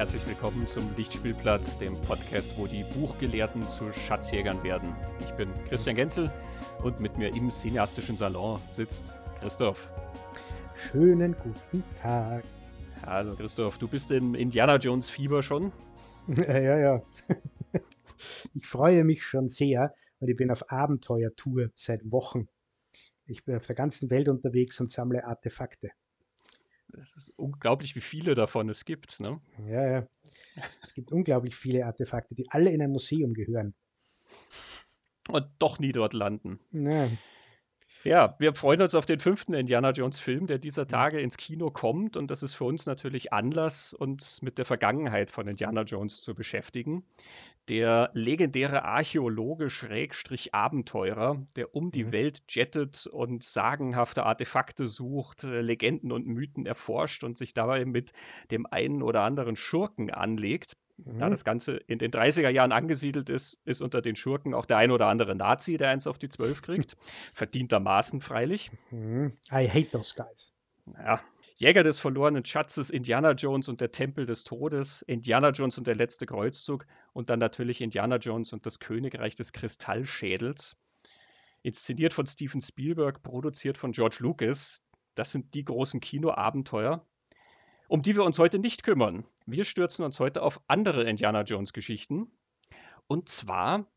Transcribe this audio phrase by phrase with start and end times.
[0.00, 4.96] herzlich willkommen zum Lichtspielplatz, dem Podcast, wo die Buchgelehrten zu Schatzjägern werden.
[5.20, 6.32] Ich bin Christian Genzel
[6.82, 9.92] und mit mir im cineastischen Salon sitzt Christoph.
[10.74, 12.44] Schönen guten Tag.
[13.04, 15.70] Hallo Christoph, du bist im Indiana Jones Fieber schon?
[16.28, 17.02] Ja, ja, ja.
[18.54, 22.48] Ich freue mich schon sehr und ich bin auf Abenteuertour seit Wochen.
[23.26, 25.90] Ich bin auf der ganzen Welt unterwegs und sammle Artefakte.
[26.98, 29.20] Es ist unglaublich, wie viele davon es gibt.
[29.20, 29.40] Ne?
[29.66, 30.06] Ja, ja.
[30.82, 33.74] Es gibt unglaublich viele Artefakte, die alle in ein Museum gehören.
[35.28, 36.60] Und doch nie dort landen.
[36.72, 37.08] Ja.
[38.02, 41.70] Ja, wir freuen uns auf den fünften Indiana Jones Film, der dieser Tage ins Kino
[41.70, 42.16] kommt.
[42.16, 46.34] Und das ist für uns natürlich Anlass, uns mit der Vergangenheit von Indiana Jones zu
[46.34, 47.04] beschäftigen.
[47.68, 52.12] Der legendäre Archäologe Schrägstrich Abenteurer, der um die Mhm.
[52.12, 58.12] Welt jettet und sagenhafte Artefakte sucht, äh, Legenden und Mythen erforscht und sich dabei mit
[58.50, 60.76] dem einen oder anderen Schurken anlegt.
[61.04, 61.30] Da Mhm.
[61.30, 64.90] das Ganze in den 30er Jahren angesiedelt ist, ist unter den Schurken auch der ein
[64.90, 66.96] oder andere Nazi, der eins auf die Zwölf kriegt.
[67.32, 68.70] Verdientermaßen freilich.
[68.90, 69.32] Mhm.
[69.50, 70.52] I hate those guys.
[70.98, 71.20] Ja.
[71.56, 75.94] Jäger des verlorenen Schatzes, Indiana Jones und der Tempel des Todes, Indiana Jones und der
[75.94, 80.76] letzte Kreuzzug und dann natürlich Indiana Jones und das Königreich des Kristallschädels.
[81.62, 84.82] Inszeniert von Steven Spielberg, produziert von George Lucas.
[85.14, 87.04] Das sind die großen Kinoabenteuer,
[87.88, 89.26] um die wir uns heute nicht kümmern.
[89.50, 92.30] Wir stürzen uns heute auf andere Indiana Jones Geschichten.
[93.08, 93.90] Und zwar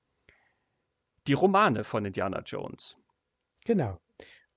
[1.28, 2.98] die Romane von Indiana Jones.
[3.64, 4.00] Genau.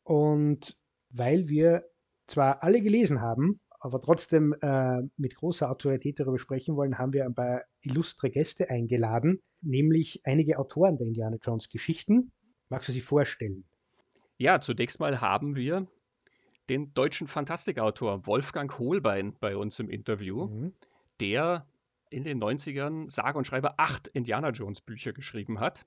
[0.04, 0.78] Und
[1.10, 1.84] weil wir
[2.26, 7.26] zwar alle gelesen haben, aber trotzdem äh, mit großer Autorität darüber sprechen wollen, haben wir
[7.26, 12.32] ein paar illustre Gäste eingeladen, nämlich einige Autoren der Indiana Jones Geschichten.
[12.68, 13.64] Magst du sie vorstellen?
[14.38, 15.86] Ja, zunächst mal haben wir
[16.68, 20.74] den deutschen Fantastikautor Wolfgang Holbein bei uns im Interview, Mhm.
[21.20, 21.66] der
[22.10, 25.86] in den 90ern sage und schreibe acht Indiana Jones Bücher geschrieben hat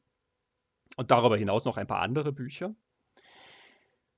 [0.97, 2.75] und darüber hinaus noch ein paar andere Bücher.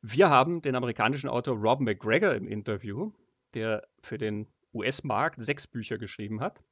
[0.02, 3.12] Wir haben den amerikanischen Autor Rob McGregor im Interview,
[3.54, 6.64] der für den US-Markt sechs Bücher geschrieben hat.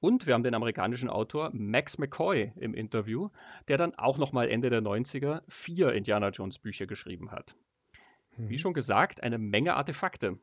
[0.00, 3.30] Und wir haben den amerikanischen Autor Max McCoy im Interview,
[3.68, 7.56] der dann auch noch mal Ende der 90er vier Indiana Jones Bücher geschrieben hat.
[8.44, 8.58] Wie Mhm.
[8.58, 10.38] schon gesagt, eine Menge Artefakte,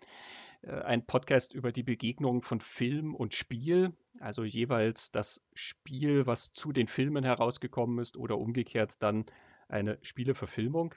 [0.61, 6.53] Äh, Ein Podcast über die Begegnung von Film und Spiel, also jeweils das Spiel, was
[6.53, 9.25] zu den Filmen herausgekommen ist oder umgekehrt dann
[9.67, 10.95] eine Spieleverfilmung.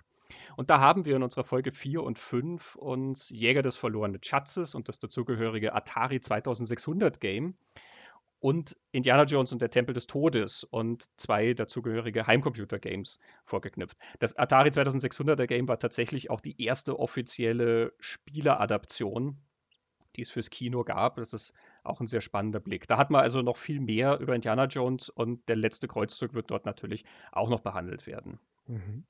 [0.56, 4.74] Und da haben wir in unserer Folge 4 und 5 uns Jäger des verlorenen Schatzes
[4.74, 7.56] und das dazugehörige Atari 2600 Game
[8.40, 13.96] und Indiana Jones und der Tempel des Todes und zwei dazugehörige Heimcomputer-Games vorgeknüpft.
[14.18, 19.38] Das Atari 2600er Game war tatsächlich auch die erste offizielle Spieleradaption,
[20.16, 21.16] die es fürs Kino gab.
[21.16, 22.86] Das ist auch ein sehr spannender Blick.
[22.86, 26.50] Da hat man also noch viel mehr über Indiana Jones und der letzte Kreuzzug wird
[26.50, 28.38] dort natürlich auch noch behandelt werden.
[28.66, 29.06] Mhm.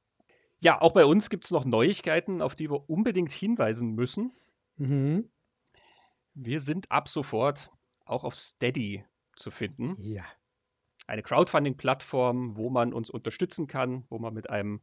[0.61, 4.33] Ja, auch bei uns gibt es noch Neuigkeiten, auf die wir unbedingt hinweisen müssen.
[4.77, 5.31] Mhm.
[6.35, 7.71] Wir sind ab sofort
[8.05, 9.05] auch auf Steady
[9.37, 9.97] zu finden.
[9.99, 10.25] Ja.
[11.07, 14.81] eine Crowdfunding-Plattform, wo man uns unterstützen kann, wo man mit einem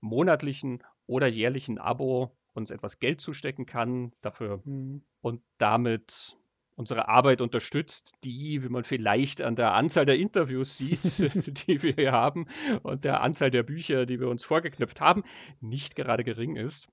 [0.00, 5.04] monatlichen oder jährlichen Abo uns etwas Geld zustecken kann dafür mhm.
[5.20, 6.36] und damit
[6.80, 11.18] unsere Arbeit unterstützt, die, wie man vielleicht an der Anzahl der Interviews sieht,
[11.68, 12.46] die wir hier haben
[12.82, 15.22] und der Anzahl der Bücher, die wir uns vorgeknüpft haben,
[15.60, 16.88] nicht gerade gering ist.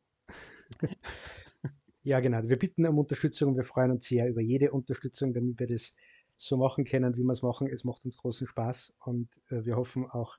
[2.04, 2.44] Ja, genau.
[2.44, 5.94] Wir bitten um Unterstützung und wir freuen uns sehr über jede Unterstützung, damit wir das
[6.38, 7.68] so machen können, wie wir es machen.
[7.68, 10.38] Es macht uns großen Spaß und äh, wir hoffen auch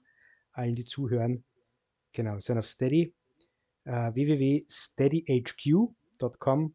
[0.52, 1.44] allen, die zuhören,
[2.12, 3.12] genau, sind auf Steady,
[3.84, 6.74] äh, www.steadyhq.com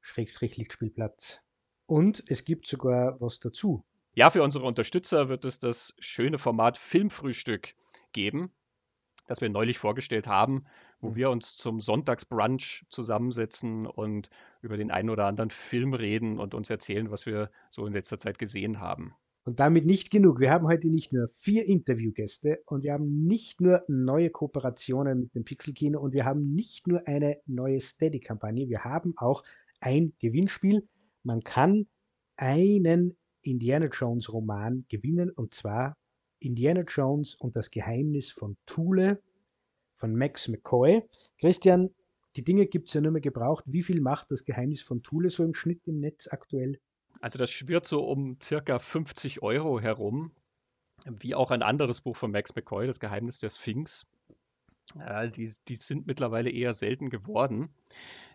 [0.00, 1.42] Schrägstrich Lichtspielplatz.
[1.88, 3.82] Und es gibt sogar was dazu.
[4.12, 7.74] Ja, für unsere Unterstützer wird es das schöne Format Filmfrühstück
[8.12, 8.52] geben,
[9.26, 10.66] das wir neulich vorgestellt haben,
[11.00, 14.28] wo wir uns zum Sonntagsbrunch zusammensetzen und
[14.60, 18.18] über den einen oder anderen Film reden und uns erzählen, was wir so in letzter
[18.18, 19.14] Zeit gesehen haben.
[19.44, 20.40] Und damit nicht genug.
[20.40, 25.34] Wir haben heute nicht nur vier Interviewgäste und wir haben nicht nur neue Kooperationen mit
[25.34, 29.42] dem Pixelkino und wir haben nicht nur eine neue Steady-Kampagne, wir haben auch
[29.80, 30.86] ein Gewinnspiel,
[31.28, 31.86] man kann
[32.36, 35.94] einen Indiana Jones Roman gewinnen und zwar
[36.40, 39.22] Indiana Jones und das Geheimnis von Thule
[39.94, 41.02] von Max McCoy.
[41.38, 41.90] Christian,
[42.36, 43.64] die Dinge gibt es ja nur mehr gebraucht.
[43.66, 46.80] Wie viel macht das Geheimnis von Thule so im Schnitt im Netz aktuell?
[47.20, 50.32] Also das schwirrt so um circa 50 Euro herum,
[51.04, 54.06] wie auch ein anderes Buch von Max McCoy, Das Geheimnis der Sphinx.
[54.98, 57.68] Äh, die, die, sind mittlerweile eher selten geworden.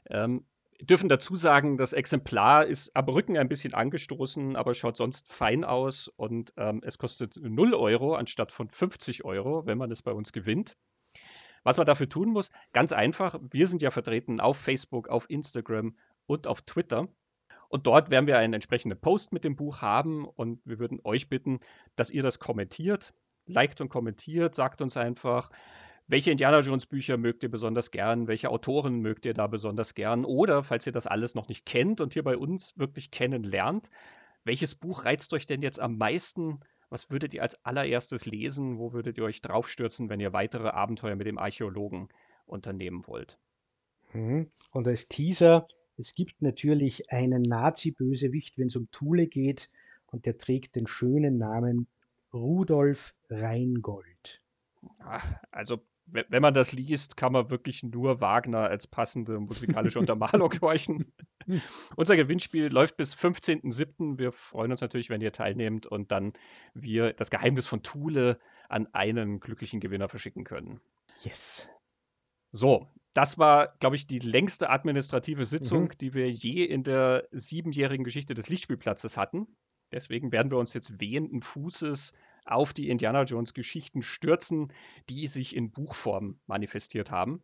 [0.10, 0.46] Ähm,
[0.86, 5.64] dürfen dazu sagen, das Exemplar ist am Rücken ein bisschen angestoßen, aber schaut sonst fein
[5.64, 10.12] aus und ähm, es kostet 0 Euro anstatt von 50 Euro, wenn man es bei
[10.12, 10.76] uns gewinnt.
[11.64, 15.96] Was man dafür tun muss, ganz einfach, wir sind ja vertreten auf Facebook, auf Instagram
[16.26, 17.08] und auf Twitter.
[17.70, 21.30] Und dort werden wir einen entsprechenden Post mit dem Buch haben und wir würden euch
[21.30, 21.60] bitten,
[21.96, 23.14] dass ihr das kommentiert,
[23.46, 25.50] liked und kommentiert, sagt uns einfach,
[26.08, 28.28] welche Indiana Jones Bücher mögt ihr besonders gern?
[28.28, 30.26] Welche Autoren mögt ihr da besonders gern?
[30.26, 33.90] Oder, falls ihr das alles noch nicht kennt und hier bei uns wirklich kennenlernt,
[34.44, 36.60] welches Buch reizt euch denn jetzt am meisten?
[36.90, 38.78] Was würdet ihr als allererstes lesen?
[38.78, 42.10] Wo würdet ihr euch draufstürzen, wenn ihr weitere Abenteuer mit dem Archäologen
[42.46, 43.40] unternehmen wollt?
[44.12, 44.52] Mhm.
[44.72, 45.68] Und als Teaser,
[45.98, 49.70] es gibt natürlich einen Nazi-Bösewicht, wenn es um Thule geht,
[50.08, 51.88] und der trägt den schönen Namen
[52.32, 54.42] Rudolf Reingold.
[55.50, 55.82] Also
[56.14, 61.12] wenn man das liest, kann man wirklich nur Wagner als passende musikalische Untermalung horchen.
[61.96, 64.20] Unser Gewinnspiel läuft bis 15.07.
[64.20, 66.34] Wir freuen uns natürlich, wenn ihr teilnehmt und dann
[66.74, 68.40] wir das Geheimnis von Thule
[68.70, 70.80] an einen glücklichen Gewinner verschicken können.
[71.24, 71.70] Yes.
[72.52, 75.98] So, das war, glaube ich, die längste administrative Sitzung, mhm.
[76.00, 79.48] die wir je in der siebenjährigen Geschichte des Lichtspielplatzes hatten.
[79.92, 82.14] Deswegen werden wir uns jetzt wehenden Fußes
[82.46, 84.72] auf die Indiana Jones Geschichten stürzen,
[85.10, 87.42] die sich in Buchform manifestiert haben.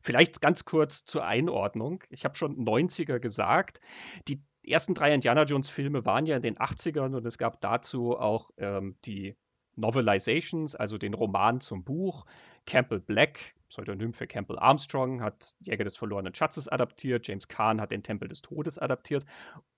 [0.00, 2.04] Vielleicht ganz kurz zur Einordnung.
[2.10, 3.80] Ich habe schon 90er gesagt.
[4.28, 8.18] Die ersten drei Indiana Jones Filme waren ja in den 80ern und es gab dazu
[8.18, 9.36] auch ähm, die
[9.76, 12.26] Novelizations, also den Roman zum Buch.
[12.66, 17.26] Campbell Black, Pseudonym für Campbell Armstrong, hat Jäger des verlorenen Schatzes adaptiert.
[17.26, 19.24] James Kahn hat den Tempel des Todes adaptiert.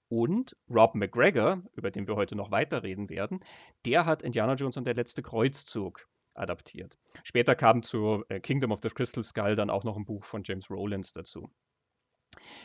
[0.09, 3.41] Und Rob McGregor, über den wir heute noch weiterreden werden,
[3.85, 6.97] der hat Indiana Jones und der letzte Kreuzzug adaptiert.
[7.25, 10.43] Später kam zu äh, Kingdom of the Crystal Skull dann auch noch ein Buch von
[10.45, 11.51] James Rowlands dazu.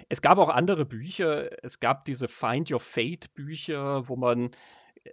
[0.09, 1.63] Es gab auch andere Bücher.
[1.63, 4.51] Es gab diese Find Your Fate Bücher, wo man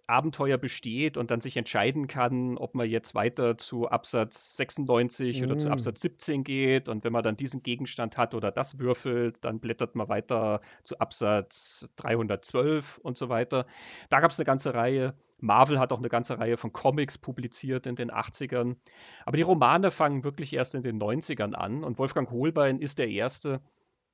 [0.06, 5.44] Abenteuer besteht und dann sich entscheiden kann, ob man jetzt weiter zu Absatz 96 mm.
[5.44, 5.72] oder zu mm.
[5.72, 6.88] Absatz 17 geht.
[6.88, 10.98] Und wenn man dann diesen Gegenstand hat oder das würfelt, dann blättert man weiter zu
[10.98, 13.66] Absatz 312 und so weiter.
[14.10, 15.14] Da gab es eine ganze Reihe.
[15.38, 18.76] Marvel hat auch eine ganze Reihe von Comics publiziert in den 80ern.
[19.24, 21.82] Aber die Romane fangen wirklich erst in den 90ern an.
[21.82, 23.62] Und Wolfgang Holbein ist der Erste,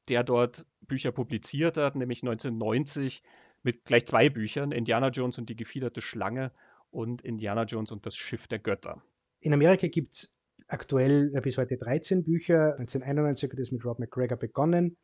[0.08, 3.22] der dort Bücher publiziert hat, nämlich 1990
[3.64, 6.52] mit gleich zwei Büchern, Indiana Jones und die gefiederte Schlange
[6.90, 9.02] und Indiana Jones und das Schiff der Götter.
[9.40, 10.30] In Amerika gibt es
[10.68, 12.76] aktuell bis heute 13 Bücher.
[12.78, 14.96] 1991 hat es mit Rob McGregor begonnen,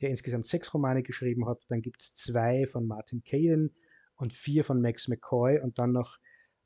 [0.00, 1.64] der insgesamt sechs Romane geschrieben hat.
[1.68, 3.74] Dann gibt es zwei von Martin Caden
[4.16, 6.18] und vier von Max McCoy und dann noch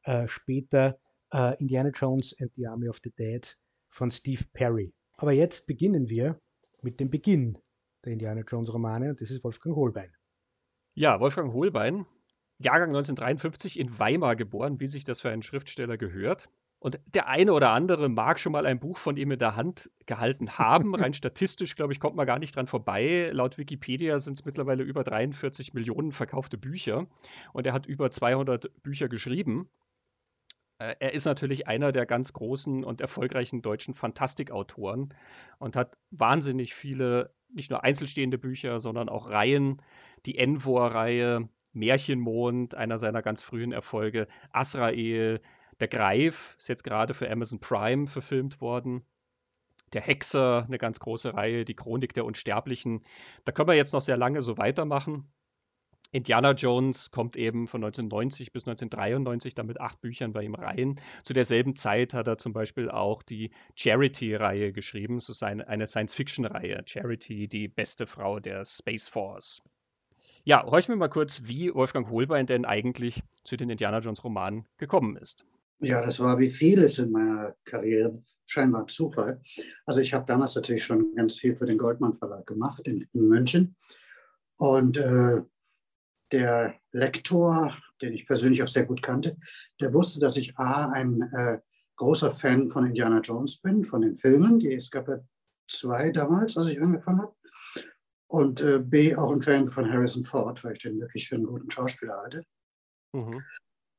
[0.04, 0.98] äh, später
[1.32, 3.56] äh, Indiana Jones and the Army of the Dead
[3.88, 4.92] von Steve Perry.
[5.16, 6.40] Aber jetzt beginnen wir
[6.82, 7.58] mit dem Beginn
[8.04, 10.10] der Indiana Jones Romane und das ist Wolfgang Holbein.
[10.94, 12.06] Ja, Wolfgang Holbein,
[12.58, 16.50] Jahrgang 1953 in Weimar geboren, wie sich das für einen Schriftsteller gehört.
[16.78, 19.90] Und der eine oder andere mag schon mal ein Buch von ihm in der Hand
[20.06, 20.94] gehalten haben.
[20.94, 23.28] Rein statistisch, glaube ich, kommt man gar nicht dran vorbei.
[23.32, 27.06] Laut Wikipedia sind es mittlerweile über 43 Millionen verkaufte Bücher.
[27.52, 29.68] Und er hat über 200 Bücher geschrieben.
[30.78, 35.14] Äh, er ist natürlich einer der ganz großen und erfolgreichen deutschen Fantastikautoren
[35.58, 39.82] und hat wahnsinnig viele, nicht nur einzelstehende Bücher, sondern auch Reihen.
[40.26, 45.40] Die Envor-Reihe, Märchenmond, einer seiner ganz frühen Erfolge, Asrael,
[45.80, 49.02] Der Greif, ist jetzt gerade für Amazon Prime verfilmt worden.
[49.92, 53.02] Der Hexer, eine ganz große Reihe, die Chronik der Unsterblichen.
[53.44, 55.32] Da können wir jetzt noch sehr lange so weitermachen.
[56.12, 61.00] Indiana Jones kommt eben von 1990 bis 1993 dann mit acht Büchern bei ihm rein.
[61.22, 65.16] Zu derselben Zeit hat er zum Beispiel auch die Charity-Reihe geschrieben.
[65.16, 66.82] Das ist eine, Science-Fiction-Reihe.
[66.84, 69.62] Charity, die beste Frau der Space Force.
[70.42, 74.66] Ja, horchen wir mal kurz, wie Wolfgang Holbein denn eigentlich zu den Indiana Jones Romanen
[74.78, 75.44] gekommen ist.
[75.78, 79.40] Ja, das war wie vieles in meiner Karriere scheinbar Zufall.
[79.86, 83.28] Also ich habe damals natürlich schon ganz viel für den Goldmann Verlag gemacht in, in
[83.28, 83.76] München.
[84.56, 85.42] Und äh,
[86.32, 89.36] der Lektor, den ich persönlich auch sehr gut kannte,
[89.80, 91.58] der wusste, dass ich A, ein äh,
[91.96, 94.58] großer Fan von Indiana Jones bin, von den Filmen.
[94.58, 95.18] Die, es gab ja
[95.68, 97.34] zwei damals, als ich angefangen habe.
[98.26, 101.46] Und äh, B, auch ein Fan von Harrison Ford, weil ich den wirklich für einen
[101.46, 102.44] guten Schauspieler halte.
[103.12, 103.42] Mhm.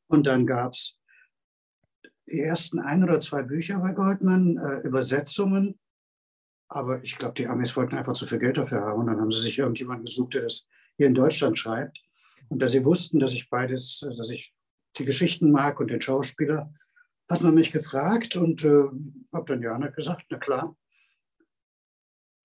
[0.07, 0.97] Und dann gab es
[2.27, 5.79] die ersten ein oder zwei Bücher bei Goldman, äh, Übersetzungen.
[6.69, 9.01] Aber ich glaube, die Amis wollten einfach zu viel Geld dafür haben.
[9.01, 11.99] Und dann haben sie sich irgendjemanden gesucht, der das hier in Deutschland schreibt.
[12.51, 14.53] Und da sie wussten, dass ich beides, dass ich
[14.97, 16.73] die Geschichten mag und den Schauspieler,
[17.29, 18.89] hat man mich gefragt und äh,
[19.31, 20.75] habe dann ja gesagt, na klar.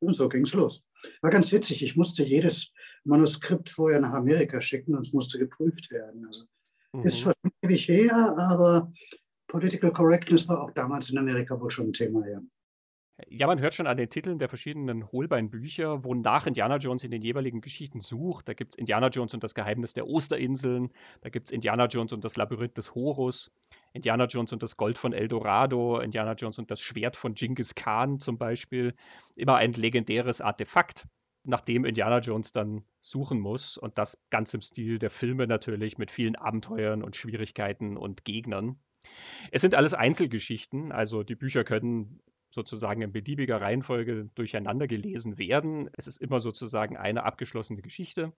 [0.00, 0.84] Und so ging es los.
[1.22, 1.82] War ganz witzig.
[1.82, 2.72] Ich musste jedes
[3.02, 6.24] Manuskript vorher nach Amerika schicken und es musste geprüft werden.
[6.24, 6.44] Also,
[6.92, 7.02] mhm.
[7.02, 8.92] Ist schon ewig her, aber
[9.48, 12.40] Political Correctness war auch damals in Amerika wohl schon ein Thema, ja.
[13.28, 17.22] Ja, man hört schon an den Titeln der verschiedenen Holbein-Bücher, wonach Indiana Jones in den
[17.22, 18.46] jeweiligen Geschichten sucht.
[18.46, 20.90] Da gibt es Indiana Jones und das Geheimnis der Osterinseln,
[21.22, 23.50] da gibt es Indiana Jones und das Labyrinth des Horus,
[23.94, 28.20] Indiana Jones und das Gold von Eldorado, Indiana Jones und das Schwert von Genghis Khan
[28.20, 28.94] zum Beispiel.
[29.34, 31.06] Immer ein legendäres Artefakt,
[31.42, 33.78] nach dem Indiana Jones dann suchen muss.
[33.78, 38.78] Und das ganz im Stil der Filme natürlich mit vielen Abenteuern und Schwierigkeiten und Gegnern.
[39.52, 42.20] Es sind alles Einzelgeschichten, also die Bücher können
[42.56, 45.90] sozusagen in beliebiger Reihenfolge durcheinander gelesen werden.
[45.92, 48.32] Es ist immer sozusagen eine abgeschlossene Geschichte.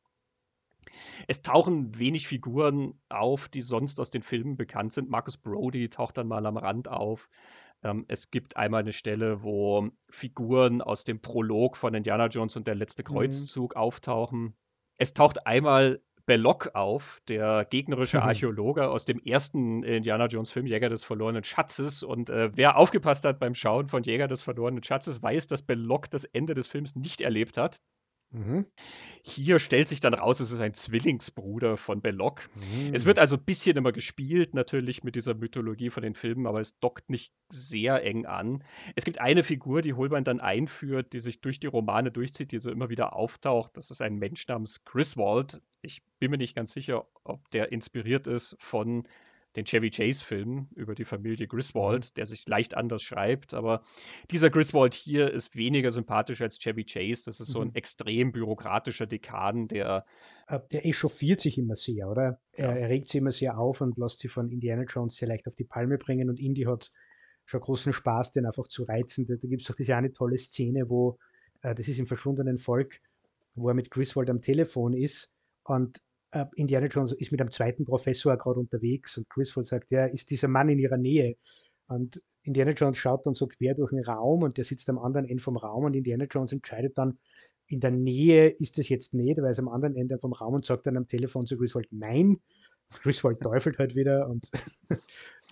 [1.29, 5.09] Es tauchen wenig Figuren auf, die sonst aus den Filmen bekannt sind.
[5.09, 7.29] Marcus Brody taucht dann mal am Rand auf.
[7.85, 12.67] Ähm, es gibt einmal eine Stelle, wo Figuren aus dem Prolog von Indiana Jones und
[12.67, 13.07] der letzte mhm.
[13.07, 13.81] Kreuzzug mhm.
[13.81, 14.57] auftauchen.
[14.97, 20.91] Es taucht einmal Belloc auf, der gegnerische Archäologe aus dem ersten Indiana Jones Film Jäger
[20.91, 22.03] des verlorenen Schatzes.
[22.03, 26.11] Und äh, wer aufgepasst hat beim Schauen von Jäger des verlorenen Schatzes, weiß, dass Belloc
[26.11, 27.81] das Ende des Films nicht erlebt hat.
[28.31, 28.67] Mhm.
[29.23, 32.47] Hier stellt sich dann raus, es ist ein Zwillingsbruder von Belloc.
[32.55, 32.95] Mhm.
[32.95, 36.61] Es wird also ein bisschen immer gespielt, natürlich mit dieser Mythologie von den Filmen, aber
[36.61, 38.63] es dockt nicht sehr eng an.
[38.97, 42.59] Es gibt eine Figur, die Holbein dann einführt, die sich durch die Romane durchzieht, die
[42.59, 43.79] so immer wieder auftaucht.
[43.79, 45.63] Das ist ein Mensch namens Griswold.
[45.83, 49.07] Ich bin mir nicht ganz sicher, ob der inspiriert ist von
[49.57, 52.15] den Chevy Chase-Film über die Familie Griswold, mhm.
[52.17, 53.55] der sich leicht anders schreibt.
[53.55, 53.83] Aber
[54.31, 57.25] dieser Griswold hier ist weniger sympathisch als Chevy Chase.
[57.27, 57.75] Das ist so ein mhm.
[57.75, 60.05] extrem bürokratischer Dekan, der.
[60.47, 62.41] Äh, der echauffiert sich immer sehr, oder?
[62.57, 62.67] Ja.
[62.67, 65.47] Er, er regt sich immer sehr auf und lässt sich von Indiana Jones sehr leicht
[65.47, 66.29] auf die Palme bringen.
[66.29, 66.93] Und Indy hat
[67.45, 69.27] schon großen Spaß, den einfach zu reizen.
[69.27, 71.19] Da, da gibt es auch diese eine tolle Szene, wo,
[71.63, 73.01] äh, das ist im verschwundenen Volk,
[73.57, 75.33] wo er mit Griswold am Telefon ist
[75.69, 75.99] und
[76.31, 80.31] äh, Indiana Jones ist mit einem zweiten Professor gerade unterwegs und Griswold sagt, ja, ist
[80.31, 81.37] dieser Mann in ihrer Nähe?
[81.87, 85.29] Und Indiana Jones schaut dann so quer durch den Raum und der sitzt am anderen
[85.29, 87.19] Ende vom Raum und Indiana Jones entscheidet dann,
[87.67, 90.65] in der Nähe ist es jetzt nicht, weil ist am anderen Ende vom Raum und
[90.65, 92.39] sagt dann am Telefon zu Griswold, nein.
[93.03, 94.49] Griswold teufelt halt wieder und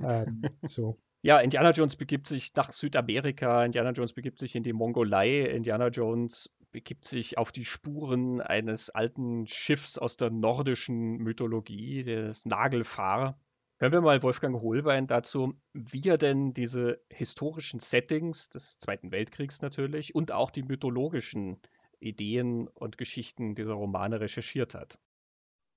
[0.03, 0.99] ähm, so.
[1.23, 5.89] Ja, Indiana Jones begibt sich nach Südamerika, Indiana Jones begibt sich in die Mongolei, Indiana
[5.89, 13.41] Jones begibt sich auf die Spuren eines alten Schiffs aus der nordischen Mythologie, des Nagelfahr.
[13.79, 19.63] Hören wir mal Wolfgang Holbein dazu, wie er denn diese historischen Settings des Zweiten Weltkriegs
[19.63, 21.63] natürlich und auch die mythologischen
[21.99, 24.99] Ideen und Geschichten dieser Romane recherchiert hat.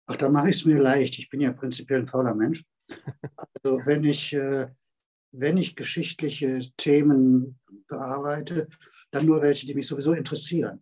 [0.08, 1.18] Ach, da mache ich es mir leicht.
[1.18, 2.66] Ich bin ja prinzipiell ein fauler Mensch.
[3.64, 4.68] Also wenn ich äh,
[5.32, 8.68] wenn ich geschichtliche Themen bearbeite,
[9.12, 10.82] dann nur welche, die mich sowieso interessieren.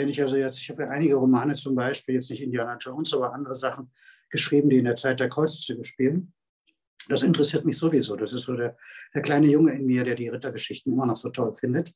[0.00, 3.12] Wenn ich also jetzt, ich habe ja einige Romane zum Beispiel, jetzt nicht Indiana Jones,
[3.12, 3.92] aber andere Sachen
[4.30, 6.32] geschrieben, die in der Zeit der Kreuzzüge spielen.
[7.10, 8.16] Das interessiert mich sowieso.
[8.16, 8.78] Das ist so der,
[9.12, 11.94] der kleine Junge in mir, der die Rittergeschichten immer noch so toll findet.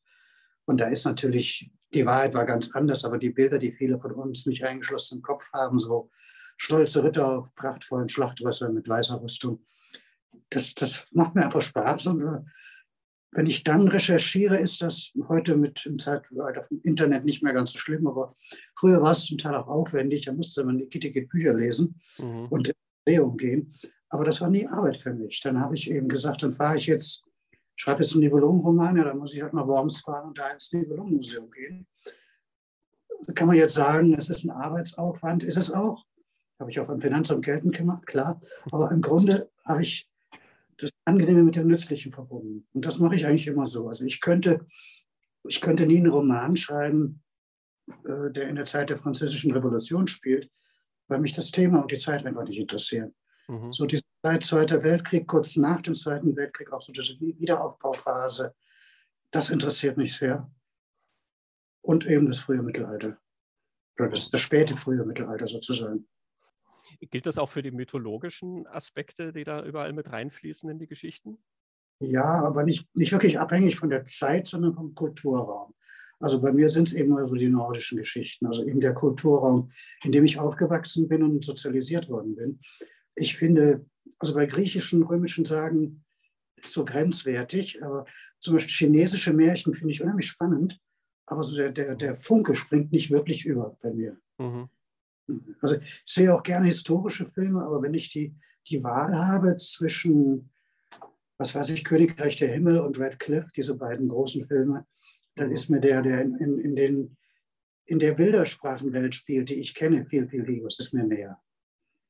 [0.66, 4.12] Und da ist natürlich, die Wahrheit war ganz anders, aber die Bilder, die viele von
[4.12, 6.10] uns nicht eingeschlossen im Kopf haben, so
[6.58, 9.64] stolze Ritter auf prachtvollen Schlachtrössern mit weißer Rüstung,
[10.50, 12.08] das, das macht mir einfach Spaß.
[12.08, 12.42] Und äh,
[13.34, 17.72] wenn ich dann recherchiere, ist das heute mit dem Zeitalter vom Internet nicht mehr ganz
[17.72, 18.36] so schlimm, aber
[18.76, 20.24] früher war es zum Teil auch aufwendig.
[20.24, 22.46] Da musste man die Kittiget Bücher lesen mhm.
[22.48, 22.74] und in
[23.06, 23.72] Museum gehen.
[24.08, 25.40] Aber das war nie Arbeit für mich.
[25.40, 27.24] Dann habe ich eben gesagt, dann fahre ich jetzt,
[27.74, 30.72] schreibe jetzt einen Nibelungenroman, ja, dann muss ich halt nach Worms fahren und da ins
[30.72, 31.88] Nibelungenmuseum gehen.
[33.26, 36.04] Da kann man jetzt sagen, es ist ein Arbeitsaufwand, ist es auch.
[36.60, 38.40] Habe ich auch beim Finanzamt geltend gemacht, klar.
[38.70, 40.08] Aber im Grunde habe ich
[40.78, 42.66] das Angenehme mit dem Nützlichen verbunden.
[42.72, 43.88] Und das mache ich eigentlich immer so.
[43.88, 44.66] Also ich könnte,
[45.46, 47.22] ich könnte nie einen Roman schreiben,
[48.04, 50.50] äh, der in der Zeit der Französischen Revolution spielt,
[51.08, 53.14] weil mich das Thema und die Zeit einfach nicht interessieren.
[53.48, 53.72] Mhm.
[53.72, 58.54] So diese Zeit Zweiter Weltkrieg, kurz nach dem Zweiten Weltkrieg, auch so diese Wiederaufbauphase,
[59.30, 60.50] das interessiert mich sehr.
[61.82, 63.18] Und eben das frühe Mittelalter.
[63.98, 66.08] Oder das, das späte frühe Mittelalter sozusagen.
[67.10, 71.38] Gilt das auch für die mythologischen Aspekte, die da überall mit reinfließen in die Geschichten?
[72.00, 75.74] Ja, aber nicht, nicht wirklich abhängig von der Zeit, sondern vom Kulturraum.
[76.20, 79.70] Also bei mir sind es eben so die nordischen Geschichten, also eben der Kulturraum,
[80.04, 82.60] in dem ich aufgewachsen bin und sozialisiert worden bin.
[83.14, 83.86] Ich finde,
[84.18, 86.04] also bei griechischen, römischen Sagen
[86.56, 88.06] ist so grenzwertig, aber
[88.38, 90.80] zum Beispiel chinesische Märchen finde ich unheimlich spannend,
[91.26, 94.16] aber so der, der, der Funke springt nicht wirklich über bei mir.
[94.38, 94.68] Mhm.
[95.60, 98.34] Also ich sehe auch gerne historische Filme, aber wenn ich die,
[98.68, 100.50] die Wahl habe zwischen,
[101.38, 104.86] was weiß ich, Königreich der Himmel und Red Cliff, diese beiden großen Filme,
[105.36, 107.16] dann ist mir der, der in, in, den,
[107.86, 110.68] in der Bildersprachenwelt spielt, die ich kenne, viel, viel lieber.
[110.68, 111.40] Es ist mir näher.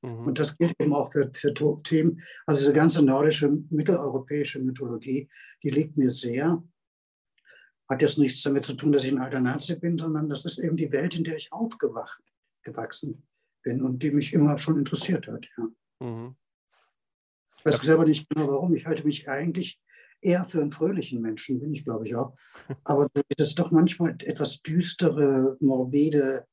[0.03, 0.27] Mhm.
[0.27, 5.29] Und das gilt eben auch für, für Themen, also diese ganze nordische, mitteleuropäische Mythologie,
[5.63, 6.63] die liegt mir sehr.
[7.89, 10.59] Hat jetzt nichts damit zu tun, dass ich ein alter Nazi bin, sondern das ist
[10.59, 12.34] eben die Welt, in der ich aufgewacht
[12.65, 13.27] gewachsen
[13.63, 15.49] bin und die mich immer schon interessiert hat.
[15.57, 15.69] Ja.
[16.07, 16.37] Mhm.
[17.59, 18.75] Ich weiß selber nicht genau warum.
[18.75, 19.81] Ich halte mich eigentlich
[20.21, 22.37] eher für einen fröhlichen Menschen, bin ich glaube ich auch.
[22.85, 26.47] Aber es ist doch manchmal etwas düstere, morbide,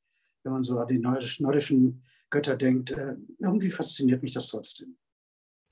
[0.43, 2.91] wenn man so an die nordischen Götter denkt.
[2.91, 4.97] Äh, irgendwie fasziniert mich das trotzdem.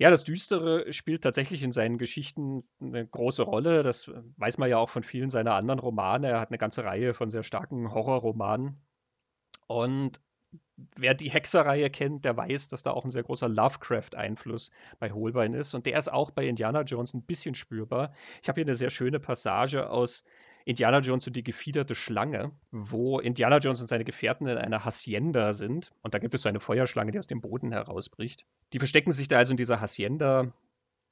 [0.01, 3.83] Ja, das Düstere spielt tatsächlich in seinen Geschichten eine große Rolle.
[3.83, 6.29] Das weiß man ja auch von vielen seiner anderen Romane.
[6.29, 8.81] Er hat eine ganze Reihe von sehr starken Horrorromanen.
[9.67, 10.21] Und
[10.95, 15.53] wer die Hexerreihe kennt, der weiß, dass da auch ein sehr großer Lovecraft-Einfluss bei Holbein
[15.53, 15.73] ist.
[15.73, 18.13] Und der ist auch bei Indiana Jones ein bisschen spürbar.
[18.41, 20.23] Ich habe hier eine sehr schöne Passage aus
[20.65, 25.53] Indiana Jones und die gefiederte Schlange, wo Indiana Jones und seine Gefährten in einer Hacienda
[25.53, 25.91] sind.
[26.01, 28.45] Und da gibt es so eine Feuerschlange, die aus dem Boden herausbricht.
[28.73, 30.53] Die verstecken sich da also in dieser Hacienda.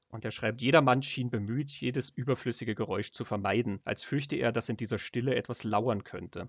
[0.10, 4.52] Und er schreibt, jeder Mann schien bemüht, jedes überflüssige Geräusch zu vermeiden, als fürchte er,
[4.52, 6.48] dass in dieser Stille etwas lauern könnte.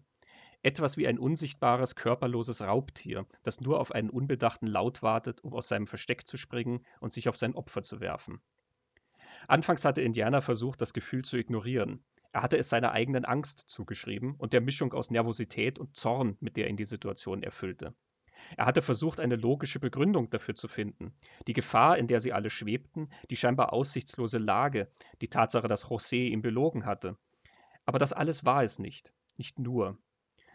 [0.63, 5.69] Etwas wie ein unsichtbares, körperloses Raubtier, das nur auf einen unbedachten Laut wartet, um aus
[5.69, 8.41] seinem Versteck zu springen und sich auf sein Opfer zu werfen.
[9.47, 12.05] Anfangs hatte Indiana versucht, das Gefühl zu ignorieren.
[12.33, 16.57] Er hatte es seiner eigenen Angst zugeschrieben und der Mischung aus Nervosität und Zorn, mit
[16.57, 17.95] der ihn die Situation erfüllte.
[18.57, 21.13] Er hatte versucht, eine logische Begründung dafür zu finden.
[21.47, 24.89] Die Gefahr, in der sie alle schwebten, die scheinbar aussichtslose Lage,
[25.21, 27.17] die Tatsache, dass José ihm belogen hatte.
[27.85, 29.13] Aber das alles war es nicht.
[29.37, 29.99] Nicht nur.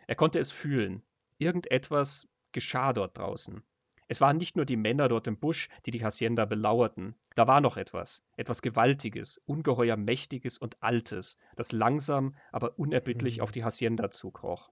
[0.07, 1.03] Er konnte es fühlen.
[1.37, 3.63] Irgendetwas geschah dort draußen.
[4.07, 7.15] Es waren nicht nur die Männer dort im Busch, die die Hacienda belauerten.
[7.35, 13.43] Da war noch etwas, etwas Gewaltiges, ungeheuer Mächtiges und Altes, das langsam, aber unerbittlich mhm.
[13.43, 14.71] auf die Hacienda zukroch.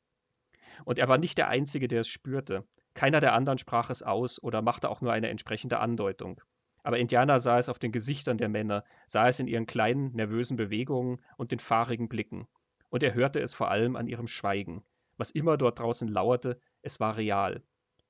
[0.85, 2.67] Und er war nicht der Einzige, der es spürte.
[2.93, 6.41] Keiner der anderen sprach es aus oder machte auch nur eine entsprechende Andeutung.
[6.83, 10.57] Aber Indianer sah es auf den Gesichtern der Männer, sah es in ihren kleinen, nervösen
[10.57, 12.47] Bewegungen und den fahrigen Blicken.
[12.89, 14.83] Und er hörte es vor allem an ihrem Schweigen,
[15.21, 17.61] was immer dort draußen lauerte, es war real.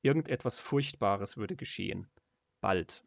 [0.02, 2.08] Irgendetwas Furchtbares würde geschehen.
[2.62, 3.04] Bald.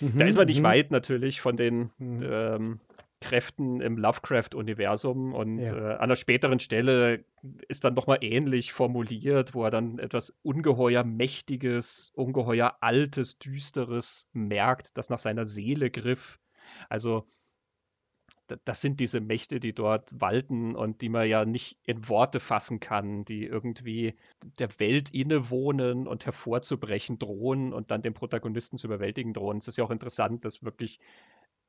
[0.00, 0.64] Mhm, da ist man nicht mhm.
[0.64, 2.20] weit natürlich von den mhm.
[2.22, 2.80] ähm,
[3.20, 5.72] Kräften im Lovecraft-Universum und ja.
[5.72, 7.24] äh, an einer späteren Stelle
[7.68, 14.98] ist dann nochmal ähnlich formuliert, wo er dann etwas ungeheuer Mächtiges, ungeheuer Altes, Düsteres merkt,
[14.98, 16.40] das nach seiner Seele griff.
[16.88, 17.26] Also
[18.64, 22.80] das sind diese Mächte, die dort walten und die man ja nicht in Worte fassen
[22.80, 24.14] kann, die irgendwie
[24.58, 29.58] der Welt innewohnen und hervorzubrechen drohen und dann den Protagonisten zu überwältigen drohen.
[29.58, 31.00] Es ist ja auch interessant, dass wirklich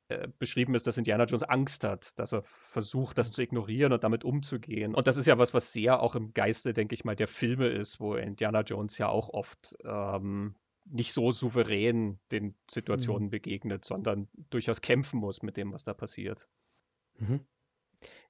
[0.08, 4.02] äh, beschrieben ist, dass Indiana Jones Angst hat, dass er versucht, das zu ignorieren und
[4.02, 4.94] damit umzugehen.
[4.94, 7.68] Und das ist ja was, was sehr auch im Geiste, denke ich mal, der Filme
[7.68, 13.30] ist, wo Indiana Jones ja auch oft ähm, nicht so souverän den Situationen mhm.
[13.30, 16.48] begegnet, sondern durchaus kämpfen muss mit dem, was da passiert.
[17.20, 17.40] Mhm.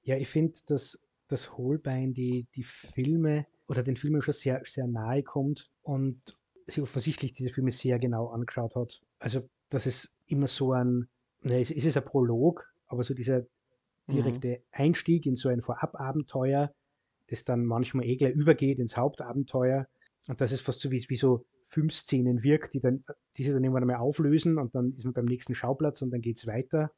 [0.03, 4.87] Ja, ich finde, dass das Holbein die, die Filme oder den Filmen schon sehr, sehr
[4.87, 9.01] nahe kommt und sich offensichtlich diese Filme sehr genau angeschaut hat.
[9.19, 11.07] Also dass es immer so ein,
[11.41, 13.45] na, es, es ist ein Prolog, aber so dieser
[14.07, 14.13] Mhm.
[14.13, 16.73] direkte Einstieg in so ein Vorababenteuer,
[17.27, 19.87] das dann manchmal eh gleich übergeht ins Hauptabenteuer.
[20.27, 23.03] Und das ist fast so wie, wie so Filmszenen wirkt, die dann,
[23.37, 26.21] die sich dann irgendwann einmal auflösen und dann ist man beim nächsten Schauplatz und dann
[26.21, 26.91] geht es weiter.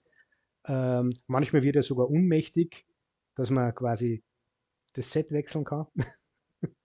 [0.66, 2.86] Ähm, manchmal wird er sogar unmächtig,
[3.36, 4.24] dass man quasi
[4.94, 5.88] das Set wechseln kann.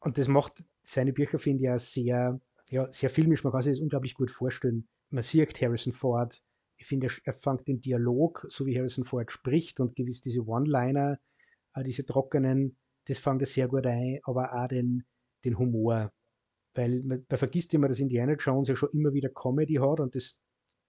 [0.00, 2.40] und das macht seine Bücher, finde ich, auch sehr,
[2.70, 3.44] ja, sehr filmisch.
[3.44, 4.88] Man kann sich das unglaublich gut vorstellen.
[5.10, 6.42] Man sieht Harrison Ford.
[6.78, 11.18] Ich finde, er fängt den Dialog, so wie Harrison Ford spricht und gewiss diese One-Liner,
[11.84, 15.04] diese trockenen, das fängt er sehr gut ein, aber auch den,
[15.44, 16.12] den Humor.
[16.74, 20.14] Weil man, man vergisst immer, dass Indiana Jones ja schon immer wieder Comedy hat und
[20.14, 20.38] das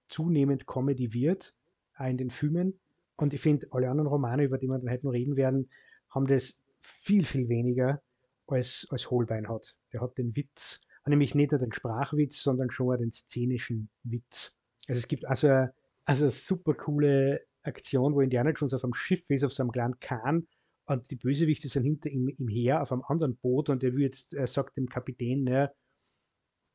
[0.09, 1.55] zunehmend Comedy wird,
[1.99, 2.79] auch in den Filmen.
[3.15, 5.69] Und ich finde, alle anderen Romane, über die wir dann heute noch reden werden,
[6.09, 8.01] haben das viel, viel weniger
[8.47, 9.77] als, als Holbein hat.
[9.93, 14.55] Der hat den Witz, nämlich nicht nur den Sprachwitz, sondern schon den szenischen Witz.
[14.87, 15.73] Also es gibt also eine,
[16.05, 19.71] also eine super coole Aktion, wo Indiana Jones auf einem Schiff ist, auf so einem
[19.71, 20.47] kleinen Kahn
[20.85, 24.33] und die Bösewichte sind hinter ihm, ihm her auf einem anderen Boot und er, wird,
[24.33, 25.71] er sagt dem Kapitän, ja,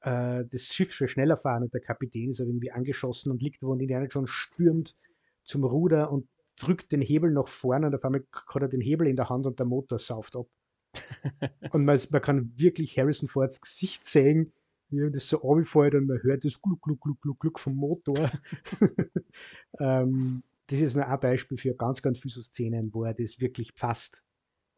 [0.02, 3.72] äh, das Schiff soll schneller fahren und der Kapitän ist irgendwie angeschossen und liegt wo
[3.72, 4.94] und Indiana Jones stürmt
[5.44, 9.07] zum Ruder und drückt den Hebel nach vorne und auf einmal hat er den Hebel
[9.07, 10.46] in der Hand und der Motor sauft ab.
[11.72, 14.52] und man, man, kann wirklich Harrison Fords Gesicht sehen,
[14.88, 17.74] wie er das so abfällt und man hört das Gluck, Gluck, Gluck, Gluck, Gluck vom
[17.74, 18.30] Motor.
[19.80, 23.40] ähm, das ist nur ein Beispiel für ganz, ganz viele so Szenen, wo er das
[23.40, 24.24] wirklich fasst.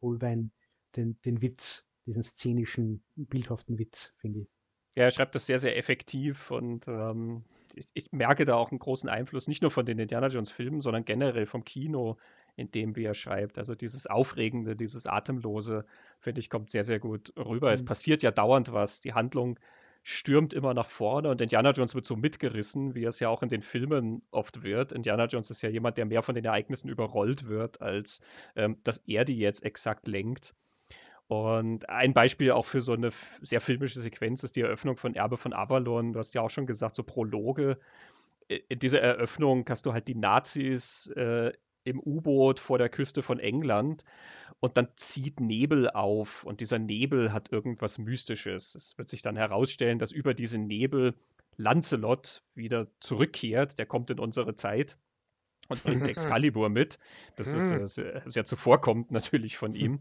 [0.01, 0.53] Holbein,
[0.97, 4.56] den, den Witz, diesen szenischen, bildhaften Witz, finde ich.
[4.97, 8.79] Ja, er schreibt das sehr, sehr effektiv und ähm, ich, ich, merke da auch einen
[8.79, 12.17] großen Einfluss, nicht nur von den Indiana Jones Filmen, sondern generell vom Kino,
[12.57, 13.59] in dem wie er schreibt.
[13.59, 15.85] Also dieses Aufregende, dieses Atemlose,
[16.19, 17.69] finde ich, kommt sehr, sehr gut rüber.
[17.69, 17.75] Mhm.
[17.75, 19.03] Es passiert ja dauernd was.
[19.03, 19.59] Die Handlung
[20.03, 23.51] stürmt immer nach vorne und Indiana Jones wird so mitgerissen, wie es ja auch in
[23.51, 24.93] den Filmen oft wird.
[24.93, 28.21] Indiana Jones ist ja jemand, der mehr von den Ereignissen überrollt wird, als
[28.55, 30.55] ähm, dass er die jetzt exakt lenkt.
[31.29, 33.11] Und ein Beispiel auch für so eine
[33.41, 36.13] sehr filmische Sequenz ist die Eröffnung von Erbe von Avalon.
[36.13, 37.79] Du hast ja auch schon gesagt, so Prologe.
[38.49, 43.41] In dieser Eröffnung hast du halt die Nazis äh, im U-Boot vor der Küste von
[43.41, 44.05] England
[44.61, 48.75] und dann zieht Nebel auf und dieser Nebel hat irgendwas Mystisches.
[48.75, 51.15] Es wird sich dann herausstellen, dass über diesen Nebel
[51.57, 53.79] Lancelot wieder zurückkehrt.
[53.79, 54.97] Der kommt in unsere Zeit
[55.69, 56.99] und bringt Excalibur mit.
[57.37, 60.01] Das ist äh, sehr, sehr zuvorkommt natürlich von ihm.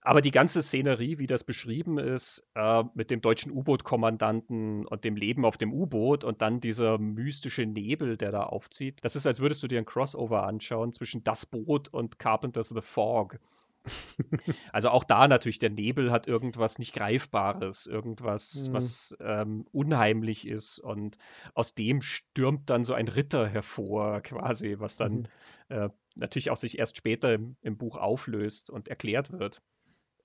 [0.00, 5.16] Aber die ganze Szenerie, wie das beschrieben ist, äh, mit dem deutschen U-Boot-Kommandanten und dem
[5.16, 9.40] Leben auf dem U-Boot und dann dieser mystische Nebel, der da aufzieht, das ist, als
[9.40, 13.38] würdest du dir ein Crossover anschauen zwischen das Boot und Carpenter's The Fog.
[14.72, 18.72] also auch da natürlich, der Nebel hat irgendwas nicht Greifbares, irgendwas, mhm.
[18.72, 20.78] was ähm, unheimlich ist.
[20.78, 21.18] Und
[21.54, 25.28] aus dem stürmt dann so ein Ritter hervor, quasi, was dann
[25.68, 25.76] mhm.
[25.76, 29.60] äh, natürlich auch sich erst später im, im Buch auflöst und erklärt wird.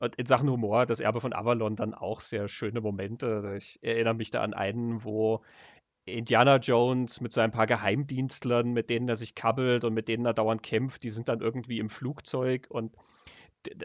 [0.04, 3.56] Und in Sachen Humor, das Erbe von Avalon dann auch sehr schöne Momente.
[3.58, 5.42] Ich erinnere mich da an einen, wo
[6.04, 10.26] Indiana Jones mit so ein paar Geheimdienstlern, mit denen er sich kabbelt und mit denen
[10.26, 12.92] er dauernd kämpft, die sind dann irgendwie im Flugzeug und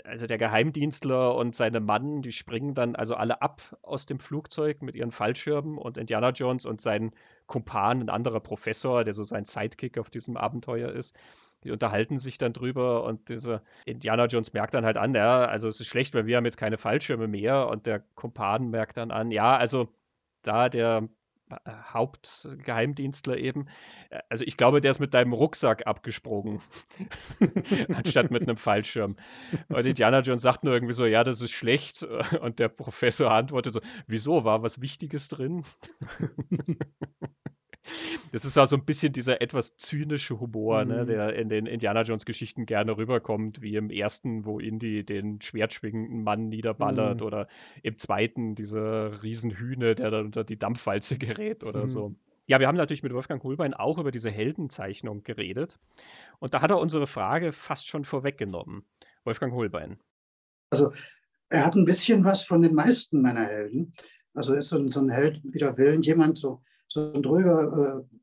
[0.04, 4.82] also der Geheimdienstler und seine Mann, die springen dann also alle ab aus dem Flugzeug
[4.82, 7.12] mit ihren Fallschirmen und Indiana Jones und sein
[7.46, 11.18] Kumpan, ein anderer Professor, der so sein Sidekick auf diesem Abenteuer ist,
[11.64, 15.68] die unterhalten sich dann drüber und dieser Indiana Jones merkt dann halt an, ja, also
[15.68, 19.10] es ist schlecht, weil wir haben jetzt keine Fallschirme mehr und der Kumpan merkt dann
[19.10, 19.88] an, ja, also
[20.42, 21.08] da der
[21.92, 23.68] Hauptgeheimdienstler eben.
[24.10, 26.60] Äh, also ich glaube, der ist mit deinem Rucksack abgesprungen,
[27.94, 29.16] anstatt mit einem Fallschirm.
[29.68, 32.02] Und Indiana Jones sagt nur irgendwie so, ja, das ist schlecht.
[32.40, 35.64] Und der Professor antwortet so, wieso, war was Wichtiges drin?
[38.32, 41.00] Das ist auch so ein bisschen dieser etwas zynische Humor, ne, mhm.
[41.00, 45.40] ne, der in den Indiana Jones Geschichten gerne rüberkommt, wie im ersten, wo Indy den
[45.40, 47.26] schwertschwingenden Mann niederballert mhm.
[47.26, 47.48] oder
[47.82, 51.88] im zweiten diese Riesenhühne, der dann unter die Dampfwalze gerät oder mhm.
[51.88, 52.14] so.
[52.46, 55.78] Ja, wir haben natürlich mit Wolfgang Holbein auch über diese Heldenzeichnung geredet.
[56.38, 58.84] Und da hat er unsere Frage fast schon vorweggenommen.
[59.24, 59.98] Wolfgang Holbein.
[60.70, 60.92] Also,
[61.50, 63.92] er hat ein bisschen was von den meisten meiner Helden.
[64.34, 68.16] Also ist so ein, so ein Held wider Willen, jemand so, so ein dröger äh,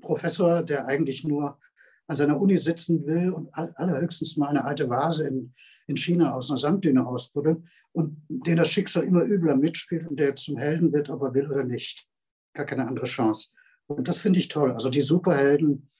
[0.00, 1.58] Professor, der eigentlich nur
[2.06, 5.54] an seiner Uni sitzen will und allerhöchstens mal eine alte Vase in,
[5.86, 10.36] in China aus einer Sanddüne ausbuddelt und den das Schicksal immer übler mitspielt und der
[10.36, 12.06] zum Helden wird, ob er will oder nicht.
[12.54, 13.50] Gar keine andere Chance.
[13.86, 14.72] Und das finde ich toll.
[14.72, 15.90] Also die Superhelden,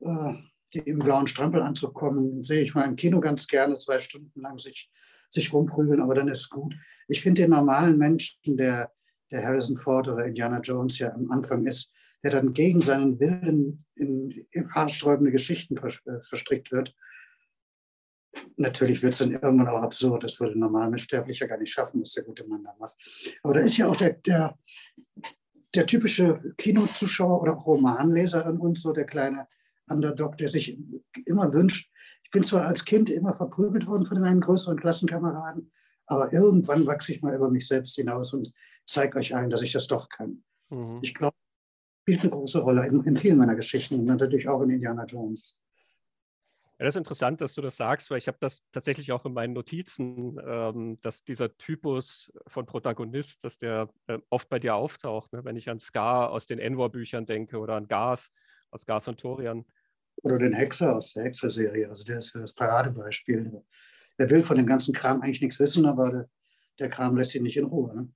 [0.00, 0.34] äh,
[0.72, 4.58] die im blauen Strampelanzug kommen, sehe ich mal im Kino ganz gerne, zwei Stunden lang
[4.58, 4.90] sich,
[5.28, 6.74] sich rumprügeln, aber dann ist gut.
[7.08, 8.92] Ich finde den normalen Menschen, der
[9.30, 13.84] der Harrison Ford oder Indiana Jones ja am Anfang ist, der dann gegen seinen Willen
[13.94, 16.94] in, haarsträubende Geschichten äh, verstrickt wird.
[18.56, 20.24] Natürlich wird es dann irgendwann auch absurd.
[20.24, 22.96] Das würde ein normaler Sterblicher gar nicht schaffen, was der gute Mann da macht.
[23.42, 24.58] Aber da ist ja auch der, der,
[25.74, 29.46] der typische Kinozuschauer oder Romanleser an uns, so der kleine
[29.88, 30.78] Underdog, der sich
[31.24, 31.90] immer wünscht.
[32.24, 35.70] Ich bin zwar als Kind immer verprügelt worden von meinen größeren Klassenkameraden,
[36.06, 38.52] aber irgendwann wachse ich mal über mich selbst hinaus und
[38.86, 40.44] zeige euch ein, dass ich das doch kann.
[40.70, 41.00] Mhm.
[41.02, 41.36] Ich glaube,
[42.02, 45.60] spielt eine große Rolle in, in vielen meiner Geschichten und natürlich auch in Indiana Jones.
[46.78, 49.32] Ja, das ist interessant, dass du das sagst, weil ich habe das tatsächlich auch in
[49.32, 55.32] meinen Notizen, ähm, dass dieser Typus von Protagonist, dass der äh, oft bei dir auftaucht.
[55.32, 55.42] Ne?
[55.42, 58.28] Wenn ich an Scar aus den Envor-Büchern denke oder an Garth
[58.70, 59.64] aus Garth und Torian.
[60.22, 61.88] Oder den Hexer aus der Hexer-Serie.
[61.88, 63.62] Also der ist das Paradebeispiel.
[64.18, 66.28] Der will von dem ganzen Kram eigentlich nichts wissen, aber der,
[66.78, 67.94] der Kram lässt ihn nicht in Ruhe.
[67.94, 68.08] Ne?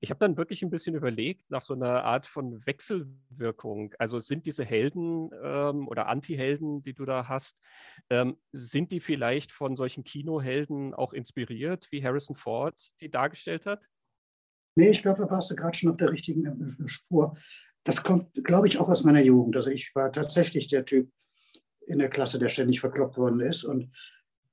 [0.00, 3.94] Ich habe dann wirklich ein bisschen überlegt nach so einer Art von Wechselwirkung.
[3.98, 7.60] Also sind diese Helden ähm, oder Anti-Helden, die du da hast,
[8.10, 13.88] ähm, sind die vielleicht von solchen Kinohelden auch inspiriert, wie Harrison Ford die dargestellt hat?
[14.74, 17.36] Nee, ich glaube, da warst du gerade schon auf der richtigen äh, Spur.
[17.84, 19.56] Das kommt, glaube ich, auch aus meiner Jugend.
[19.56, 21.10] Also ich war tatsächlich der Typ
[21.86, 23.64] in der Klasse, der ständig verkloppt worden ist.
[23.64, 23.92] Und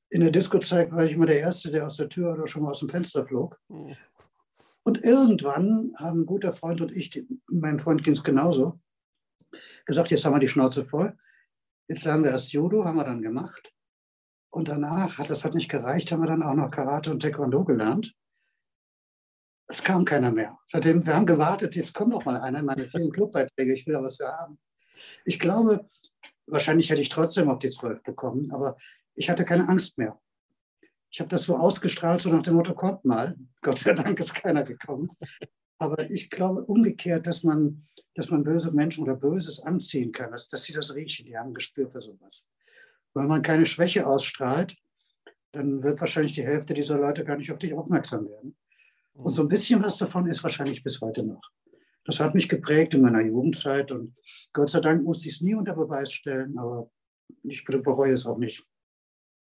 [0.09, 2.71] in der Disco-Zeit war ich immer der Erste, der aus der Tür oder schon mal
[2.71, 3.59] aus dem Fenster flog.
[3.69, 3.91] Oh.
[4.83, 8.79] Und irgendwann haben ein guter Freund und ich, meinem Freund ging es genauso,
[9.85, 11.17] gesagt, jetzt haben wir die Schnauze voll.
[11.87, 13.73] Jetzt lernen wir erst Judo, haben wir dann gemacht.
[14.51, 17.65] Und danach, hat das hat nicht gereicht, haben wir dann auch noch Karate und Taekwondo
[17.65, 18.15] gelernt.
[19.67, 20.57] Es kam keiner mehr.
[20.65, 23.93] Seitdem, wir haben gewartet, jetzt kommt noch mal einer in meine vielen Clubbeiträge, ich will
[23.93, 24.57] da was für haben.
[25.25, 25.87] Ich glaube,
[26.47, 28.75] wahrscheinlich hätte ich trotzdem auf die zwölf bekommen, aber
[29.19, 30.19] ich hatte keine Angst mehr
[31.12, 33.36] ich habe das so ausgestrahlt, so nach dem Motto, kommt mal.
[33.62, 35.10] Gott sei Dank ist keiner gekommen.
[35.79, 40.47] Aber ich glaube umgekehrt, dass man, dass man böse Menschen oder Böses anziehen kann, dass,
[40.49, 42.47] dass sie das riechen, die haben ein Gespür für sowas.
[43.13, 44.75] Wenn man keine Schwäche ausstrahlt,
[45.51, 48.55] dann wird wahrscheinlich die Hälfte dieser Leute gar nicht auf dich aufmerksam werden.
[49.13, 51.41] Und so ein bisschen was davon ist wahrscheinlich bis heute noch.
[52.05, 54.15] Das hat mich geprägt in meiner Jugendzeit und
[54.53, 56.91] Gott sei Dank musste ich es nie unter Beweis stellen, aber
[57.43, 58.65] ich bereue es auch nicht.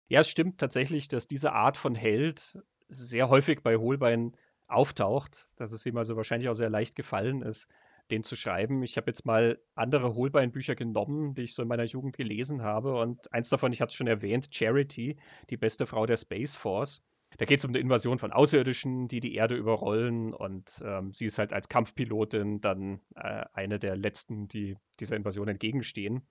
[0.08, 4.36] Ja, es stimmt tatsächlich, dass diese Art von Held sehr häufig bei Holbein
[4.68, 7.70] auftaucht, dass es ihm also wahrscheinlich auch sehr leicht gefallen ist,
[8.12, 8.84] den zu schreiben.
[8.84, 13.00] Ich habe jetzt mal andere Holbein-Bücher genommen, die ich so in meiner Jugend gelesen habe.
[13.00, 15.18] Und eins davon, ich hatte es schon erwähnt, Charity,
[15.50, 17.02] die beste Frau der Space Force.
[17.38, 20.34] Da geht es um eine Invasion von Außerirdischen, die die Erde überrollen.
[20.34, 25.48] Und ähm, sie ist halt als Kampfpilotin dann äh, eine der letzten, die dieser Invasion
[25.48, 26.22] entgegenstehen.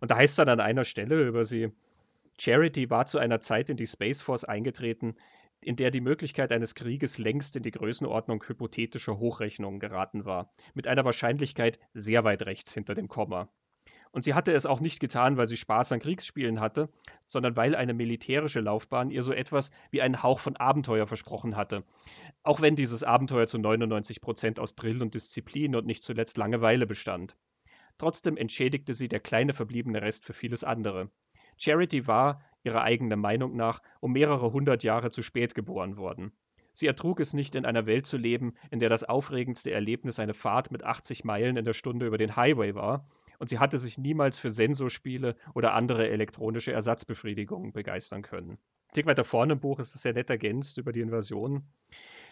[0.00, 1.72] Und da heißt es dann an einer Stelle über sie,
[2.40, 5.16] Charity war zu einer Zeit in die Space Force eingetreten,
[5.60, 10.86] in der die Möglichkeit eines Krieges längst in die Größenordnung hypothetischer Hochrechnungen geraten war, mit
[10.86, 13.48] einer Wahrscheinlichkeit sehr weit rechts hinter dem Komma.
[14.10, 16.88] Und sie hatte es auch nicht getan, weil sie Spaß an Kriegsspielen hatte,
[17.26, 21.84] sondern weil eine militärische Laufbahn ihr so etwas wie einen Hauch von Abenteuer versprochen hatte.
[22.42, 26.86] Auch wenn dieses Abenteuer zu 99 Prozent aus Drill und Disziplin und nicht zuletzt Langeweile
[26.86, 27.36] bestand.
[27.98, 31.10] Trotzdem entschädigte sie der kleine verbliebene Rest für vieles andere.
[31.58, 36.32] Charity war, ihrer eigenen Meinung nach, um mehrere hundert Jahre zu spät geboren worden.
[36.72, 40.32] Sie ertrug es nicht, in einer Welt zu leben, in der das aufregendste Erlebnis eine
[40.32, 43.08] Fahrt mit 80 Meilen in der Stunde über den Highway war,
[43.40, 48.50] und sie hatte sich niemals für Sensorspiele oder andere elektronische Ersatzbefriedigungen begeistern können.
[48.52, 51.64] Ein Tick weiter vorne im Buch ist es sehr nett ergänzt über die Invasion.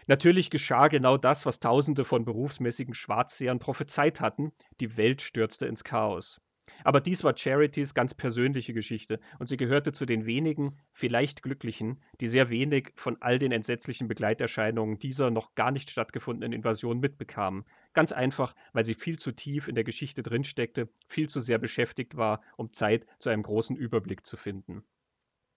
[0.06, 5.82] Natürlich geschah genau das, was Tausende von berufsmäßigen Schwarzsehern prophezeit hatten: Die Welt stürzte ins
[5.82, 6.40] Chaos.
[6.84, 12.02] Aber dies war Charities ganz persönliche Geschichte und sie gehörte zu den wenigen, vielleicht Glücklichen,
[12.20, 17.64] die sehr wenig von all den entsetzlichen Begleiterscheinungen dieser noch gar nicht stattgefundenen Invasion mitbekamen.
[17.92, 22.16] Ganz einfach, weil sie viel zu tief in der Geschichte drinsteckte, viel zu sehr beschäftigt
[22.16, 24.84] war, um Zeit zu einem großen Überblick zu finden.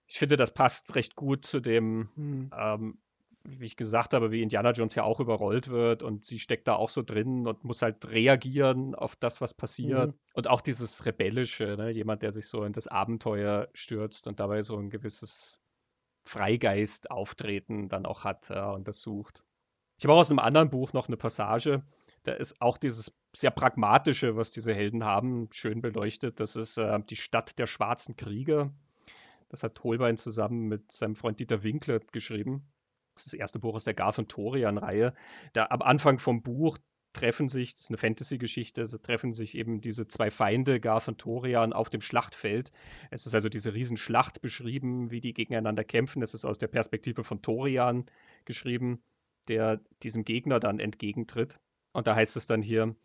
[0.07, 2.51] Ich finde, das passt recht gut zu dem hm.
[2.57, 2.97] ähm,
[3.43, 6.75] wie ich gesagt habe, wie Indiana Jones ja auch überrollt wird und sie steckt da
[6.75, 10.09] auch so drin und muss halt reagieren auf das, was passiert.
[10.09, 10.19] Mhm.
[10.33, 11.91] Und auch dieses Rebellische, ne?
[11.91, 15.61] jemand, der sich so in das Abenteuer stürzt und dabei so ein gewisses
[16.25, 19.43] Freigeist-Auftreten dann auch hat ja, und das sucht.
[19.97, 21.83] Ich habe auch aus einem anderen Buch noch eine Passage,
[22.23, 26.39] da ist auch dieses sehr pragmatische, was diese Helden haben, schön beleuchtet.
[26.39, 28.73] Das ist äh, die Stadt der schwarzen Krieger.
[29.49, 32.69] Das hat Holbein zusammen mit seinem Freund Dieter Winkler geschrieben
[33.25, 35.13] das erste Buch aus der Garth und Torian-Reihe.
[35.53, 36.77] Da am Anfang vom Buch
[37.13, 41.73] treffen sich, das ist eine Fantasy-Geschichte, treffen sich eben diese zwei Feinde, Garth und Torian,
[41.73, 42.71] auf dem Schlachtfeld.
[43.09, 46.21] Es ist also diese Riesenschlacht beschrieben, wie die gegeneinander kämpfen.
[46.21, 48.05] Es ist aus der Perspektive von Torian
[48.45, 49.01] geschrieben.
[49.47, 51.59] der diesem Gegner dann entgegentritt.
[51.91, 52.95] Und da heißt es dann hier,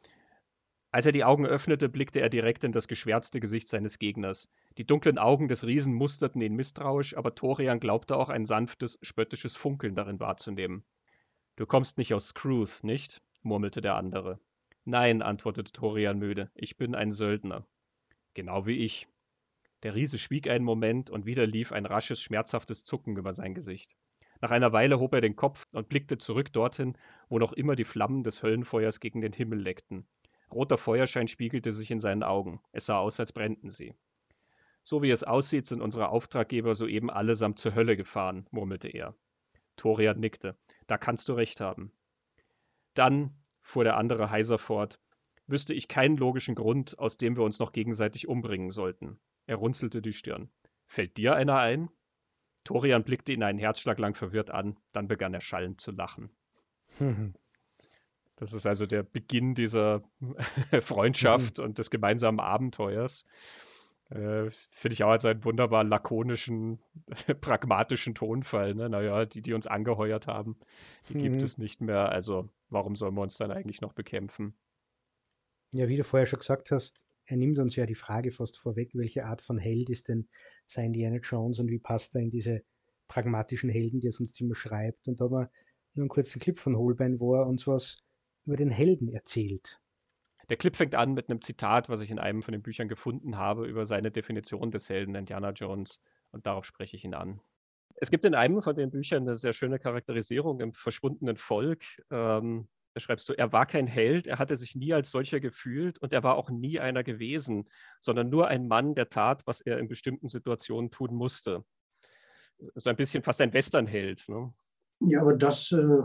[0.94, 4.48] als er die Augen öffnete, blickte er direkt in das geschwärzte Gesicht seines Gegners.
[4.78, 9.57] Die dunklen Augen des Riesen musterten ihn misstrauisch, aber Torian glaubte auch ein sanftes, spöttisches
[9.57, 10.85] Funkeln darin wahrzunehmen.
[11.57, 13.20] Du kommst nicht aus Scrooth, nicht?
[13.42, 14.38] murmelte der andere.
[14.85, 17.66] Nein, antwortete Torian müde, ich bin ein Söldner.
[18.35, 19.09] Genau wie ich.
[19.83, 23.96] Der Riese schwieg einen Moment und wieder lief ein rasches, schmerzhaftes Zucken über sein Gesicht.
[24.40, 26.96] Nach einer Weile hob er den Kopf und blickte zurück dorthin,
[27.28, 30.07] wo noch immer die Flammen des Höllenfeuers gegen den Himmel leckten.
[30.54, 32.60] Roter Feuerschein spiegelte sich in seinen Augen.
[32.70, 33.94] Es sah aus, als brennten sie.
[34.84, 39.16] So wie es aussieht, sind unsere Auftraggeber soeben allesamt zur Hölle gefahren, murmelte er.
[39.76, 40.56] Torian nickte.
[40.86, 41.92] Da kannst du recht haben.
[42.94, 45.00] Dann, fuhr der andere heiser fort,
[45.46, 49.18] wüsste ich keinen logischen Grund, aus dem wir uns noch gegenseitig umbringen sollten.
[49.46, 50.50] Er runzelte die Stirn.
[50.86, 51.90] Fällt dir einer ein?
[52.62, 56.30] Torian blickte ihn einen Herzschlag lang verwirrt an, dann begann er schallend zu lachen.
[58.36, 60.02] Das ist also der Beginn dieser
[60.80, 61.64] Freundschaft mhm.
[61.64, 63.24] und des gemeinsamen Abenteuers.
[64.10, 66.78] Äh, Finde ich auch als einen wunderbar lakonischen,
[67.40, 68.74] pragmatischen Tonfall.
[68.74, 68.88] Ne?
[68.88, 70.56] Naja, die, die uns angeheuert haben,
[71.08, 71.22] die mhm.
[71.22, 72.10] gibt es nicht mehr.
[72.10, 74.54] Also warum sollen wir uns dann eigentlich noch bekämpfen?
[75.72, 78.90] Ja, wie du vorher schon gesagt hast, er nimmt uns ja die Frage fast vorweg,
[78.94, 80.28] welche Art von Held ist denn
[80.66, 82.62] sein Indiana Jones und wie passt er in diese
[83.08, 85.08] pragmatischen Helden, die er sonst immer schreibt.
[85.08, 85.50] Und da haben wir
[85.94, 88.04] nur einen kurzen Clip von Holbein, wo er uns was
[88.46, 89.80] über den Helden erzählt.
[90.50, 93.38] Der Clip fängt an mit einem Zitat, was ich in einem von den Büchern gefunden
[93.38, 96.02] habe, über seine Definition des Helden Indiana Jones.
[96.33, 97.40] Und darauf spreche ich ihn an.
[97.96, 101.85] Es gibt in einem von den Büchern eine sehr schöne Charakterisierung im verschwundenen Volk.
[102.11, 105.98] Ähm, da schreibst du, er war kein Held, er hatte sich nie als solcher gefühlt
[105.98, 107.68] und er war auch nie einer gewesen,
[108.00, 111.64] sondern nur ein Mann, der tat, was er in bestimmten Situationen tun musste.
[112.74, 114.28] So ein bisschen fast ein Westernheld.
[114.28, 114.52] Ne?
[115.00, 116.02] Ja, aber das äh,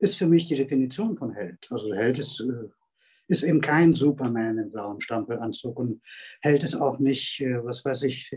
[0.00, 1.66] ist für mich die Definition von Held.
[1.70, 2.68] Also Held ist, äh,
[3.28, 6.02] ist eben kein Superman im blauen Stampelanzug und
[6.40, 8.30] Held ist auch nicht, äh, was weiß ich,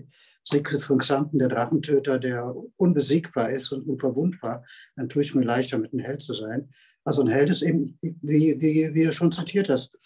[0.44, 4.66] Siegfried von Xanten, der Drachentöter, der unbesiegbar ist und unverwundbar.
[4.96, 6.70] Dann tue ich mir leichter, mit einem Held zu sein.
[7.06, 9.98] Also ein Held ist eben, wie, wie, wie du schon zitiert hast,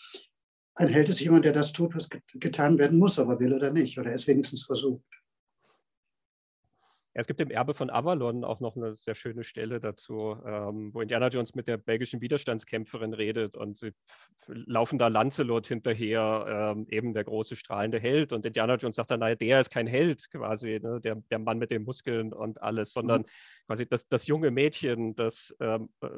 [0.75, 3.97] ein Held ist jemand, der das tut, was getan werden muss, aber will oder nicht,
[3.97, 5.03] oder es wenigstens versucht.
[7.17, 10.93] Ja, es gibt im Erbe von Avalon auch noch eine sehr schöne Stelle dazu, ähm,
[10.93, 13.91] wo Indiana Jones mit der belgischen Widerstandskämpferin redet und sie
[14.45, 18.33] laufen da Lancelot hinterher, ähm, eben der große strahlende Held.
[18.33, 21.01] Und Indiana Jones sagt dann, naja, der ist kein Held quasi, ne?
[21.01, 23.65] der, der Mann mit den Muskeln und alles, sondern mhm.
[23.65, 26.09] quasi das, das junge Mädchen, das ähm, äh,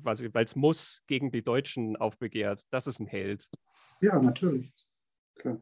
[0.00, 3.46] quasi, weil es muss, gegen die Deutschen aufbegehrt, das ist ein Held.
[4.00, 4.72] Ja, natürlich.
[5.34, 5.60] Klar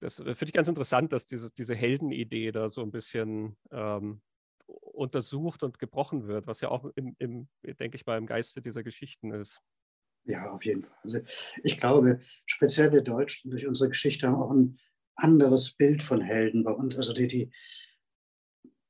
[0.00, 4.20] das äh, finde ich ganz interessant, dass diese, diese Heldenidee da so ein bisschen ähm,
[4.66, 8.82] untersucht und gebrochen wird, was ja auch im, im, denke ich mal, im Geiste dieser
[8.82, 9.60] Geschichten ist.
[10.24, 10.96] Ja, auf jeden Fall.
[11.02, 11.20] Also
[11.62, 14.78] ich glaube, speziell wir Deutschen durch unsere Geschichte haben auch ein
[15.16, 16.96] anderes Bild von Helden bei uns.
[16.96, 17.50] Also die, die,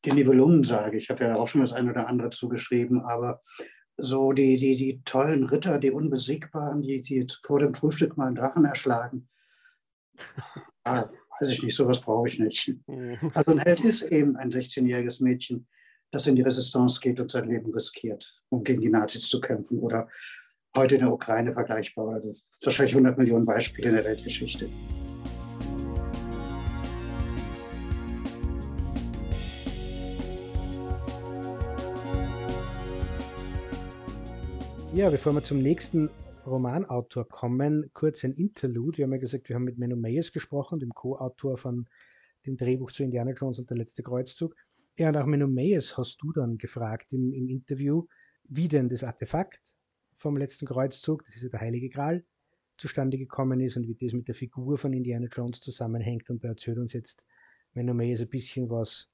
[0.05, 3.43] die Nibelungen sage ich, habe ja auch schon das eine oder andere zugeschrieben, aber
[3.97, 8.37] so die, die, die tollen Ritter, die Unbesiegbaren, die, die vor dem Frühstück mal einen
[8.37, 9.29] Drachen erschlagen,
[10.85, 11.09] ah,
[11.41, 12.73] weiß ich nicht, sowas brauche ich nicht.
[12.87, 13.19] Mhm.
[13.35, 15.67] Also ein Held ist eben ein 16-jähriges Mädchen,
[16.11, 19.79] das in die Resistance geht und sein Leben riskiert, um gegen die Nazis zu kämpfen
[19.79, 20.09] oder
[20.77, 22.15] heute in der Ukraine vergleichbar.
[22.15, 24.69] Also wahrscheinlich 100 Millionen Beispiele in der Weltgeschichte.
[34.93, 36.11] Ja, bevor wir zum nächsten
[36.47, 38.99] Romanautor kommen, kurz ein Interlude.
[38.99, 41.87] Wir haben ja gesagt, wir haben mit Menno Meyers gesprochen, dem Co-Autor von
[42.47, 44.55] dem Drehbuch zu Indiana Jones und der letzte Kreuzzug.
[44.99, 48.07] Ja, und auch Menno Meyers hast du dann gefragt im, im Interview,
[48.45, 49.61] wie denn das Artefakt
[50.15, 52.25] vom letzten Kreuzzug, das ist ja der Heilige Gral,
[52.77, 56.31] zustande gekommen ist und wie das mit der Figur von Indiana Jones zusammenhängt.
[56.31, 57.25] Und er erzählt uns jetzt
[57.75, 59.11] Menno Meyers ein bisschen was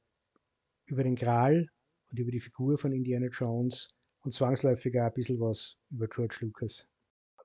[0.87, 1.68] über den Gral
[2.11, 3.89] und über die Figur von Indiana Jones
[4.20, 6.87] und zwangsläufig auch ein bisschen was über George Lucas.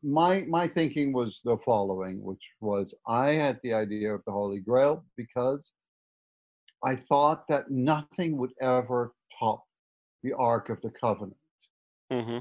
[0.04, 4.60] My my thinking was the following, which was I had the idea of the Holy
[4.60, 5.72] Grail because
[6.84, 9.64] I thought that nothing would ever top
[10.24, 11.36] the Ark of the Covenant,
[12.12, 12.40] mm-hmm.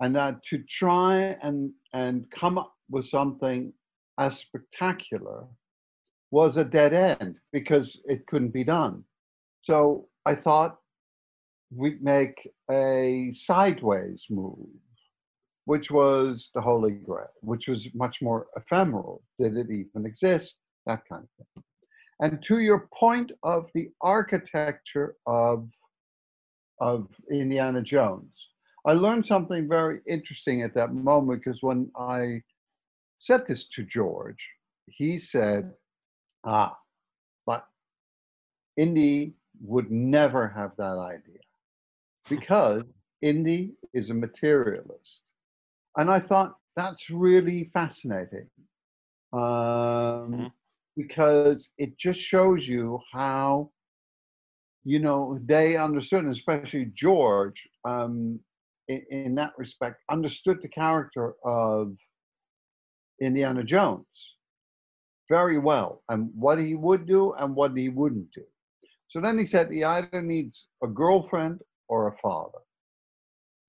[0.00, 3.72] and that to try and and come up with something
[4.18, 5.46] as spectacular
[6.30, 9.02] was a dead end because it couldn't be done.
[9.62, 10.78] So I thought
[11.74, 14.68] we'd make a sideways move
[15.70, 19.22] which was the Holy Grail, which was much more ephemeral.
[19.38, 20.56] Did it even exist?
[20.84, 21.62] That kind of thing.
[22.18, 25.68] And to your point of the architecture of,
[26.80, 28.34] of Indiana Jones,
[28.84, 32.42] I learned something very interesting at that moment because when I
[33.20, 34.44] said this to George,
[34.86, 35.72] he said,
[36.42, 36.76] Ah,
[37.46, 37.64] but
[38.76, 41.44] Indy would never have that idea
[42.28, 42.82] because
[43.22, 45.29] Indy is a materialist.
[45.96, 48.48] And I thought that's really fascinating
[49.32, 50.46] um, mm-hmm.
[50.96, 53.70] because it just shows you how,
[54.84, 58.40] you know, they understood, especially George, um,
[58.88, 61.94] in, in that respect, understood the character of
[63.20, 64.06] Indiana Jones
[65.28, 68.42] very well and what he would do and what he wouldn't do.
[69.08, 72.58] So then he said he either needs a girlfriend or a father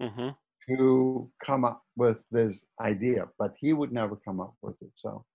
[0.02, 0.30] mm-hmm.
[0.70, 4.92] to come up with this idea, but he would never come up with it.
[4.96, 5.26] So.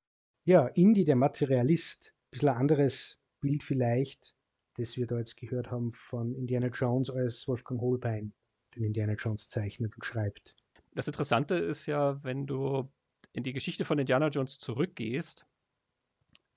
[0.45, 4.35] Ja, Indy, der Materialist, ein bisschen ein anderes Bild vielleicht,
[4.75, 8.33] das wir da jetzt gehört haben von Indiana Jones als Wolfgang Holbein,
[8.75, 10.55] den Indiana Jones zeichnet und schreibt.
[10.95, 12.91] Das Interessante ist ja, wenn du
[13.33, 15.47] in die Geschichte von Indiana Jones zurückgehst,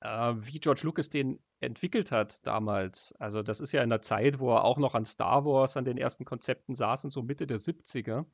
[0.01, 3.13] äh, wie George Lucas den entwickelt hat damals.
[3.19, 5.85] Also das ist ja in der Zeit, wo er auch noch an Star Wars, an
[5.85, 8.25] den ersten Konzepten saß und so Mitte der 70er.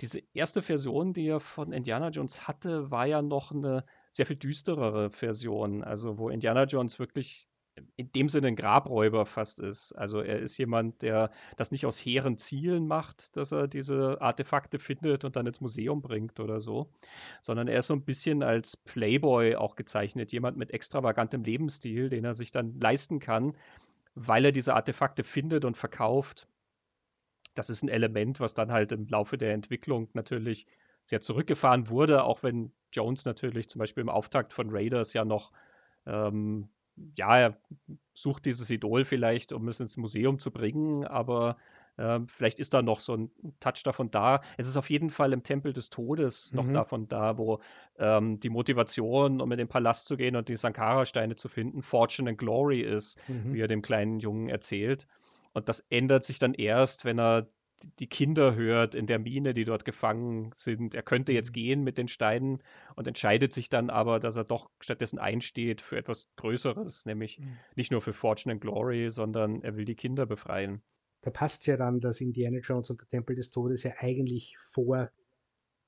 [0.00, 4.36] Diese erste Version, die er von Indiana Jones hatte, war ja noch eine sehr viel
[4.36, 5.84] düsterere Version.
[5.84, 7.48] Also wo Indiana Jones wirklich
[7.96, 9.92] in dem Sinne ein Grabräuber fast ist.
[9.92, 14.78] Also er ist jemand, der das nicht aus hehren Zielen macht, dass er diese Artefakte
[14.78, 16.90] findet und dann ins Museum bringt oder so,
[17.42, 22.24] sondern er ist so ein bisschen als Playboy auch gezeichnet, jemand mit extravagantem Lebensstil, den
[22.24, 23.56] er sich dann leisten kann,
[24.14, 26.48] weil er diese Artefakte findet und verkauft.
[27.54, 30.66] Das ist ein Element, was dann halt im Laufe der Entwicklung natürlich
[31.04, 35.52] sehr zurückgefahren wurde, auch wenn Jones natürlich zum Beispiel im Auftakt von Raiders ja noch
[36.06, 36.68] ähm,
[37.16, 37.56] ja, er
[38.14, 41.56] sucht dieses Idol vielleicht, um es ins Museum zu bringen, aber
[41.96, 43.30] äh, vielleicht ist da noch so ein
[43.60, 44.40] Touch davon da.
[44.56, 46.74] Es ist auf jeden Fall im Tempel des Todes noch mhm.
[46.74, 47.60] davon da, wo
[47.98, 52.30] ähm, die Motivation, um in den Palast zu gehen und die Sankara-Steine zu finden, Fortune
[52.30, 53.52] and Glory ist, mhm.
[53.52, 55.06] wie er dem kleinen Jungen erzählt.
[55.52, 57.48] Und das ändert sich dann erst, wenn er
[57.98, 60.94] die Kinder hört in der Mine, die dort gefangen sind.
[60.94, 61.54] Er könnte jetzt mhm.
[61.54, 62.62] gehen mit den Steinen
[62.94, 67.56] und entscheidet sich dann aber, dass er doch stattdessen einsteht für etwas Größeres, nämlich mhm.
[67.74, 70.82] nicht nur für Fortune and Glory, sondern er will die Kinder befreien.
[71.22, 74.56] Da passt es ja dann, dass Indiana Jones und der Tempel des Todes ja eigentlich
[74.58, 75.10] vor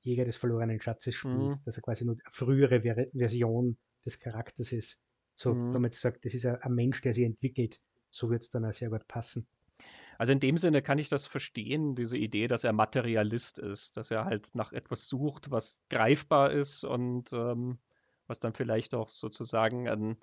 [0.01, 1.61] Jäger des verlorenen Schatzes spielt, mhm.
[1.65, 5.01] dass er quasi nur eine frühere Ver Version des Charakters ist.
[5.37, 5.75] So, mhm.
[5.75, 7.81] wenn man jetzt sagt, das ist ein Mensch, der sich entwickelt,
[8.11, 9.47] so wird es dann auch sehr gut passen.
[10.19, 14.11] Also in dem Sinne kann ich das verstehen, diese Idee, dass er Materialist ist, dass
[14.11, 17.79] er halt nach etwas sucht, was greifbar ist und ähm,
[18.27, 20.17] was dann vielleicht auch sozusagen einen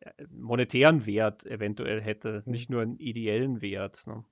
[0.00, 2.52] äh, monetären Wert eventuell hätte, mhm.
[2.52, 4.06] nicht nur einen ideellen Wert.
[4.06, 4.24] Ne?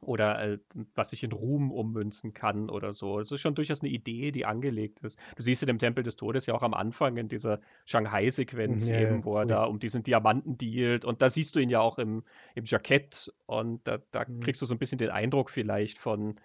[0.00, 0.58] Oder äh,
[0.94, 3.18] was sich in Ruhm ummünzen kann oder so.
[3.18, 5.18] Es ist schon durchaus eine Idee, die angelegt ist.
[5.36, 9.00] Du siehst in dem Tempel des Todes ja auch am Anfang in dieser Shanghai-Sequenz ja,
[9.00, 11.98] eben, wo er da um diesen Diamanten dealt und da siehst du ihn ja auch
[11.98, 12.24] im,
[12.54, 14.40] im Jackett und da, da mhm.
[14.40, 16.36] kriegst du so ein bisschen den Eindruck vielleicht von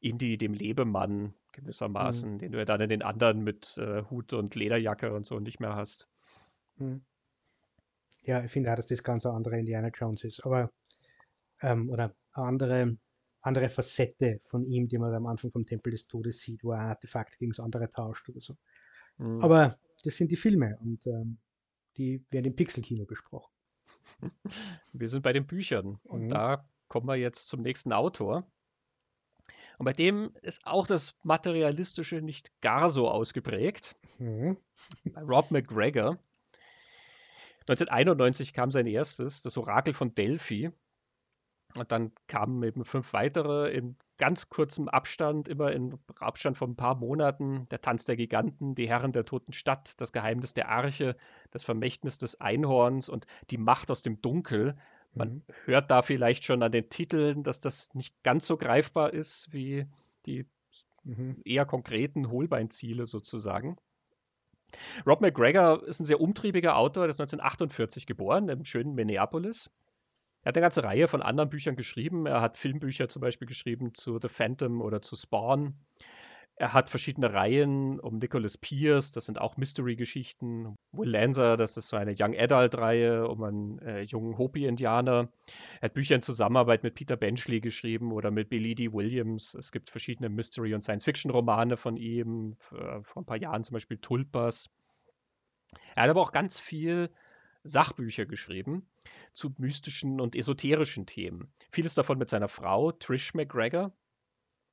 [0.00, 2.38] Indy, dem Lebemann gewissermaßen, mhm.
[2.38, 5.60] den du ja dann in den anderen mit äh, Hut und Lederjacke und so nicht
[5.60, 6.08] mehr hast.
[6.76, 7.02] Mhm.
[8.24, 10.70] Ja, ich finde auch, dass das ganz eine andere Indiana Jones ist, aber
[11.62, 12.96] ähm, oder andere,
[13.40, 16.80] andere Facette von ihm, die man am Anfang vom Tempel des Todes sieht, wo er
[16.80, 18.56] Artefakt gegen das andere tauscht oder so.
[19.18, 19.42] Mhm.
[19.42, 21.38] Aber das sind die Filme und ähm,
[21.96, 23.52] die werden im Pixelkino besprochen.
[24.92, 26.28] Wir sind bei den Büchern und mhm.
[26.28, 28.46] da kommen wir jetzt zum nächsten Autor.
[29.78, 33.96] Und bei dem ist auch das Materialistische nicht gar so ausgeprägt.
[34.18, 34.58] Mhm.
[35.04, 36.18] Bei Rob McGregor.
[37.68, 40.70] 1991 kam sein erstes, das Orakel von Delphi.
[41.78, 46.76] Und dann kamen eben fünf weitere in ganz kurzem Abstand, immer in Abstand von ein
[46.76, 47.64] paar Monaten.
[47.70, 51.16] Der Tanz der Giganten, die Herren der toten Stadt, das Geheimnis der Arche,
[51.50, 54.76] das Vermächtnis des Einhorns und die Macht aus dem Dunkel.
[55.14, 55.42] Man mhm.
[55.64, 59.86] hört da vielleicht schon an den Titeln, dass das nicht ganz so greifbar ist wie
[60.26, 60.46] die
[61.04, 61.40] mhm.
[61.44, 63.76] eher konkreten Holbeinziele sozusagen.
[65.06, 69.70] Rob McGregor ist ein sehr umtriebiger Autor, der ist 1948 geboren, im schönen Minneapolis.
[70.42, 72.26] Er hat eine ganze Reihe von anderen Büchern geschrieben.
[72.26, 75.74] Er hat Filmbücher zum Beispiel geschrieben zu The Phantom oder zu Spawn.
[76.56, 80.76] Er hat verschiedene Reihen um Nicholas Pierce, das sind auch Mystery-Geschichten.
[80.92, 85.28] Will Lancer, das ist so eine Young Adult-Reihe um einen äh, jungen Hopi-Indianer.
[85.80, 88.92] Er hat Bücher in Zusammenarbeit mit Peter Benchley geschrieben oder mit Billy D.
[88.92, 89.54] Williams.
[89.54, 93.96] Es gibt verschiedene Mystery- und Science-Fiction-Romane von ihm, äh, vor ein paar Jahren zum Beispiel
[93.96, 94.68] Tulpas.
[95.94, 97.10] Er hat aber auch ganz viel
[97.64, 98.88] Sachbücher geschrieben
[99.34, 101.52] zu mystischen und esoterischen Themen.
[101.70, 103.92] Vieles davon mit seiner Frau, Trish McGregor.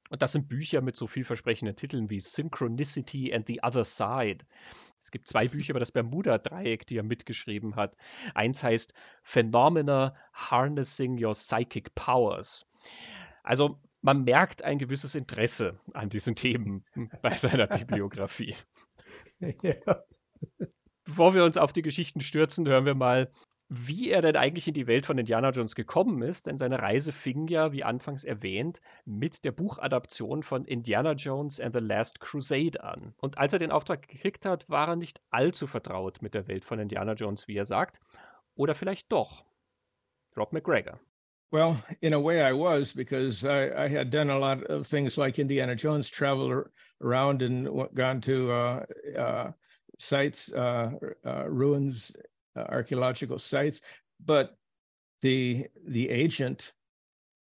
[0.09, 4.43] Und das sind Bücher mit so vielversprechenden Titeln wie Synchronicity and the Other Side.
[4.99, 7.95] Es gibt zwei Bücher über das Bermuda-Dreieck, die er mitgeschrieben hat.
[8.33, 12.65] Eins heißt Phenomena Harnessing Your Psychic Powers.
[13.43, 16.85] Also man merkt ein gewisses Interesse an diesen Themen
[17.21, 18.55] bei seiner Bibliografie.
[19.63, 20.03] Ja.
[21.10, 23.32] Bevor wir uns auf die Geschichten stürzen, hören wir mal,
[23.68, 27.12] wie er denn eigentlich in die Welt von Indiana Jones gekommen ist, denn seine Reise
[27.12, 32.84] fing ja, wie anfangs erwähnt, mit der Buchadaption von Indiana Jones and the Last Crusade
[32.84, 33.16] an.
[33.18, 36.64] Und als er den Auftrag gekriegt hat, war er nicht allzu vertraut mit der Welt
[36.64, 37.99] von Indiana Jones, wie er sagt.
[38.53, 39.43] Oder vielleicht doch.
[40.38, 40.99] Rob McGregor.
[41.51, 45.18] Well, in a way, I was because I, I, had done a lot of things
[45.18, 46.70] like Indiana Jones, traveled
[47.01, 48.86] around and gone to uh,
[49.18, 49.51] uh,
[50.00, 50.91] sites, uh,
[51.26, 52.16] uh ruins,
[52.56, 53.82] uh, archaeological sites.
[54.26, 54.58] But
[55.22, 56.74] the the agent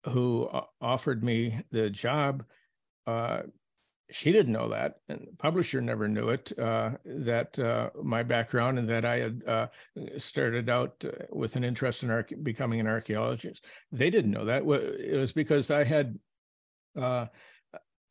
[0.09, 2.45] who uh, offered me the job
[4.13, 6.53] she didn't know that, and the publisher never knew it.
[6.59, 9.67] Uh, that uh, my background and that I had uh,
[10.19, 13.65] started out with an interest in arche- becoming an archaeologist.
[13.91, 14.63] They didn't know that.
[14.63, 16.19] It was because I had
[16.97, 17.27] uh,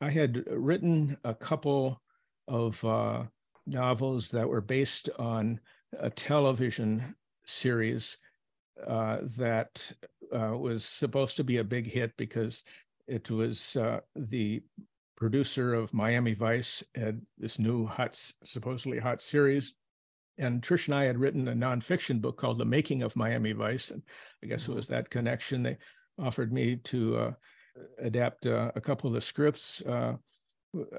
[0.00, 2.02] I had written a couple
[2.48, 3.24] of uh,
[3.66, 5.60] novels that were based on
[5.98, 7.14] a television
[7.46, 8.16] series
[8.86, 9.92] that
[10.30, 12.64] was supposed to be a big hit because
[13.06, 13.76] it was
[14.16, 14.62] the
[15.22, 19.74] producer of Miami Vice, had this new hot, supposedly hot series.
[20.38, 23.92] And Trish and I had written a nonfiction book called The Making of Miami Vice.
[23.92, 24.02] And
[24.42, 25.62] I guess it was that connection.
[25.62, 25.76] They
[26.18, 27.32] offered me to uh,
[27.98, 30.16] adapt uh, a couple of the scripts, uh,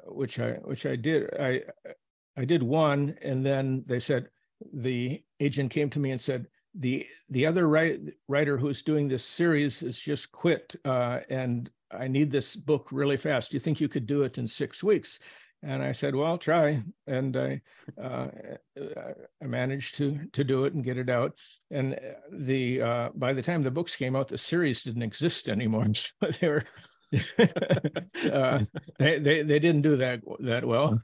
[0.05, 1.29] which I which I did.
[1.37, 1.61] I
[2.37, 4.29] I did one, and then they said
[4.73, 9.25] the agent came to me and said the the other write, writer who's doing this
[9.25, 13.51] series has just quit, uh, and I need this book really fast.
[13.51, 15.19] Do you think you could do it in six weeks?
[15.63, 16.83] And I said, well, I'll try.
[17.07, 17.61] And I,
[18.01, 18.27] uh,
[19.41, 21.39] I managed to, to do it and get it out.
[21.71, 21.97] And
[22.31, 25.85] the, uh, by the time the books came out, the series didn't exist anymore.
[25.93, 26.63] So they were,
[28.31, 28.59] uh,
[28.99, 31.01] they, they, they didn't do that, that well.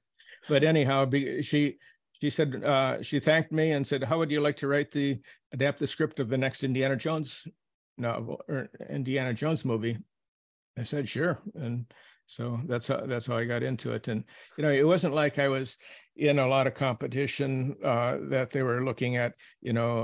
[0.50, 1.10] But anyhow,
[1.42, 1.78] she,
[2.22, 5.20] she said, uh, she thanked me and said, how would you like to write the,
[5.54, 7.48] adapt the script of the next Indiana Jones
[7.98, 9.98] novel or Indiana Jones movie?
[10.78, 11.40] I said, sure.
[11.56, 11.86] And
[12.30, 14.08] so that's how that's how I got into it.
[14.08, 14.24] And
[14.56, 15.78] you know, it wasn't like I was
[16.16, 20.02] in a lot of competition uh, that they were looking at, you know,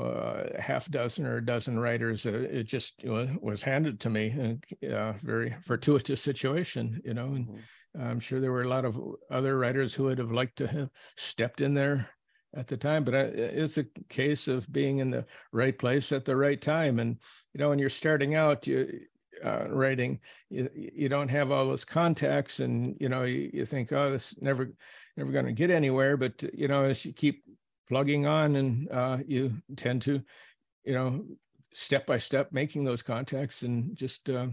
[0.55, 2.25] a half dozen or a dozen writers.
[2.25, 7.27] Uh, it just was handed to me, a uh, very fortuitous situation, you know.
[7.27, 7.59] And mm-hmm.
[7.99, 10.89] I'm sure there were a lot of other writers who would have liked to have
[11.15, 12.09] stepped in there
[12.55, 16.25] at the time, but I, it's a case of being in the right place at
[16.25, 16.99] the right time.
[16.99, 17.17] And
[17.53, 19.01] you know, when you're starting out, you
[19.43, 20.19] uh, writing,
[20.49, 24.39] you, you don't have all those contacts, and you know you, you think, oh, this
[24.41, 24.71] never
[25.17, 26.17] never going to get anywhere.
[26.17, 27.43] But you know, as you keep
[27.87, 30.21] plugging on, and uh, you tend to,
[30.83, 31.25] you know,
[31.73, 34.47] step by step making those contacts, and just uh,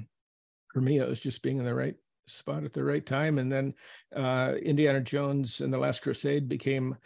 [0.73, 1.95] for me, it was just being in the right
[2.27, 3.39] spot at the right time.
[3.39, 3.75] And then
[4.15, 6.97] uh, Indiana Jones and the Last Crusade became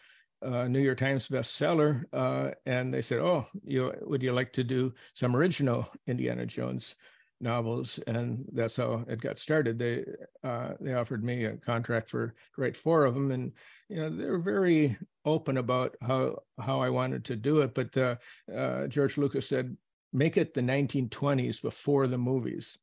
[0.43, 4.65] a New York Times bestseller, uh, and they said, "Oh, you would you like to
[4.65, 6.97] do some original Indiana Jones
[7.41, 9.79] novels, and that's how it got started.
[9.79, 10.05] They
[10.45, 13.53] uh, they offered me a contract for to write four of them, and
[13.89, 17.75] you know they're very open about how how I wanted to do it.
[17.75, 18.17] But uh,
[18.55, 19.77] uh, George Lucas said,
[20.13, 22.79] make it the 1920s before the movies.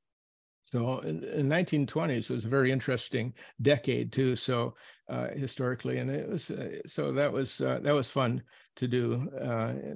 [0.66, 4.36] So in, in 1920s was a very interesting decade too.
[4.36, 4.76] So
[5.10, 8.42] uh, historically, and it was uh, so that was uh, that was fun
[8.78, 9.30] to do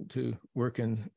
[0.09, 1.09] to work in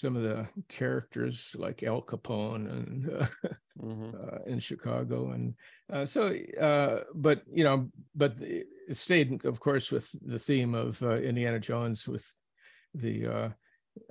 [0.00, 3.26] some of the characters like Al Capone and uh,
[3.82, 4.10] mm-hmm.
[4.16, 5.54] uh, in Chicago, and
[5.92, 6.34] uh, so.
[6.60, 8.66] Uh, but you know, but it
[8.96, 12.26] stayed, of course, with the theme of uh, Indiana Jones with
[12.94, 13.48] the uh,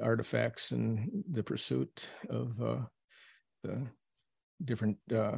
[0.02, 2.58] artifacts and the pursuit of
[3.64, 3.88] the
[4.66, 5.38] different uh,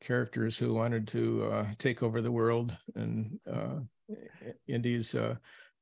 [0.00, 3.80] characters who wanted to uh, take over the world, and uh,
[4.66, 5.14] Indy's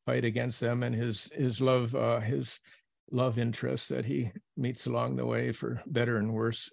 [0.06, 1.92] fight against them, and his his love,
[2.22, 2.60] his
[3.10, 6.70] love interests that he meets along the way for better and worse.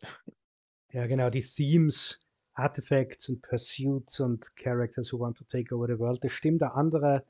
[0.94, 2.18] Ja, genau, die Themes,
[2.54, 6.24] Artifacts und Pursuits und Characters who want to take over the world.
[6.24, 6.64] Das stimmt.
[6.64, 7.24] Ein andere,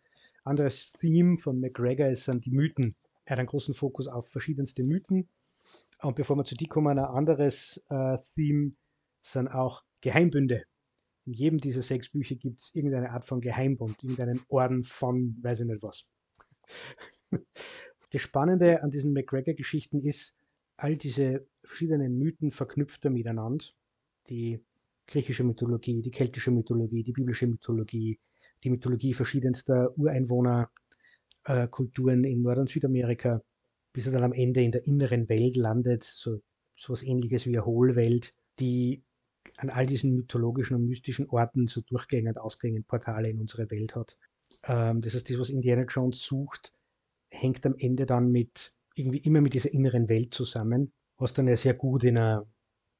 [0.43, 2.95] anderes Theme von McGregor ist sind die Mythen.
[3.25, 5.27] Er hat einen großen Fokus auf verschiedenste Mythen.
[6.01, 8.73] Und bevor wir zu die kommen, ein anderes äh, Theme
[9.21, 10.63] sind auch Geheimbünde.
[11.25, 15.61] In jedem dieser sechs Bücher gibt es irgendeine Art von Geheimbund, irgendeinen Orden von, weiß
[15.61, 16.05] ich nicht was.
[18.11, 20.33] Das Spannende an diesen McGregor-Geschichten ist,
[20.77, 23.65] all diese verschiedenen Mythen verknüpft er miteinander,
[24.29, 24.63] die
[25.07, 28.17] griechische Mythologie, die keltische Mythologie, die biblische Mythologie,
[28.63, 33.41] die Mythologie verschiedenster Ureinwohnerkulturen äh, in Nord- und Südamerika,
[33.97, 36.39] bis er dann am Ende in der inneren Welt landet, so
[36.77, 39.01] etwas ähnliches wie eine Hohlwelt, die
[39.57, 43.95] an all diesen mythologischen und mystischen Orten so Durchgänge und Ausgänge Portale in unsere Welt
[43.95, 44.19] hat.
[44.65, 46.73] Ähm, das heißt, das, was Indiana Jones sucht,
[47.29, 51.57] hängt am Ende dann mit irgendwie immer mit dieser inneren Welt zusammen, was dann ja
[51.57, 52.43] sehr gut in ein,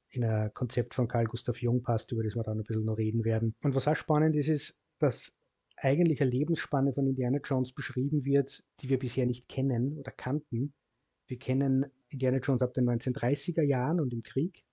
[0.10, 2.98] in ein Konzept von Carl Gustav Jung passt, über das wir dann ein bisschen noch
[2.98, 3.54] reden werden.
[3.62, 5.38] Und was auch spannend ist, ist, dass
[5.76, 10.74] eigentlich eine Lebensspanne von Indiana Jones beschrieben wird, die wir bisher nicht kennen oder kannten.
[11.28, 14.64] Wir kennen Indiana Jones ab den 1930er Jahren und im Krieg.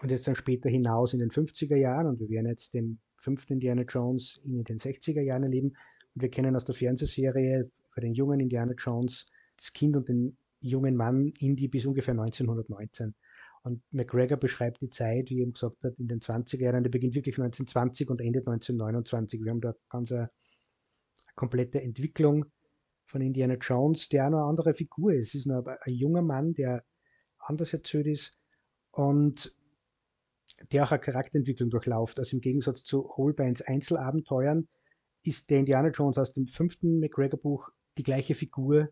[0.00, 2.06] Und jetzt dann später hinaus in den 50er Jahren.
[2.06, 5.68] Und wir werden jetzt den fünften Indiana Jones in den 60er Jahren erleben.
[6.14, 9.26] Und wir kennen aus der Fernsehserie für den jungen Indiana Jones
[9.56, 13.14] das Kind und den jungen Mann Indy bis ungefähr 1919.
[13.62, 16.90] Und McGregor beschreibt die Zeit, wie er eben gesagt hat, in den 20er Jahren, der
[16.90, 19.44] beginnt wirklich 1920 und endet 1929.
[19.44, 20.30] Wir haben da ganz eine, eine
[21.36, 22.46] komplette Entwicklung
[23.04, 25.28] von Indiana Jones, der auch noch eine andere Figur ist.
[25.28, 26.84] Es ist noch ein, junger Mann, der
[27.38, 28.32] anders erzählt ist
[28.90, 29.54] und
[30.70, 32.18] der auch eine Charakterentwicklung durchlauft.
[32.18, 34.68] Also im Gegensatz zu Holbeins Einzelabenteuern
[35.22, 38.88] ist der Indiana Jones aus dem fünften McGregor-Buch die gleiche Figur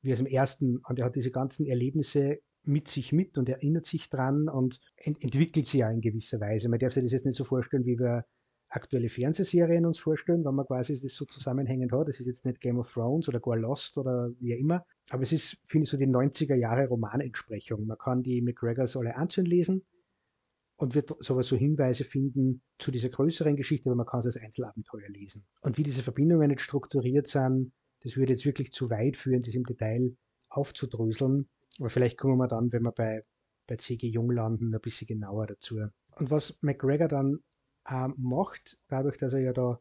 [0.00, 0.78] wie aus dem ersten.
[0.78, 5.22] Und er hat diese ganzen Erlebnisse mit sich mit und erinnert sich dran und ent
[5.22, 6.68] entwickelt sie ja in gewisser Weise.
[6.68, 8.24] Man darf sich das jetzt nicht so vorstellen, wie wir
[8.72, 12.08] aktuelle Fernsehserien uns vorstellen, wenn man quasi das so zusammenhängend hat.
[12.08, 14.84] Das ist jetzt nicht Game of Thrones oder gar Lost oder wie auch immer.
[15.10, 17.86] Aber es ist, finde ich, so die 90er Jahre Romanentsprechung.
[17.86, 19.84] Man kann die McGregors alle einzeln lesen
[20.76, 24.38] und wird sowas so Hinweise finden zu dieser größeren Geschichte, aber man kann es als
[24.38, 25.44] Einzelabenteuer lesen.
[25.60, 29.54] Und wie diese Verbindungen jetzt strukturiert sind, das würde jetzt wirklich zu weit führen, das
[29.54, 30.16] im Detail
[30.48, 31.48] aufzudröseln.
[31.78, 33.22] Aber vielleicht kommen wir dann, wenn wir bei,
[33.66, 34.08] bei C.G.
[34.08, 35.78] Jung landen, ein bisschen genauer dazu.
[36.16, 37.38] Und was McGregor dann
[37.86, 39.80] äh, macht, dadurch, dass er ja da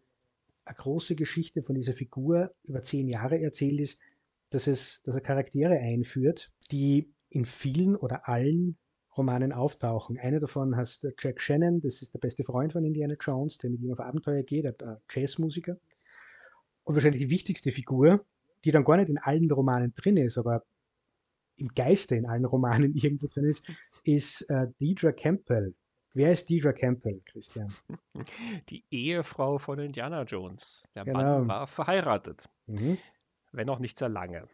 [0.66, 4.00] eine große Geschichte von dieser Figur über zehn Jahre erzählt ist,
[4.52, 8.78] dass, es, dass er Charaktere einführt, die in vielen oder allen
[9.18, 10.18] Romanen auftauchen.
[10.18, 13.82] Einer davon heißt Jack Shannon, das ist der beste Freund von Indiana Jones, der mit
[13.82, 15.78] ihm auf Abenteuer geht, ein Jazzmusiker.
[16.84, 18.26] Und wahrscheinlich die wichtigste Figur,
[18.64, 20.64] die dann gar nicht in allen Romanen drin ist, aber
[21.58, 23.64] im Geiste in allen Romanen irgendwo drin ist,
[24.04, 25.74] ist äh, Deidre Campbell.
[26.14, 27.74] Wer ist Deidre Campbell, Christian?
[28.70, 30.88] Die Ehefrau von Indiana Jones.
[30.96, 31.18] Der Genau.
[31.20, 32.98] Mann war verheiratet, Mhm.
[33.52, 34.48] wenn auch nicht sehr lange.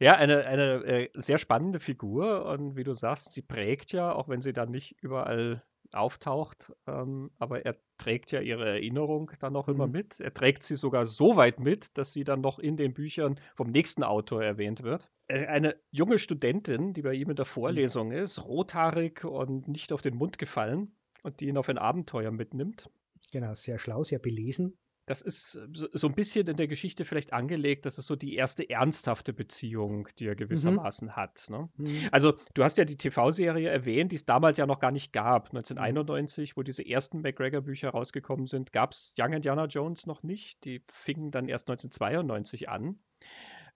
[0.00, 4.28] Ja, eine, eine äh, sehr spannende Figur und wie du sagst, sie prägt ja, auch
[4.28, 5.62] wenn sie dann nicht überall
[5.94, 9.88] auftaucht, ähm, aber er trägt ja ihre Erinnerung dann noch immer Mhm.
[9.88, 10.20] mit.
[10.20, 13.70] Er trägt sie sogar so weit mit, dass sie dann noch in den Büchern vom
[13.70, 15.10] nächsten Autor erwähnt wird.
[15.26, 20.00] Äh, Eine junge Studentin, die bei ihm in der Vorlesung ist, rothaarig und nicht auf
[20.02, 22.88] den Mund gefallen und die ihn auf ein Abenteuer mitnimmt.
[23.32, 24.78] Genau, sehr schlau, sehr belesen.
[25.06, 28.34] Das ist äh, so ein bisschen in der Geschichte vielleicht angelegt, das ist so die
[28.34, 31.46] erste ernsthafte Beziehung, die er gewissermaßen hat.
[31.50, 31.68] Ne?
[31.76, 32.08] Mhm.
[32.12, 35.52] Also, du hast ja die TV-Serie erwähnt, die es damals ja noch gar nicht gab.
[35.52, 35.58] Mhm.
[35.58, 40.64] 1991, wo diese ersten McGregor-Bücher rausgekommen sind, gab es Young Indiana Jones noch nicht.
[40.64, 42.98] Die fingen dann erst 1992 an.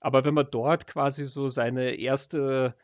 [0.00, 2.76] Aber wenn man dort quasi so seine erste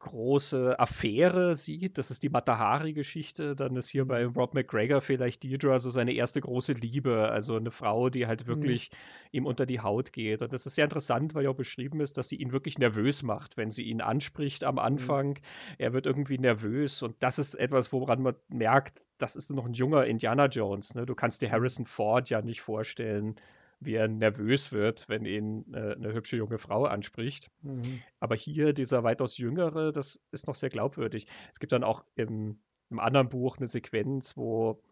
[0.00, 5.78] große Affäre sieht, das ist die Matahari-Geschichte, dann ist hier bei Rob McGregor vielleicht Deidre
[5.78, 8.90] so seine erste große Liebe, also eine Frau, die halt wirklich
[9.30, 10.42] ihm unter die Haut geht.
[10.42, 13.22] Und das ist sehr interessant, weil ja auch beschrieben ist, dass sie ihn wirklich nervös
[13.22, 15.38] macht, wenn sie ihn anspricht am Anfang.
[15.78, 19.74] Er wird irgendwie nervös und das ist etwas, woran man merkt, das ist noch ein
[19.74, 20.94] junger Indiana Jones.
[20.94, 21.04] Ne?
[21.04, 23.36] Du kannst dir Harrison Ford ja nicht vorstellen,
[23.80, 27.50] wie er nervös wird, wenn ihn äh, eine hübsche junge Frau anspricht.
[27.62, 28.02] Mhm.
[28.20, 31.26] Aber hier dieser weitaus jüngere, das ist noch sehr glaubwürdig.
[31.52, 32.60] Es gibt dann auch im,
[32.90, 34.82] im anderen Buch eine Sequenz, wo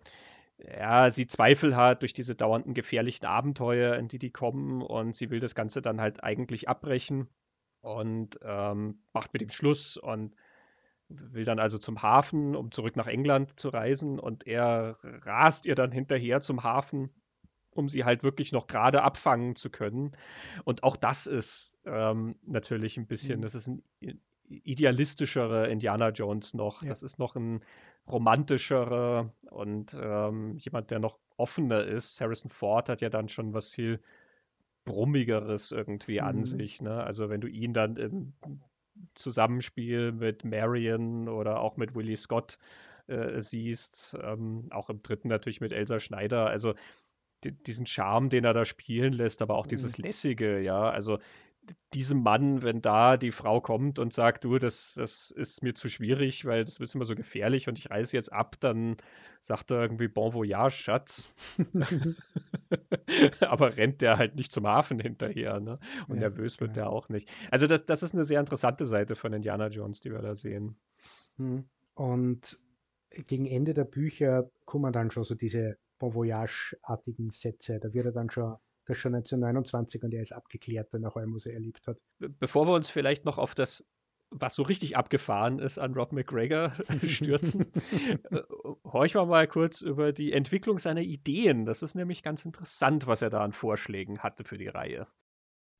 [0.58, 5.30] ja, sie Zweifel hat durch diese dauernden gefährlichen Abenteuer, in die die kommen und sie
[5.30, 7.28] will das Ganze dann halt eigentlich abbrechen
[7.80, 10.34] und ähm, macht mit ihm Schluss und
[11.08, 15.74] will dann also zum Hafen, um zurück nach England zu reisen und er rast ihr
[15.74, 17.10] dann hinterher zum Hafen,
[17.78, 20.12] um sie halt wirklich noch gerade abfangen zu können.
[20.64, 23.42] Und auch das ist ähm, natürlich ein bisschen, Mhm.
[23.42, 24.18] das ist ein i-
[24.48, 26.82] idealistischerer Indiana Jones noch.
[26.82, 26.88] Ja.
[26.88, 27.62] Das ist noch ein
[28.10, 32.20] romantischerer und ähm, jemand, der noch offener ist.
[32.20, 34.00] Harrison Ford hat ja dann schon was viel
[34.84, 36.44] brummigeres irgendwie an Mhm.
[36.44, 36.80] sich.
[36.80, 37.02] Ne?
[37.04, 38.32] Also wenn du ihn dann im
[39.14, 42.58] Zusammenspiel mit Marion oder auch mit Willie Scott
[43.06, 46.46] äh, siehst, ähm, auch im dritten natürlich mit Elsa Schneider.
[46.46, 46.74] Also
[47.44, 50.90] diesen Charme, den er da spielen lässt, aber auch dieses Lässige, ja.
[50.90, 51.18] Also
[51.94, 55.88] diesem Mann, wenn da die Frau kommt und sagt, du, das, das ist mir zu
[55.88, 58.96] schwierig, weil das ist immer so gefährlich und ich reise jetzt ab, dann
[59.40, 61.28] sagt er irgendwie Bon Voyage, Schatz.
[63.40, 65.78] Aber rennt der halt nicht zum Hafen hinterher, ne?
[66.08, 66.84] Und ja, nervös wird ja.
[66.84, 67.30] der auch nicht.
[67.50, 70.76] Also das, das ist eine sehr interessante Seite von Indiana Jones, die wir da sehen.
[71.36, 71.64] Hm.
[71.94, 72.58] Und
[73.26, 77.78] gegen Ende der Bücher kommen dann schon so diese Bon Voyage-artigen Sätze.
[77.80, 78.56] Da wird er dann schon
[78.88, 81.98] das ist schon 1929 und er ist abgeklärt nach allem, was er erlebt hat.
[82.18, 83.84] Bevor wir uns vielleicht noch auf das,
[84.30, 86.72] was so richtig abgefahren ist, an Rob McGregor
[87.06, 87.70] stürzen,
[88.84, 91.66] horchen wir mal kurz über die Entwicklung seiner Ideen.
[91.66, 95.06] Das ist nämlich ganz interessant, was er da an Vorschlägen hatte für die Reihe.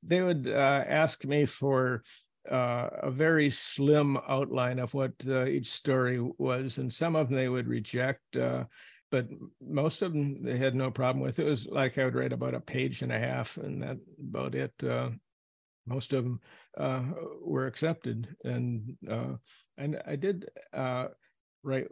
[0.07, 2.03] They would uh, ask me for
[2.47, 7.39] uh, a very slim outline of what uh, each story was, and some of them
[7.39, 8.37] they would reject.
[8.37, 8.67] Uh,
[9.11, 9.29] but
[9.61, 11.39] most of them they had no problem with.
[11.39, 14.55] It was like I would write about a page and a half, and that about
[14.55, 14.73] it.
[14.83, 15.11] Uh,
[15.87, 16.41] most of them
[16.77, 17.03] uh,
[17.43, 19.35] were accepted, and uh,
[19.79, 21.09] and I did uh,
[21.63, 21.89] write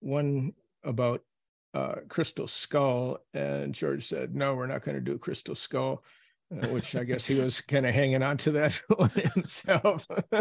[0.00, 0.52] one
[0.84, 1.22] about
[1.74, 6.02] uh, Crystal Skull, and George said, "No, we're not going to do Crystal Skull."
[6.52, 10.06] Uh, which I guess he was kind of hanging on to that one himself.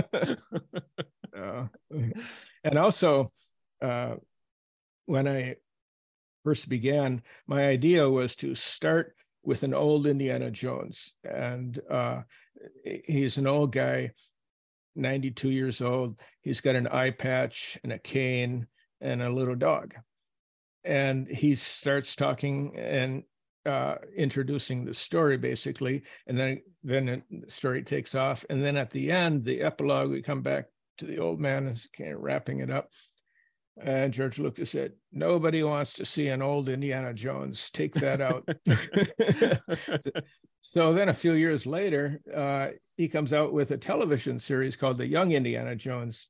[1.34, 3.32] and also,
[5.08, 5.56] when I
[6.46, 11.16] first began, my idea was to start with an old Indiana Jones.
[11.24, 12.22] And uh,
[13.04, 14.12] he's an old guy,
[14.96, 16.20] 92 years old.
[16.42, 18.68] He's got an eye patch and a cane
[19.02, 19.96] and a little dog.
[20.84, 23.24] And he starts talking and
[23.66, 28.92] uh, introducing the story basically, and then then the story takes off, and then at
[28.92, 30.66] the end, the epilogue, we come back
[31.00, 32.92] to the old man is kind of wrapping it up,
[33.82, 37.70] and George Lucas said, Nobody wants to see an old Indiana Jones.
[37.70, 38.48] Take that out.
[40.62, 44.98] so then a few years later, uh, he comes out with a television series called
[44.98, 46.30] The Young Indiana Jones.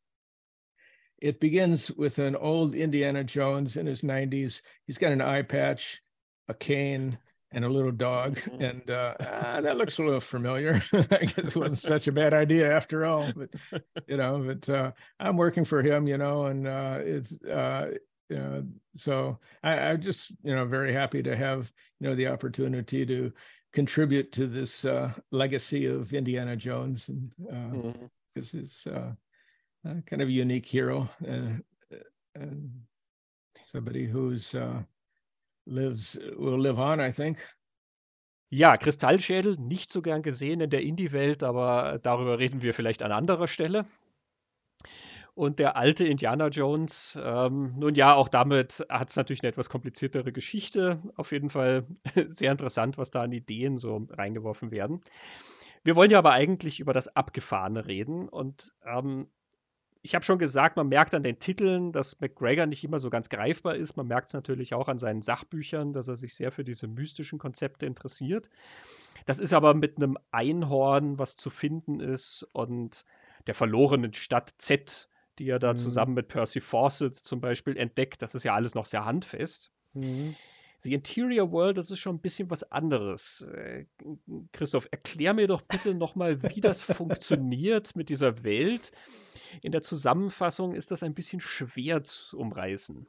[1.22, 4.62] It begins with an old Indiana Jones in his 90s.
[4.86, 6.02] He's got an eye patch,
[6.48, 7.18] a cane,
[7.56, 8.36] and a little dog.
[8.36, 8.62] Mm-hmm.
[8.62, 10.84] And uh, ah, that looks a little familiar.
[10.94, 13.32] I guess it wasn't such a bad idea after all.
[13.36, 13.50] But
[14.08, 17.92] you know, but uh, I'm working for him, you know, and uh, it's uh,
[18.30, 18.64] you know,
[18.96, 23.32] so I, I'm just you know very happy to have you know the opportunity to
[23.74, 28.06] contribute to this uh, legacy of Indiana Jones, and uh, mm-hmm.
[28.36, 29.12] this is uh,
[30.06, 31.64] kind of a unique hero and
[33.62, 34.82] somebody who's uh,
[35.66, 37.40] lives will live on, I think.
[38.50, 43.12] Ja, Kristallschädel, nicht so gern gesehen in der Indie-Welt, aber darüber reden wir vielleicht an
[43.12, 43.86] anderer Stelle.
[45.34, 49.68] Und der alte Indiana Jones, ähm, nun ja, auch damit hat es natürlich eine etwas
[49.68, 51.02] kompliziertere Geschichte.
[51.18, 51.88] Auf jeden Fall
[52.30, 55.02] sehr interessant, was da an Ideen so reingeworfen werden.
[55.84, 58.30] Wir wollen ja aber eigentlich über das Abgefahrene reden.
[58.30, 59.28] Und ähm,
[60.06, 63.28] ich habe schon gesagt, man merkt an den Titeln, dass McGregor nicht immer so ganz
[63.28, 63.98] greifbar ist.
[63.98, 67.40] Man merkt es natürlich auch an seinen Sachbüchern, dass er sich sehr für diese mystischen
[67.40, 68.52] Konzepte interessiert.
[69.26, 73.04] Das ist aber mit einem Einhorn, was zu finden ist, und
[73.48, 75.78] der verlorenen Stadt Z, die er da mhm.
[75.78, 78.22] zusammen mit Percy Fawcett zum Beispiel entdeckt.
[78.22, 79.72] Das ist ja alles noch sehr handfest.
[79.94, 80.36] Mhm.
[80.84, 83.42] The Interior World, das ist schon ein bisschen was anderes.
[83.42, 83.86] Äh,
[84.52, 88.92] Christoph, erklär mir doch bitte nochmal, wie das funktioniert mit dieser Welt
[89.62, 93.08] in der Zusammenfassung ist das ein bisschen schwer zu umreißen.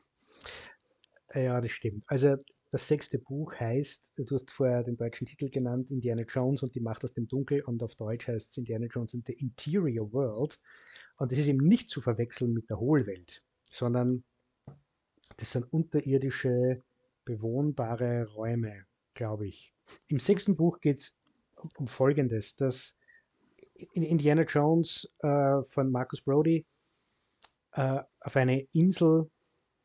[1.34, 2.04] Ja, das stimmt.
[2.06, 2.36] Also
[2.70, 6.80] das sechste Buch heißt, du hast vorher den deutschen Titel genannt, Indiana Jones und die
[6.80, 10.60] Macht aus dem Dunkel und auf Deutsch heißt es Indiana Jones and the Interior World.
[11.18, 14.24] Und das ist eben nicht zu verwechseln mit der Hohlwelt, sondern
[15.36, 16.82] das sind unterirdische,
[17.24, 19.74] bewohnbare Räume, glaube ich.
[20.08, 21.16] Im sechsten Buch geht es
[21.78, 22.96] um Folgendes, dass
[23.92, 26.66] Indiana Jones äh, von Marcus Brody
[27.72, 29.30] äh, auf eine Insel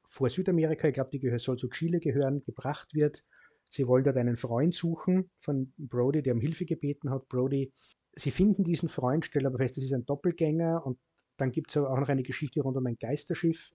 [0.06, 3.24] vor Südamerika, ich glaube, die soll zu Chile gehören, gebracht wird.
[3.70, 7.30] Sie wollen dort einen Freund suchen von Brody, der um Hilfe gebeten hat.
[7.30, 7.72] Brody,
[8.16, 11.00] sie finden diesen Freund, stellen aber fest, das ist ein Doppelgänger und
[11.38, 13.72] dann gibt es auch noch eine Geschichte rund um ein Geisterschiff,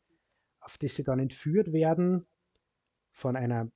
[0.60, 2.26] auf das sie dann entführt werden
[3.12, 3.70] von einer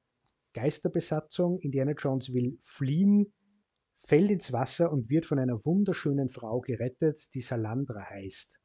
[0.53, 1.59] Geisterbesatzung.
[1.61, 3.32] Indiana Jones will fliehen
[4.11, 8.58] fällt ins Wasser und wird von einer wunderschönen Frau gerettet, die Salandra heißt.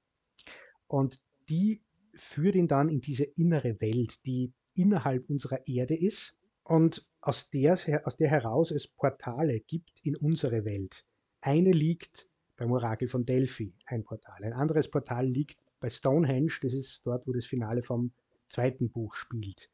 [0.88, 1.84] Und die
[2.16, 7.74] führt ihn dann in diese innere Welt, die innerhalb unserer Erde ist und aus der,
[8.06, 11.06] aus der heraus es Portale gibt in unsere Welt.
[11.42, 12.28] Eine liegt
[12.58, 14.46] beim Orakel von Delphi, ein Portal.
[14.46, 18.14] Ein anderes Portal liegt bei Stonehenge, das ist dort, wo das Finale vom
[18.50, 19.70] zweiten Buch spielt.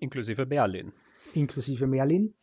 [0.00, 0.92] Inklusive Merlin.
[1.32, 2.34] Inklusive Merlin.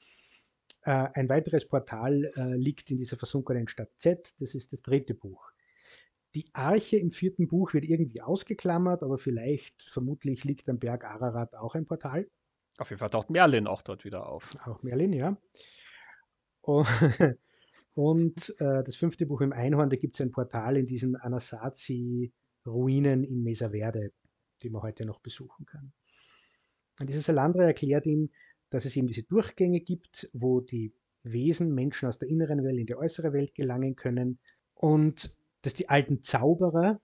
[0.86, 4.36] Äh, ein weiteres Portal äh, liegt in dieser versunkenen Stadt Z.
[4.40, 5.52] Das ist das dritte Buch.
[6.36, 11.56] Die Arche im vierten Buch wird irgendwie ausgeklammert, aber vielleicht, vermutlich liegt am Berg Ararat
[11.56, 12.28] auch ein Portal.
[12.78, 14.50] Auf jeden Fall taucht Merlin auch dort wieder auf.
[14.66, 15.38] Auch Merlin, ja.
[16.62, 16.88] Und,
[17.94, 23.24] und äh, das fünfte Buch im Einhorn, da gibt es ein Portal in diesen Anasazi-Ruinen
[23.24, 24.12] in Mesa Verde,
[24.64, 25.94] die man heute noch besuchen kann.
[27.00, 28.32] Und dieser Salandra erklärt ihm,
[28.74, 32.88] dass es eben diese Durchgänge gibt, wo die Wesen, Menschen aus der inneren Welt in
[32.88, 34.40] die äußere Welt gelangen können
[34.74, 37.00] und dass die alten Zauberer,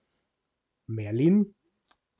[0.88, 1.54] Merlin,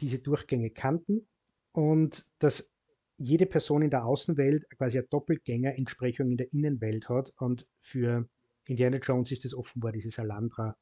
[0.00, 1.26] diese Durchgänge kannten
[1.72, 2.70] und dass
[3.18, 8.28] jede Person in der Außenwelt quasi eine Doppelgänger-Entsprechung in der Innenwelt hat und für
[8.66, 10.76] Indiana Jones ist es offenbar dieses Alandra.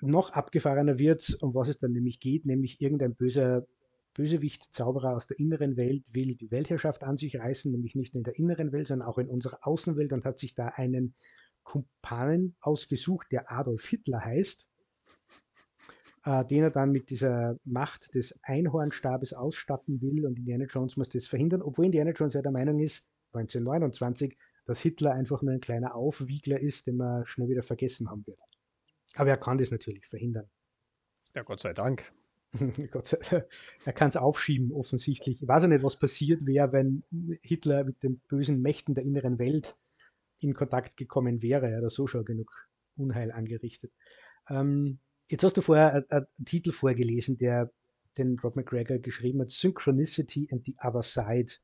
[0.00, 3.66] Noch abgefahrener wird es, um was es dann nämlich geht, nämlich irgendein böser
[4.14, 8.20] Bösewicht, Zauberer aus der inneren Welt will die Weltherrschaft an sich reißen, nämlich nicht nur
[8.20, 11.14] in der inneren Welt, sondern auch in unserer Außenwelt und hat sich da einen
[11.64, 14.68] Kumpanen ausgesucht, der Adolf Hitler heißt,
[16.24, 21.08] äh, den er dann mit dieser Macht des Einhornstabes ausstatten will und Indiana Jones muss
[21.08, 25.60] das verhindern, obwohl Indiana Jones ja der Meinung ist, 1929, dass Hitler einfach nur ein
[25.60, 28.38] kleiner Aufwiegler ist, den man schnell wieder vergessen haben wird.
[29.16, 30.48] Aber er kann das natürlich verhindern.
[31.34, 32.12] Ja, Gott sei Dank.
[33.84, 35.42] er kann es aufschieben, offensichtlich.
[35.42, 37.02] Ich weiß ja nicht, was passiert wäre, wenn
[37.42, 39.76] Hitler mit den bösen Mächten der inneren Welt
[40.38, 41.70] in Kontakt gekommen wäre.
[41.70, 43.92] Er hat so schon genug Unheil angerichtet.
[44.48, 44.98] Ähm,
[45.28, 47.70] jetzt hast du vorher einen Titel vorgelesen, der
[48.16, 51.54] den Rob McGregor geschrieben hat: Synchronicity and the Other Side.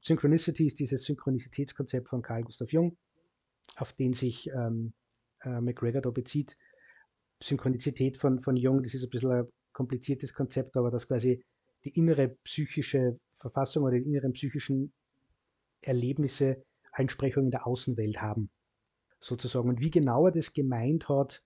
[0.00, 2.96] Synchronicity ist dieses Synchronizitätskonzept von Carl Gustav Jung,
[3.76, 4.92] auf den sich ähm,
[5.42, 6.58] äh, McGregor da bezieht.
[7.42, 11.44] Synchronizität von, von Jung, das ist ein bisschen ein kompliziertes Konzept, aber dass quasi
[11.84, 14.94] die innere psychische Verfassung oder die inneren psychischen
[15.82, 18.48] Erlebnisse Einsprechung in der Außenwelt haben,
[19.20, 19.68] sozusagen.
[19.68, 21.42] Und wie genau er das gemeint hat,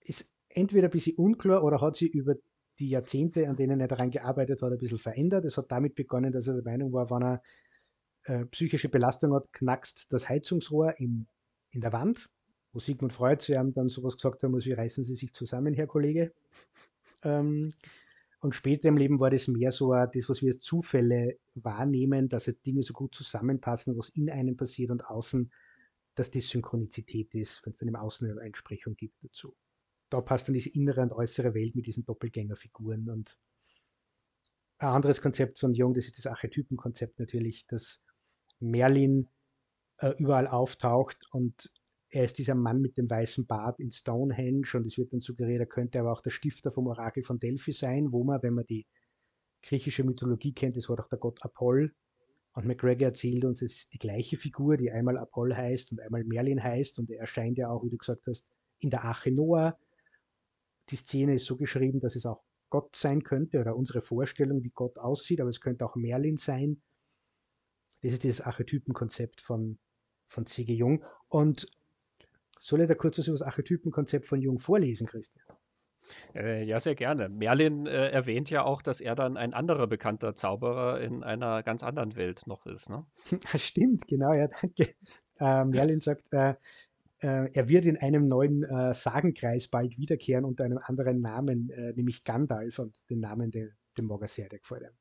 [0.00, 2.34] ist entweder ein bisschen unklar oder hat sie über
[2.78, 5.44] die Jahrzehnte, an denen er daran gearbeitet hat, ein bisschen verändert.
[5.44, 7.42] Es hat damit begonnen, dass er der Meinung war, wenn er
[8.24, 11.26] äh, psychische Belastung hat, knackst das Heizungsrohr im,
[11.70, 12.28] in der Wand,
[12.72, 15.74] wo Sigmund Freud zu ihm dann sowas gesagt haben muss, wie reißen Sie sich zusammen,
[15.74, 16.32] Herr Kollege.
[17.24, 17.70] Ähm,
[18.40, 22.48] und später im Leben war das mehr so das, was wir als Zufälle wahrnehmen, dass
[22.48, 25.52] halt Dinge so gut zusammenpassen, was in einem passiert und außen,
[26.16, 29.54] dass das Synchronizität ist, wenn es dann im Außen eine Einsprechung gibt dazu.
[30.10, 33.08] Da passt dann diese innere und äußere Welt mit diesen Doppelgängerfiguren.
[33.08, 33.38] Und
[34.78, 38.02] ein anderes Konzept von Jung, das ist das Archetypenkonzept natürlich, dass
[38.58, 39.28] Merlin
[39.98, 41.72] äh, überall auftaucht und
[42.12, 45.60] er ist dieser Mann mit dem weißen Bart in Stonehenge und es wird dann suggeriert,
[45.60, 48.66] er könnte aber auch der Stifter vom Orakel von Delphi sein, wo man, wenn man
[48.66, 48.86] die
[49.62, 51.94] griechische Mythologie kennt, das war doch der Gott Apoll.
[52.52, 56.22] Und McGregor erzählt uns, es ist die gleiche Figur, die einmal Apoll heißt und einmal
[56.24, 58.46] Merlin heißt und er erscheint ja auch, wie du gesagt hast,
[58.78, 59.78] in der Arche Noah.
[60.90, 64.72] Die Szene ist so geschrieben, dass es auch Gott sein könnte oder unsere Vorstellung, wie
[64.74, 66.82] Gott aussieht, aber es könnte auch Merlin sein.
[68.02, 69.78] Das ist dieses Archetypenkonzept von,
[70.26, 70.74] von C.G.
[70.74, 71.02] Jung.
[71.28, 71.66] Und
[72.62, 75.44] soll ich da kurz was über das Archetypenkonzept von Jung vorlesen, Christian?
[76.34, 77.28] Äh, ja, sehr gerne.
[77.28, 81.82] Merlin äh, erwähnt ja auch, dass er dann ein anderer bekannter Zauberer in einer ganz
[81.82, 82.88] anderen Welt noch ist.
[82.88, 83.04] Ne?
[83.56, 84.94] Stimmt, genau, ja, danke.
[85.40, 86.54] Äh, Merlin sagt, äh,
[87.18, 92.22] äh, er wird in einem neuen äh, Sagenkreis bald wiederkehren unter einem anderen Namen, nämlich
[92.22, 94.92] Gandalf und den Namen, den, den mag er sehr, der gefällt.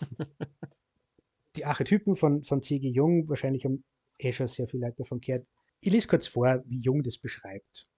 [1.56, 2.88] Die Archetypen von, von C.G.
[2.88, 3.84] Jung, wahrscheinlich haben
[4.18, 5.46] eh schon sehr viele Leute davon gehört,
[5.80, 7.88] ich lese kurz vor, wie Jung das beschreibt.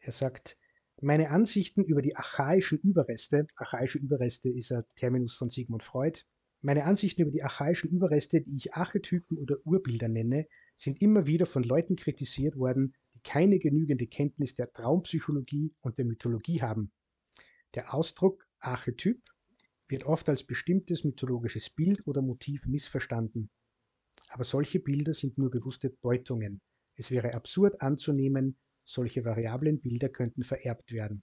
[0.00, 0.56] Er sagt,
[1.00, 6.22] meine Ansichten über die archaischen Überreste, archaische Überreste ist ein Terminus von Sigmund Freud,
[6.60, 10.46] meine Ansichten über die archaischen Überreste, die ich Archetypen oder Urbilder nenne,
[10.76, 16.04] sind immer wieder von Leuten kritisiert worden, die keine genügende Kenntnis der Traumpsychologie und der
[16.04, 16.92] Mythologie haben.
[17.74, 19.20] Der Ausdruck Archetyp
[19.88, 23.50] wird oft als bestimmtes mythologisches Bild oder Motiv missverstanden.
[24.32, 26.62] Aber solche Bilder sind nur bewusste Deutungen.
[26.96, 31.22] Es wäre absurd anzunehmen, solche variablen Bilder könnten vererbt werden.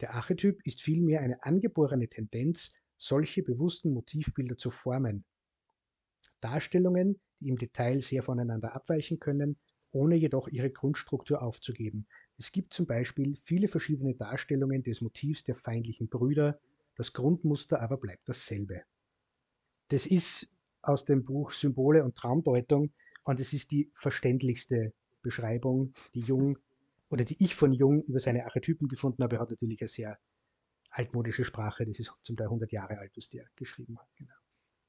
[0.00, 5.24] Der Archetyp ist vielmehr eine angeborene Tendenz, solche bewussten Motivbilder zu formen.
[6.40, 9.56] Darstellungen, die im Detail sehr voneinander abweichen können,
[9.90, 12.06] ohne jedoch ihre Grundstruktur aufzugeben.
[12.38, 16.60] Es gibt zum Beispiel viele verschiedene Darstellungen des Motivs der feindlichen Brüder,
[16.94, 18.82] das Grundmuster aber bleibt dasselbe.
[19.88, 20.55] Das ist
[20.86, 22.92] aus dem Buch Symbole und Traumdeutung
[23.24, 26.58] und es ist die verständlichste Beschreibung, die Jung
[27.10, 29.36] oder die ich von Jung über seine Archetypen gefunden habe.
[29.36, 30.18] Er hat natürlich eine sehr
[30.90, 34.08] altmodische Sprache, das ist zum Teil 100 Jahre alt, was der geschrieben hat.
[34.16, 34.34] Genau.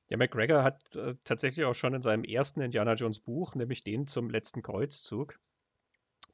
[0.09, 4.07] Ja, McGregor hat äh, tatsächlich auch schon in seinem ersten Indiana Jones Buch, nämlich den
[4.07, 5.37] zum letzten Kreuzzug,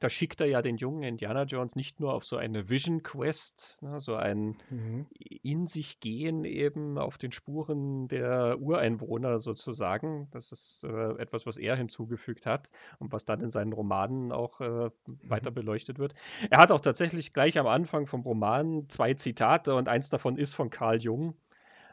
[0.04, 3.78] da schickt er ja den jungen Indiana Jones nicht nur auf so eine Vision Quest,
[3.80, 5.06] ne, so ein mhm.
[5.14, 10.28] in sich gehen eben auf den Spuren der Ureinwohner sozusagen.
[10.30, 14.60] Das ist äh, etwas, was er hinzugefügt hat und was dann in seinen Romanen auch
[14.60, 15.54] äh, weiter mhm.
[15.54, 16.14] beleuchtet wird.
[16.50, 20.52] Er hat auch tatsächlich gleich am Anfang vom Roman zwei Zitate und eins davon ist
[20.52, 21.34] von Carl Jung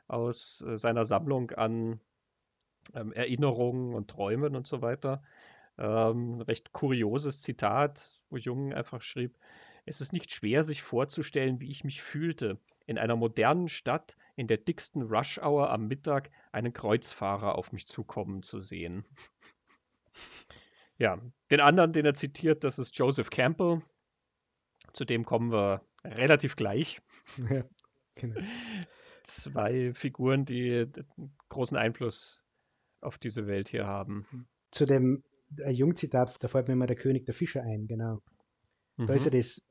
[0.09, 2.01] aus äh, seiner Sammlung an
[2.93, 5.24] ähm, Erinnerungen und Träumen und so weiter.
[5.78, 9.38] Ähm, ein recht kurioses Zitat, wo Jung einfach schrieb,
[9.86, 14.47] es ist nicht schwer, sich vorzustellen, wie ich mich fühlte, in einer modernen Stadt in
[14.47, 19.05] der dicksten Rush-Hour am Mittag einen Kreuzfahrer auf mich zukommen zu sehen.
[20.97, 21.19] ja,
[21.49, 23.82] den anderen, den er zitiert, das ist Joseph Campbell.
[24.93, 27.01] Zu dem kommen wir relativ gleich.
[27.49, 27.63] Ja,
[28.15, 28.41] genau.
[29.24, 30.88] Zwei Figuren, die
[31.49, 32.43] großen Einfluss
[32.99, 34.47] auf diese Welt hier haben.
[34.72, 35.24] Zu dem
[35.65, 38.21] ein Jungzitat, da fällt mir immer der König der Fische ein, genau.
[38.97, 39.07] Mhm.
[39.07, 39.37] Da ist ja mhm.
[39.37, 39.61] das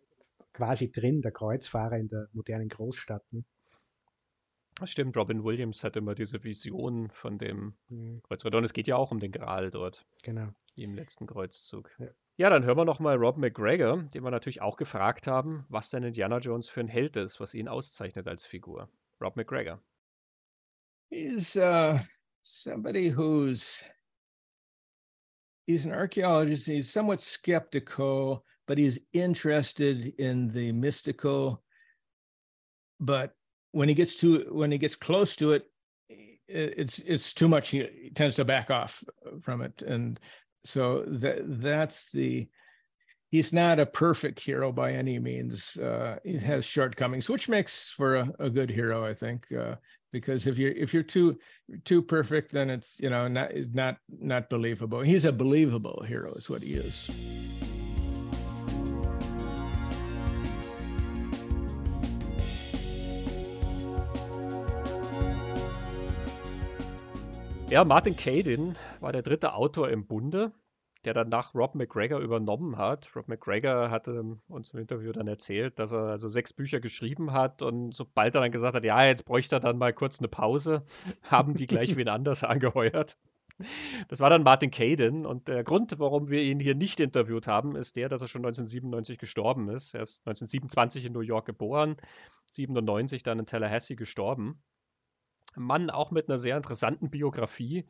[0.52, 3.24] quasi drin, der Kreuzfahrer in der modernen Großstadt.
[3.32, 3.44] Ne?
[4.84, 8.22] Stimmt, Robin Williams hat immer diese Vision von dem mhm.
[8.22, 8.56] Kreuzfahrer.
[8.56, 10.06] Und es geht ja auch um den Gral dort.
[10.22, 10.48] Genau.
[10.76, 11.90] Im letzten Kreuzzug.
[11.98, 12.06] Ja.
[12.36, 16.02] ja, dann hören wir nochmal Rob McGregor, den wir natürlich auch gefragt haben, was denn
[16.02, 18.88] Indiana Jones für ein Held ist, was ihn auszeichnet als Figur.
[19.20, 19.82] Rob McGregor.
[21.10, 21.98] He's uh,
[22.42, 23.84] somebody who's
[25.70, 26.66] he's an archaeologist.
[26.66, 31.62] He's somewhat skeptical, but he's interested in the mystical.
[32.98, 33.34] But
[33.72, 35.64] when he gets to when he gets close to it,
[36.48, 37.70] it's it's too much.
[37.70, 39.02] He tends to back off
[39.40, 40.18] from it, and
[40.64, 42.48] so that that's the.
[43.30, 45.76] He's not a perfect hero by any means.
[45.76, 49.46] Uh, he has shortcomings, which makes for a, a good hero, I think.
[49.52, 49.76] Uh,
[50.12, 51.38] because if you're if you're too
[51.84, 55.00] too perfect then it's you know not is not not believable.
[55.00, 57.11] He's a believable hero is what he is.
[67.70, 70.52] Ja, Martin Caden war der dritte Autor im Bunde
[71.05, 73.14] der dann nach Rob McGregor übernommen hat.
[73.16, 77.62] Rob McGregor hatte uns im Interview dann erzählt, dass er also sechs Bücher geschrieben hat
[77.62, 80.84] und sobald er dann gesagt hat, ja, jetzt bräuchte er dann mal kurz eine Pause,
[81.22, 83.16] haben die gleich wen anders angeheuert.
[84.09, 87.76] Das war dann Martin Caden und der Grund, warum wir ihn hier nicht interviewt haben,
[87.76, 89.94] ist der, dass er schon 1997 gestorben ist.
[89.94, 91.96] Er ist 1927 in New York geboren,
[92.53, 94.62] 97 dann in Tallahassee gestorben.
[95.55, 97.86] Ein Mann auch mit einer sehr interessanten Biografie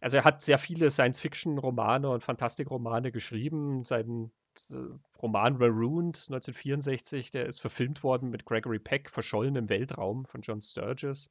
[0.00, 3.84] also er hat sehr viele Science-Fiction-Romane und Fantastikromane geschrieben.
[3.84, 4.30] Sein
[4.70, 4.76] äh,
[5.22, 10.62] Roman Marooned 1964, der ist verfilmt worden mit Gregory Peck, Verschollen im Weltraum von John
[10.62, 11.30] Sturges.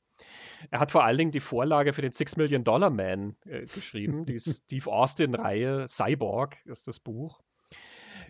[0.71, 4.25] Er hat vor allen Dingen die Vorlage für den Six Million Dollar Man äh, geschrieben,
[4.25, 7.41] die Steve Austin-Reihe Cyborg ist das Buch.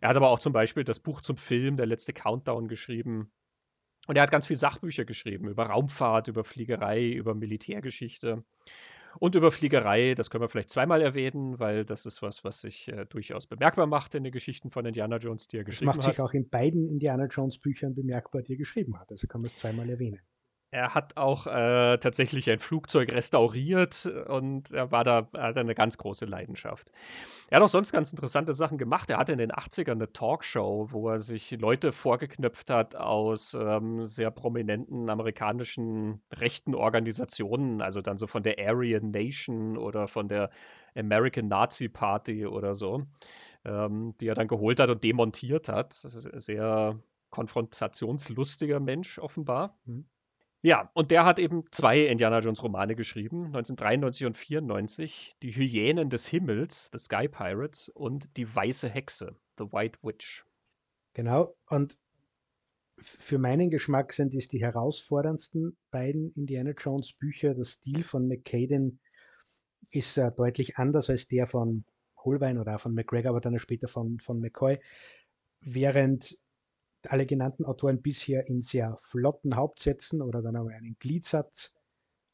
[0.01, 3.31] Er hat aber auch zum Beispiel das Buch zum Film Der letzte Countdown geschrieben.
[4.07, 8.43] Und er hat ganz viele Sachbücher geschrieben über Raumfahrt, über Fliegerei, über Militärgeschichte.
[9.19, 12.87] Und über Fliegerei, das können wir vielleicht zweimal erwähnen, weil das ist was, was sich
[12.89, 15.97] äh, durchaus bemerkbar macht in den Geschichten von Indiana Jones, die er geschrieben hat.
[15.97, 19.11] Das macht sich auch in beiden Indiana Jones Büchern bemerkbar, die er geschrieben hat.
[19.11, 20.21] Also kann man es zweimal erwähnen.
[20.75, 25.73] Er hat auch äh, tatsächlich ein Flugzeug restauriert und er war da, er hatte eine
[25.73, 26.91] ganz große Leidenschaft.
[27.49, 29.09] Er hat auch sonst ganz interessante Sachen gemacht.
[29.09, 34.03] Er hatte in den 80ern eine Talkshow, wo er sich Leute vorgeknöpft hat aus ähm,
[34.03, 40.49] sehr prominenten amerikanischen rechten Organisationen, also dann so von der Aryan Nation oder von der
[40.93, 43.05] American Nazi Party oder so,
[43.63, 45.93] ähm, die er dann geholt hat und demontiert hat.
[45.93, 46.99] Sehr
[47.29, 49.77] konfrontationslustiger Mensch offenbar.
[49.85, 50.05] Mhm.
[50.65, 56.09] Ja, und der hat eben zwei Indiana Jones Romane geschrieben, 1993 und 94, Die Hyänen
[56.09, 60.43] des Himmels, The Sky Pirates und Die Weiße Hexe, The White Witch.
[61.13, 61.95] Genau, und
[62.97, 67.53] für meinen Geschmack sind es die herausforderndsten beiden Indiana Jones Bücher.
[67.53, 68.99] Der Stil von McCaden
[69.91, 71.85] ist äh, deutlich anders als der von
[72.17, 74.79] Holbein oder auch von McGregor, aber dann später von, von McCoy.
[75.61, 76.39] Während
[77.11, 81.73] alle genannten Autoren bisher in sehr flotten Hauptsätzen oder dann aber einen Gliedsatz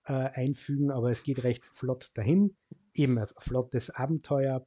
[0.06, 2.56] äh, einfügen, aber es geht recht flott dahin.
[2.94, 4.66] Eben ein flottes Abenteuer,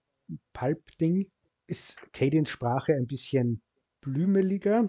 [0.52, 1.30] Pulp-Ding.
[1.66, 3.62] Ist Cadens Sprache ein bisschen
[4.02, 4.86] blümeliger.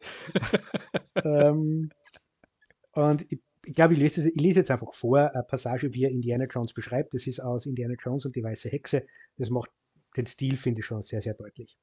[1.24, 1.90] ähm,
[2.92, 6.10] und ich, ich glaube, ich lese, ich lese, jetzt einfach vor, eine Passage, wie er
[6.10, 7.14] Indiana Jones beschreibt.
[7.14, 9.06] Das ist aus Indiana Jones und die Weiße Hexe.
[9.38, 9.70] Das macht
[10.16, 11.78] den Stil, finde ich, schon sehr, sehr deutlich.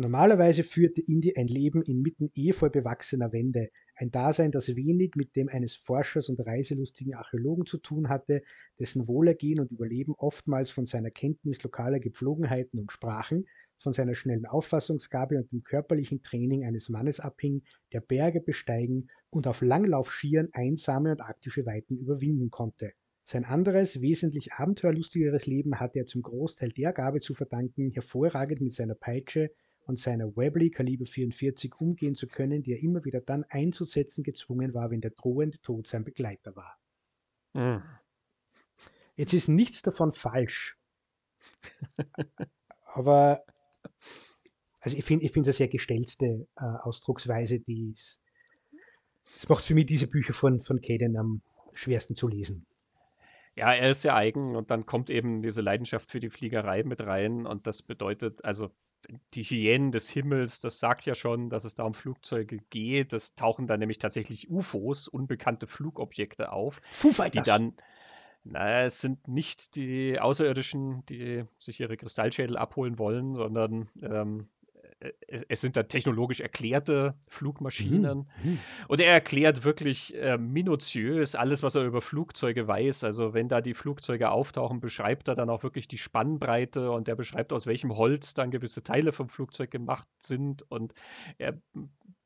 [0.00, 5.48] Normalerweise führte Indy ein Leben inmitten ehevoll bewachsener Wände, Ein Dasein, das wenig mit dem
[5.48, 8.42] eines Forschers und reiselustigen Archäologen zu tun hatte,
[8.78, 13.46] dessen Wohlergehen und Überleben oftmals von seiner Kenntnis lokaler Gepflogenheiten und Sprachen,
[13.76, 19.48] von seiner schnellen Auffassungsgabe und dem körperlichen Training eines Mannes abhing, der Berge besteigen und
[19.48, 22.92] auf Langlaufschieren einsame und arktische Weiten überwinden konnte.
[23.24, 28.74] Sein anderes, wesentlich abenteuerlustigeres Leben hatte er zum Großteil der Gabe zu verdanken, hervorragend mit
[28.74, 29.50] seiner Peitsche
[29.88, 34.74] und seiner Webley Kaliber 44 umgehen zu können, die er immer wieder dann einzusetzen gezwungen
[34.74, 36.78] war, wenn der drohende Tod sein Begleiter war.
[37.54, 37.82] Mhm.
[39.16, 40.76] Jetzt ist nichts davon falsch.
[42.84, 43.42] Aber
[44.80, 49.86] also ich finde ich es eine sehr gestellte äh, Ausdrucksweise, die es macht für mich
[49.86, 51.40] diese Bücher von, von Caden am
[51.72, 52.66] schwersten zu lesen.
[53.56, 57.00] Ja, er ist sehr eigen und dann kommt eben diese Leidenschaft für die Fliegerei mit
[57.00, 58.70] rein und das bedeutet, also
[59.34, 63.12] die Hyänen des Himmels, das sagt ja schon, dass es da um Flugzeuge geht.
[63.12, 66.80] Es tauchen da nämlich tatsächlich UFOs, unbekannte Flugobjekte auf,
[67.34, 67.74] die dann,
[68.44, 74.57] naja, es sind nicht die Außerirdischen, die sich ihre Kristallschädel abholen wollen, sondern ähm, äh,
[75.48, 78.28] es sind da technologisch erklärte Flugmaschinen.
[78.42, 78.50] Mhm.
[78.50, 78.58] mhm.
[78.88, 83.04] Und er erklärt wirklich äh, minutiös alles, was er über Flugzeuge weiß.
[83.04, 87.16] Also wenn da die Flugzeuge auftauchen, beschreibt er dann auch wirklich die Spannbreite und er
[87.16, 90.64] beschreibt, aus welchem Holz dann gewisse Teile vom Flugzeug gemacht sind.
[90.68, 90.94] Und
[91.38, 91.60] er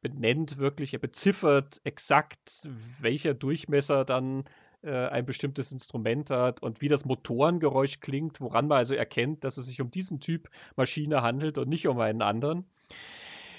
[0.00, 2.68] benennt wirklich, er beziffert exakt,
[3.00, 4.44] welcher Durchmesser dann
[4.82, 9.56] äh, ein bestimmtes Instrument hat und wie das Motorengeräusch klingt, woran man also erkennt, dass
[9.56, 12.64] es sich um diesen Typ Maschine handelt und nicht um einen anderen.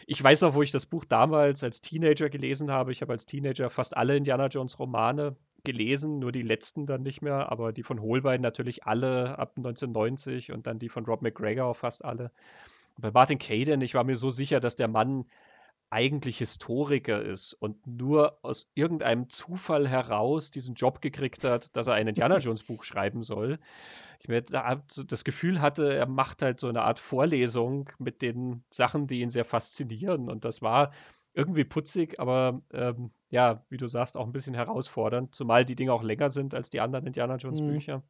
[0.06, 2.92] Ich weiß noch, wo ich das Buch damals als Teenager gelesen habe.
[2.92, 7.22] Ich habe als Teenager fast alle Indiana Jones Romane gelesen, nur die letzten dann nicht
[7.22, 11.74] mehr, aber die von Holbein natürlich alle ab 1990 und dann die von Rob McGregor
[11.74, 12.32] fast alle.
[12.98, 15.26] bei Martin Caden, ich war mir so sicher, dass der Mann
[15.94, 21.94] eigentlich Historiker ist und nur aus irgendeinem Zufall heraus diesen Job gekriegt hat, dass er
[21.94, 23.60] ein Indiana Jones Buch schreiben soll.
[24.20, 29.06] Ich mir das Gefühl hatte, er macht halt so eine Art Vorlesung mit den Sachen,
[29.06, 30.32] die ihn sehr faszinieren.
[30.32, 30.94] Und das war
[31.34, 35.94] irgendwie putzig, aber ähm, ja, wie du sagst, auch ein bisschen herausfordernd, zumal die Dinge
[35.94, 37.68] auch länger sind als die anderen Indiana Jones mhm.
[37.68, 37.98] Bücher.
[37.98, 38.04] Mhm.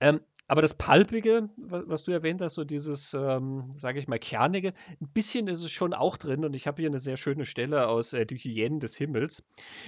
[0.00, 4.72] Ähm, aber das Palpige, was du erwähnt hast, so dieses, ähm, sage ich mal, Kernige,
[4.98, 7.86] ein bisschen ist es schon auch drin und ich habe hier eine sehr schöne Stelle
[7.86, 9.44] aus äh, Die Hyänen des Himmels.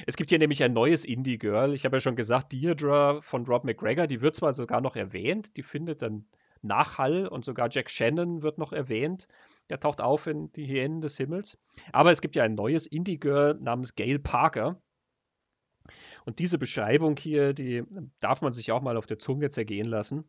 [0.06, 1.72] Es gibt hier nämlich ein neues Indie-Girl.
[1.72, 5.56] Ich habe ja schon gesagt, Deirdre von Rob McGregor, die wird zwar sogar noch erwähnt,
[5.56, 6.26] die findet dann
[6.60, 9.28] Nachhall und sogar Jack Shannon wird noch erwähnt.
[9.70, 11.58] Der taucht auf in Die Hyänen des Himmels.
[11.90, 14.78] Aber es gibt ja ein neues Indie-Girl namens Gail Parker.
[16.26, 17.84] Und diese Beschreibung hier, die
[18.20, 20.28] darf man sich auch mal auf der Zunge zergehen lassen.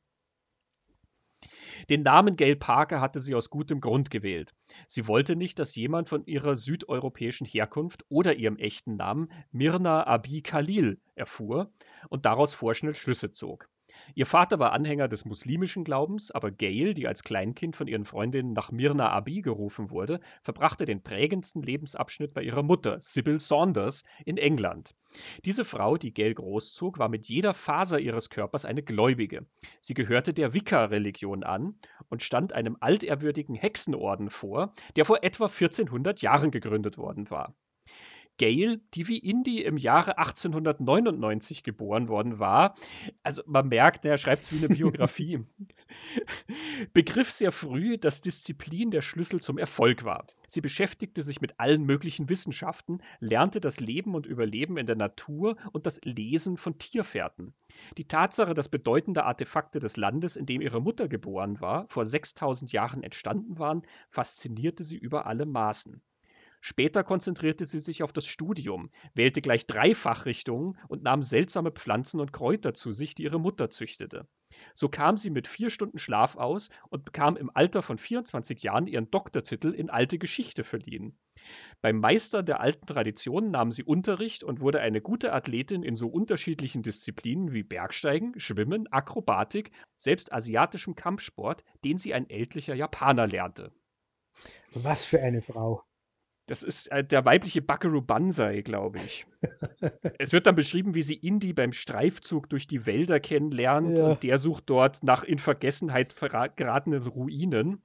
[1.90, 4.54] Den Namen Gail Parker hatte sie aus gutem Grund gewählt.
[4.88, 10.42] Sie wollte nicht, dass jemand von ihrer südeuropäischen Herkunft oder ihrem echten Namen Mirna Abi
[10.42, 11.72] Khalil erfuhr
[12.10, 13.70] und daraus vorschnell Schlüsse zog.
[14.16, 18.54] Ihr Vater war Anhänger des muslimischen Glaubens, aber Gail, die als Kleinkind von ihren Freundinnen
[18.54, 24.38] nach Mirna Abi gerufen wurde, verbrachte den prägendsten Lebensabschnitt bei ihrer Mutter, Sybil Saunders, in
[24.38, 24.96] England.
[25.46, 29.46] Diese Frau, die Gail großzog, war mit jeder Faser ihres Körpers eine Gläubige.
[29.80, 31.76] Sie gehörte der Wicca-Religion an
[32.10, 37.56] und stand einem altehrwürdigen Hexenorden vor, der vor etwa 1400 Jahren gegründet worden war.
[38.38, 42.76] Gale, die wie Indy im Jahre 1899 geboren worden war,
[43.24, 45.46] also man merkt, er schreibt es wie eine Biografie,
[46.94, 50.26] begriff sehr früh, dass Disziplin der Schlüssel zum Erfolg war.
[50.48, 55.56] Sie beschäftigte sich mit allen möglichen Wissenschaften, lernte das Leben und Überleben in der Natur
[55.72, 57.54] und das Lesen von Tierfährten.
[57.98, 62.74] Die Tatsache, dass bedeutende Artefakte des Landes, in dem ihre Mutter geboren war, vor 6000
[62.74, 66.02] Jahren entstanden waren, faszinierte sie über alle Maßen.
[66.64, 72.20] Später konzentrierte sie sich auf das Studium, wählte gleich drei Fachrichtungen und nahm seltsame Pflanzen
[72.20, 74.28] und Kräuter zu sich, die ihre Mutter züchtete.
[74.76, 78.86] So kam sie mit vier Stunden Schlaf aus und bekam im Alter von 24 Jahren
[78.86, 81.18] ihren Doktortitel in alte Geschichte verliehen.
[81.82, 86.10] Beim Meister der alten Traditionen nahm sie Unterricht und wurde eine gute Athletin in so
[86.10, 93.72] unterschiedlichen Disziplinen wie Bergsteigen, Schwimmen, Akrobatik, selbst asiatischem Kampfsport, den sie ein ältlicher Japaner lernte.
[94.74, 95.84] Was für eine Frau.
[96.52, 99.26] Das ist äh, der weibliche Buckaroo Banzai, glaube ich.
[100.20, 104.08] es wird dann beschrieben, wie sie Indy beim Streifzug durch die Wälder kennenlernt ja.
[104.10, 106.14] und der sucht dort nach in Vergessenheit
[106.58, 107.82] geratenen Ruinen.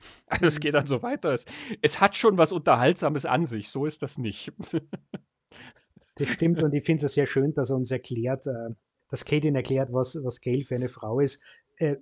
[0.26, 1.32] Also es geht dann so weiter.
[1.32, 1.44] Es,
[1.82, 4.52] es hat schon was Unterhaltsames an sich, so ist das nicht.
[6.16, 8.74] das stimmt und ich finde es sehr schön, dass er uns erklärt, äh,
[9.08, 11.38] dass Katie erklärt, was, was Gail für eine Frau ist.
[11.76, 11.96] Äh,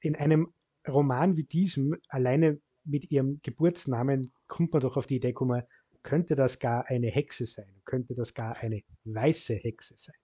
[0.00, 0.52] in einem
[0.88, 5.62] Roman wie diesem, alleine mit ihrem Geburtsnamen kommt man doch auf die Idee kommen,
[6.02, 10.16] könnte das gar eine Hexe sein, könnte das gar eine weiße Hexe sein.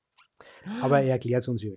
[0.83, 1.73] Aber er erklärt es uns ja.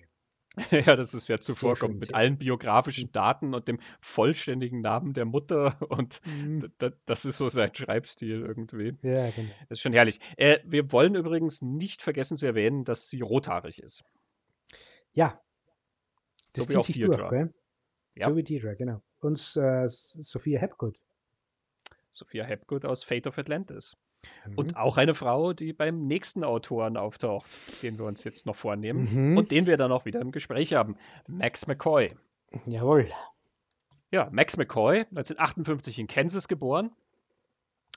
[0.72, 5.78] Ja, das ist ja zuvorkommend mit allen biografischen Daten und dem vollständigen Namen der Mutter
[5.90, 6.72] und mhm.
[7.06, 8.98] das ist so sein Schreibstil irgendwie.
[9.02, 9.52] Ja, genau.
[9.70, 10.20] Das ist schon herrlich.
[10.38, 14.04] Äh, wir wollen übrigens nicht vergessen zu erwähnen, dass sie rothaarig ist.
[15.14, 15.42] Ja.
[16.54, 17.54] Das so wie auch Deirdre.
[18.16, 18.30] Ja.
[18.30, 19.02] So wie Deirdre, genau.
[19.22, 20.98] Und äh, Sophia Hepgood.
[22.12, 23.96] Sophia Hepgood aus Fate of Atlantis.
[24.46, 24.56] Mhm.
[24.56, 27.48] Und auch eine Frau, die beim nächsten Autoren auftaucht,
[27.82, 29.38] den wir uns jetzt noch vornehmen mhm.
[29.38, 30.96] und den wir dann auch wieder im Gespräch haben.
[31.28, 32.16] Max McCoy.
[32.66, 33.10] Jawohl.
[34.12, 36.92] Ja, Max McCoy, 1958 in Kansas geboren,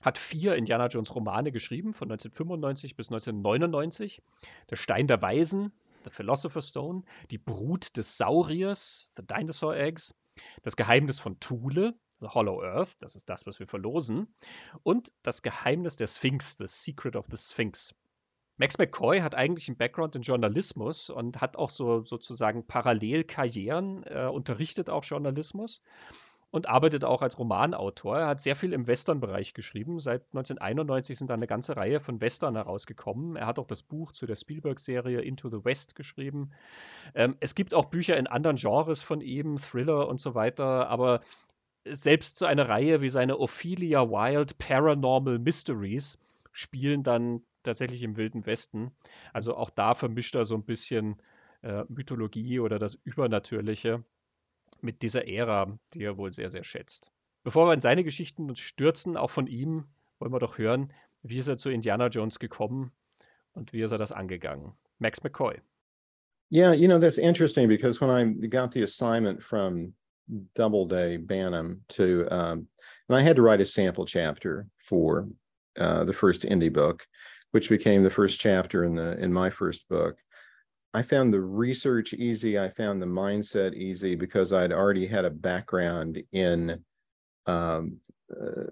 [0.02, 4.22] hat vier Indiana Jones Romane geschrieben, von 1995 bis 1999.
[4.70, 5.72] Der Stein der Weisen,
[6.04, 10.14] The Philosopher's Stone, Die Brut des Sauriers, The Dinosaur Eggs,
[10.62, 14.34] Das Geheimnis von Thule, The Hollow Earth, das ist das, was wir verlosen,
[14.82, 17.94] und das Geheimnis der Sphinx, The Secret of the Sphinx.
[18.56, 24.26] Max McCoy hat eigentlich einen Background in Journalismus und hat auch so sozusagen Parallelkarrieren, äh,
[24.26, 25.82] unterrichtet auch Journalismus
[26.54, 28.16] und arbeitet auch als Romanautor.
[28.16, 29.98] Er hat sehr viel im Western-Bereich geschrieben.
[29.98, 33.34] Seit 1991 sind da eine ganze Reihe von Western herausgekommen.
[33.34, 36.52] Er hat auch das Buch zu der Spielberg-Serie Into the West geschrieben.
[37.16, 41.22] Ähm, es gibt auch Bücher in anderen Genres von ihm, Thriller und so weiter, aber
[41.88, 46.18] selbst so eine Reihe wie seine Ophelia Wild Paranormal Mysteries
[46.52, 48.92] spielen dann tatsächlich im Wilden Westen.
[49.32, 51.20] Also auch da vermischt er so ein bisschen
[51.62, 54.04] äh, Mythologie oder das Übernatürliche
[54.84, 57.10] mit dieser Ära, die er wohl sehr, sehr schätzt.
[57.42, 59.84] Bevor wir in seine Geschichten uns stürzen, auch von ihm,
[60.18, 60.92] wollen wir doch hören,
[61.22, 62.92] wie ist er zu Indiana Jones gekommen
[63.52, 64.72] und wie ist er das angegangen.
[64.98, 65.60] Max McCoy.
[66.50, 69.94] Yeah, you know, that's interesting because when I got the assignment from
[70.54, 72.68] Doubleday Bantam to, um,
[73.08, 75.28] and I had to write a sample chapter for
[75.78, 77.06] uh, the first Indy book,
[77.50, 80.16] which became the first chapter in the in my first book.
[80.94, 82.56] I found the research easy.
[82.56, 86.84] I found the mindset easy because I'd already had a background in
[87.46, 87.96] um,
[88.30, 88.64] uh,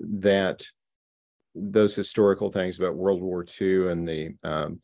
[0.00, 0.64] that
[1.56, 4.80] those historical things about World War II and the um,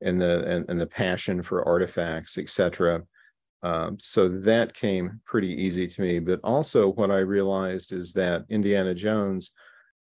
[0.00, 3.04] and the and, and the passion for artifacts, etc.
[3.62, 6.18] Um, so that came pretty easy to me.
[6.18, 9.52] But also, what I realized is that Indiana Jones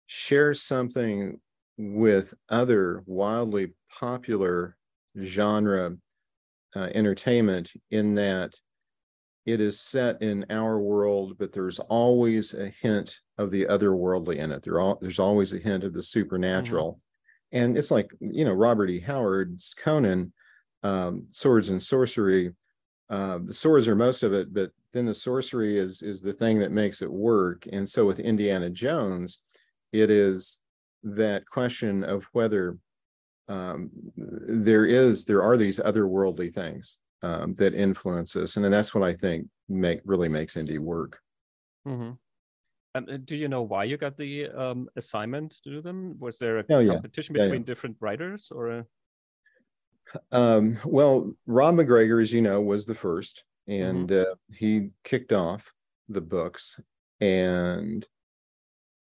[0.07, 1.41] shares something
[1.79, 4.77] with other wildly popular
[5.23, 5.97] genre
[6.77, 8.55] uh, entertainment in that
[9.47, 14.53] it is set in our world, but there's always a hint of the otherworldly in
[14.53, 14.63] it.
[14.63, 16.93] There all, there's always a hint of the supernatural.
[16.93, 17.59] Mm-hmm.
[17.65, 19.01] And it's like, you know, Robert E.
[19.01, 20.33] Howard's Conan,
[20.83, 22.53] um, Swords and Sorcery
[23.11, 26.59] uh, the swords are most of it, but then the sorcery is is the thing
[26.59, 27.67] that makes it work.
[27.73, 29.39] And so with Indiana Jones,
[29.93, 30.59] it is
[31.03, 32.77] that question of whether
[33.49, 38.95] um, there is there are these otherworldly things um, that influence us, and then that's
[38.95, 41.21] what I think make really makes indie work.
[41.87, 42.13] Mm-hmm.
[42.95, 46.17] Um, do you know why you got the um, assignment to do them?
[46.19, 47.45] Was there a oh, competition yeah.
[47.45, 47.67] between yeah, yeah.
[47.67, 48.71] different writers, or?
[48.71, 48.87] A...
[50.33, 54.33] Um, well, Rob McGregor, as you know, was the first, and mm-hmm.
[54.33, 55.73] uh, he kicked off
[56.09, 56.81] the books.
[57.21, 58.07] And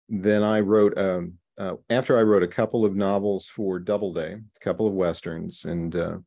[0.08, 4.60] then I wrote, um, uh, after I wrote a couple of novels for Doubleday, a
[4.60, 6.18] couple of westerns, and uh,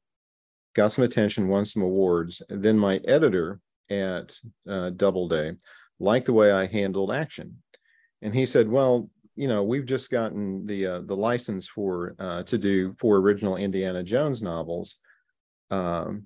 [0.75, 2.41] got some attention, won some awards.
[2.49, 4.35] Then my editor at
[4.67, 5.53] uh, Doubleday
[5.99, 7.61] liked the way I handled action.
[8.21, 12.43] And he said, Well, you know, we've just gotten the uh, the license for uh,
[12.43, 14.97] to do four original Indiana Jones novels,
[15.71, 16.25] um,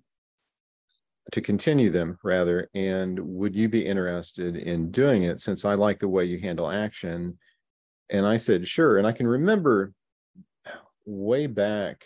[1.32, 2.70] to continue them rather.
[2.74, 5.42] And would you be interested in doing it?
[5.42, 7.38] Since I like the way you handle action,
[8.14, 8.98] and I said sure.
[8.98, 9.92] And I can remember
[11.06, 12.06] way back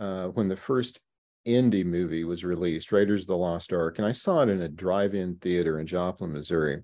[0.00, 0.98] uh, when the first
[1.46, 4.68] indie movie was released, Raiders of the Lost Ark, and I saw it in a
[4.68, 6.82] drive-in theater in Joplin, Missouri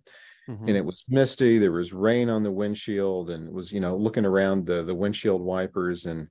[0.49, 0.69] mm-hmm.
[0.69, 1.59] and it was misty.
[1.59, 4.95] There was rain on the windshield, and it was you know looking around the the
[4.95, 6.29] windshield wipers and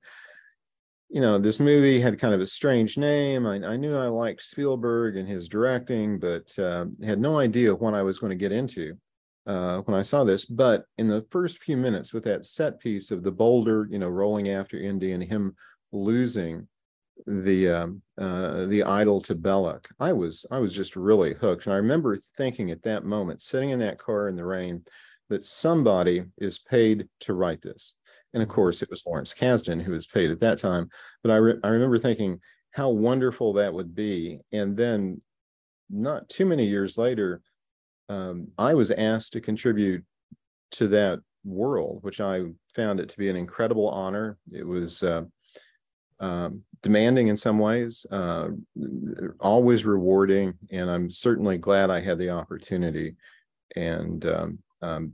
[1.12, 3.46] you know, this movie had kind of a strange name.
[3.46, 7.92] I, I knew I liked Spielberg and his directing, but uh, had no idea what
[7.92, 8.96] I was going to get into
[9.46, 10.44] uh, when I saw this.
[10.44, 14.08] But in the first few minutes, with that set piece of the boulder, you know,
[14.08, 15.56] rolling after Indy and him
[15.92, 16.68] losing
[17.26, 19.88] the um, uh, the idol to Belloc.
[20.00, 23.70] I was I was just really hooked, and I remember thinking at that moment, sitting
[23.70, 24.84] in that car in the rain,
[25.28, 27.94] that somebody is paid to write this.
[28.34, 30.88] And of course, it was Lawrence Kasdan who was paid at that time.
[31.22, 32.40] But I re- I remember thinking
[32.72, 34.40] how wonderful that would be.
[34.52, 35.20] And then,
[35.90, 37.42] not too many years later,
[38.12, 40.04] um, I was asked to contribute
[40.72, 42.42] to that world, which I
[42.74, 44.38] found it to be an incredible honor.
[44.52, 45.22] It was uh,
[46.20, 48.48] um, demanding in some ways, uh,
[49.40, 53.16] always rewarding, and I'm certainly glad I had the opportunity.
[53.76, 55.12] And um, um,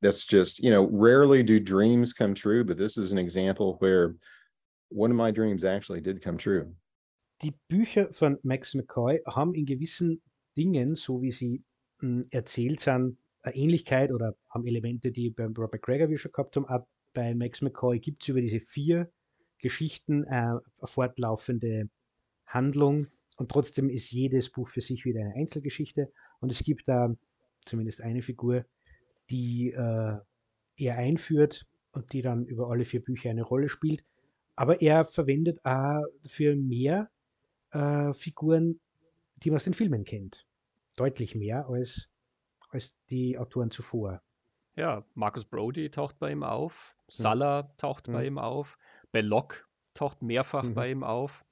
[0.00, 4.14] that's just, you know, rarely do dreams come true, but this is an example where
[4.88, 6.72] one of my dreams actually did come true.
[7.42, 10.20] Die Bücher von Max McCoy haben in gewissen
[10.56, 11.60] Dingen, so wie sie
[12.30, 16.66] erzählt sind, eine Ähnlichkeit oder haben Elemente, die beim Robert Greger wir schon gehabt haben.
[16.66, 19.10] Auch bei Max McCoy gibt es über diese vier
[19.58, 21.88] Geschichten äh, eine fortlaufende
[22.46, 23.06] Handlung
[23.36, 27.14] und trotzdem ist jedes Buch für sich wieder eine Einzelgeschichte und es gibt da
[27.64, 28.64] zumindest eine Figur,
[29.30, 30.16] die äh,
[30.76, 34.04] er einführt und die dann über alle vier Bücher eine Rolle spielt.
[34.56, 37.10] Aber er verwendet auch für mehr
[37.70, 38.80] äh, Figuren,
[39.36, 40.46] die man aus den Filmen kennt.
[41.00, 42.10] Deutlich mehr als,
[42.68, 44.20] als die Autoren zuvor.
[44.76, 47.76] Ja, Marcus Brody taucht bei ihm auf, Salah mhm.
[47.78, 48.12] taucht mhm.
[48.12, 48.76] bei ihm auf,
[49.10, 50.74] Belloc taucht mehrfach mhm.
[50.74, 51.42] bei ihm auf.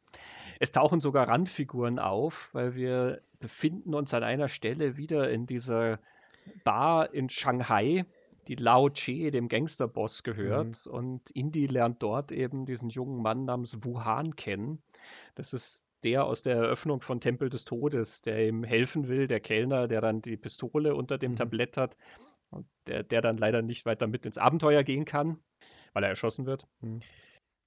[0.61, 5.99] Es tauchen sogar Randfiguren auf, weil wir befinden uns an einer Stelle wieder in dieser
[6.65, 8.05] Bar in Shanghai,
[8.49, 10.85] die Lao Che, dem Gangsterboss, gehört.
[10.85, 10.93] Mhm.
[10.93, 14.83] Und Indy lernt dort eben diesen jungen Mann namens Wuhan kennen.
[15.35, 19.41] Das ist der aus der Eröffnung von Tempel des Todes, der ihm helfen will, der
[19.41, 21.37] Kellner, der dann die Pistole unter dem mhm.
[21.37, 21.97] Tablett hat
[22.51, 25.39] und der, der dann leider nicht weiter mit ins Abenteuer gehen kann,
[25.93, 26.67] weil er erschossen wird.
[26.81, 27.01] Mhm.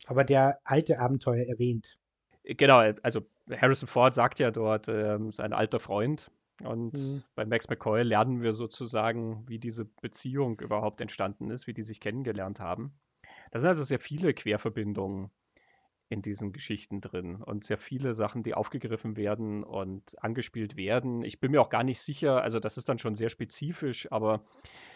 [0.07, 1.97] Aber der alte Abenteuer erwähnt.
[2.43, 6.31] Genau, also Harrison Ford sagt ja dort, äh, sein alter Freund.
[6.63, 7.23] Und mhm.
[7.35, 11.99] bei Max McCoy lernen wir sozusagen, wie diese Beziehung überhaupt entstanden ist, wie die sich
[11.99, 12.93] kennengelernt haben.
[13.51, 15.31] Da sind also sehr viele Querverbindungen
[16.11, 21.23] in diesen Geschichten drin und sehr viele Sachen, die aufgegriffen werden und angespielt werden.
[21.23, 24.43] Ich bin mir auch gar nicht sicher, also das ist dann schon sehr spezifisch, aber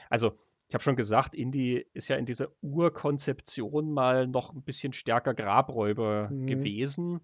[0.09, 0.33] also
[0.67, 5.33] ich habe schon gesagt, Indie ist ja in dieser Urkonzeption mal noch ein bisschen stärker
[5.33, 6.47] Grabräuber mhm.
[6.47, 7.21] gewesen.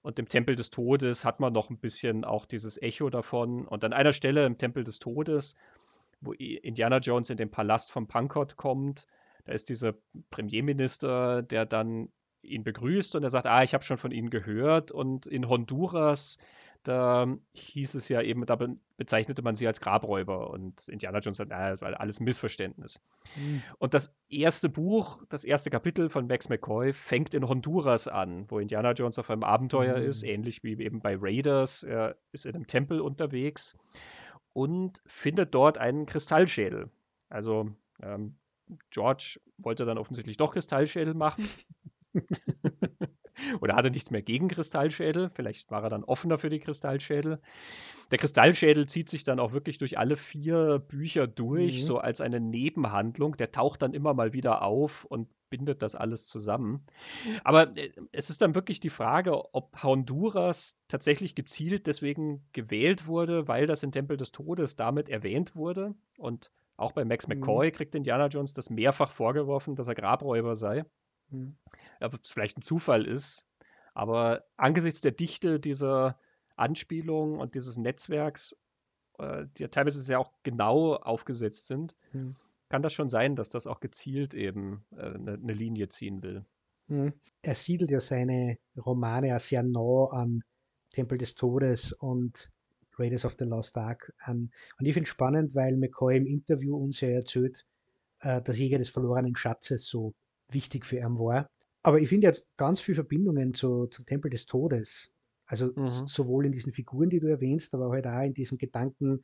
[0.00, 3.66] Und im Tempel des Todes hat man noch ein bisschen auch dieses Echo davon.
[3.66, 5.56] Und an einer Stelle im Tempel des Todes,
[6.20, 9.06] wo Indiana Jones in den Palast von Pankot kommt,
[9.44, 9.94] da ist dieser
[10.30, 12.10] Premierminister, der dann
[12.44, 14.90] ihn begrüßt und er sagt, ah, ich habe schon von Ihnen gehört.
[14.92, 16.38] Und in Honduras
[16.84, 18.58] da hieß es ja eben, da
[18.98, 23.00] bezeichnete man sie als Grabräuber und Indiana Jones sagt, naja, das war alles Missverständnis.
[23.36, 23.62] Mhm.
[23.78, 28.58] Und das erste Buch, das erste Kapitel von Max McCoy fängt in Honduras an, wo
[28.58, 30.04] Indiana Jones auf einem Abenteuer mhm.
[30.04, 31.82] ist, ähnlich wie eben bei Raiders.
[31.84, 33.78] Er ist in einem Tempel unterwegs
[34.52, 36.90] und findet dort einen Kristallschädel.
[37.30, 37.70] Also
[38.02, 38.36] ähm,
[38.90, 41.48] George wollte dann offensichtlich doch Kristallschädel machen.
[43.60, 45.30] Oder hatte nichts mehr gegen Kristallschädel.
[45.30, 47.40] Vielleicht war er dann offener für die Kristallschädel.
[48.10, 51.86] Der Kristallschädel zieht sich dann auch wirklich durch alle vier Bücher durch, mhm.
[51.86, 53.36] so als eine Nebenhandlung.
[53.36, 56.84] Der taucht dann immer mal wieder auf und bindet das alles zusammen.
[57.44, 63.48] Aber äh, es ist dann wirklich die Frage, ob Honduras tatsächlich gezielt deswegen gewählt wurde,
[63.48, 65.94] weil das in Tempel des Todes damit erwähnt wurde.
[66.18, 67.38] Und auch bei Max mhm.
[67.38, 70.84] McCoy kriegt Indiana Jones das mehrfach vorgeworfen, dass er Grabräuber sei.
[71.34, 71.56] Mhm.
[72.00, 73.46] Ob es vielleicht ein Zufall ist.
[73.94, 76.18] Aber angesichts der Dichte dieser
[76.56, 78.56] Anspielungen und dieses Netzwerks,
[79.18, 82.34] äh, die ja teilweise sehr auch genau aufgesetzt sind, mhm.
[82.68, 86.44] kann das schon sein, dass das auch gezielt eben äh, eine, eine, Linie ziehen will.
[86.88, 87.12] Mhm.
[87.42, 90.42] Er siedelt ja seine Romane ja sehr nah an
[90.90, 92.50] Tempel des Todes und
[92.98, 94.50] Raiders of the Lost Ark an.
[94.78, 97.66] Und ich finde es spannend, weil McCoy im Interview uns ja erzählt,
[98.20, 100.14] äh, das Jäger des verlorenen Schatzes so
[100.48, 101.48] wichtig für ihn war.
[101.82, 105.10] Aber ich finde, er hat ganz viele Verbindungen zu, zum Tempel des Todes.
[105.46, 105.90] Also mhm.
[106.06, 109.22] sowohl in diesen Figuren, die du erwähnst, aber halt auch in diesem Gedanken,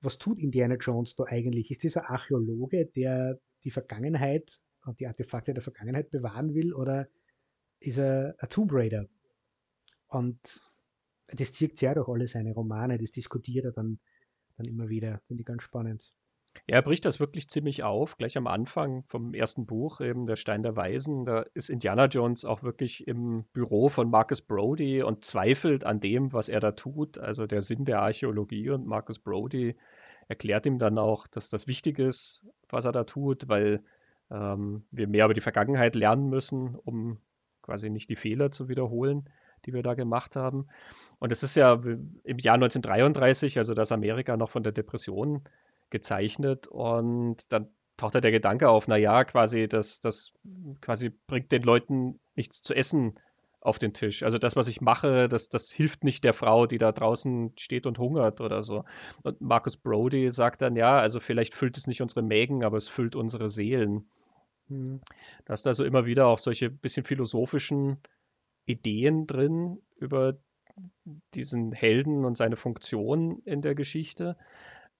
[0.00, 1.70] was tut Indiana Jones da eigentlich?
[1.70, 7.06] Ist dieser Archäologe, der die Vergangenheit und die Artefakte der Vergangenheit bewahren will, oder
[7.78, 9.06] ist er ein Tomb Raider?
[10.08, 10.60] Und
[11.32, 14.00] das zieht sehr durch alle seine Romane, das diskutiert er dann,
[14.56, 15.20] dann immer wieder.
[15.26, 16.12] Finde ich ganz spannend.
[16.66, 20.36] Ja, er bricht das wirklich ziemlich auf, gleich am Anfang vom ersten Buch, eben der
[20.36, 21.24] Stein der Weisen.
[21.24, 26.32] Da ist Indiana Jones auch wirklich im Büro von Marcus Brody und zweifelt an dem,
[26.32, 28.70] was er da tut, also der Sinn der Archäologie.
[28.70, 29.76] Und Marcus Brody
[30.28, 33.82] erklärt ihm dann auch, dass das wichtig ist, was er da tut, weil
[34.30, 37.18] ähm, wir mehr über die Vergangenheit lernen müssen, um
[37.62, 39.28] quasi nicht die Fehler zu wiederholen,
[39.66, 40.68] die wir da gemacht haben.
[41.18, 45.42] Und es ist ja im Jahr 1933, also dass Amerika noch von der Depression
[45.90, 50.32] gezeichnet und dann taucht da der Gedanke auf, naja, quasi, das, das
[50.80, 53.14] quasi bringt den Leuten nichts zu essen,
[53.60, 54.22] auf den Tisch.
[54.22, 57.86] Also das, was ich mache, das, das hilft nicht der Frau, die da draußen steht
[57.86, 58.84] und hungert oder so.
[59.22, 62.88] Und Marcus Brody sagt dann, ja, also vielleicht füllt es nicht unsere Mägen, aber es
[62.88, 64.08] füllt unsere Seelen.
[64.68, 65.00] Mhm.
[65.44, 67.98] Da ist also immer wieder auch solche bisschen philosophischen
[68.64, 70.38] Ideen drin über
[71.34, 74.38] diesen Helden und seine Funktion in der Geschichte.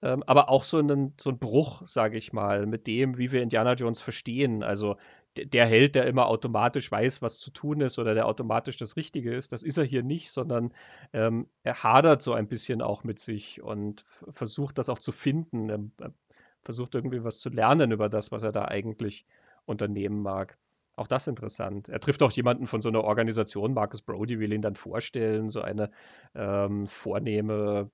[0.01, 3.41] Ähm, aber auch so einen, so ein Bruch, sage ich mal, mit dem, wie wir
[3.41, 4.63] Indiana Jones verstehen.
[4.63, 4.97] Also
[5.37, 9.33] der Held, der immer automatisch weiß, was zu tun ist oder der automatisch das Richtige
[9.33, 10.73] ist, das ist er hier nicht, sondern
[11.13, 15.69] ähm, er hadert so ein bisschen auch mit sich und versucht das auch zu finden.
[15.99, 16.11] Er
[16.63, 19.25] versucht irgendwie was zu lernen über das, was er da eigentlich
[19.65, 20.57] unternehmen mag.
[20.95, 21.87] Auch das interessant.
[21.87, 25.61] Er trifft auch jemanden von so einer Organisation, Marcus Brody will ihn dann vorstellen, so
[25.61, 25.89] eine
[26.35, 27.89] ähm, vornehme,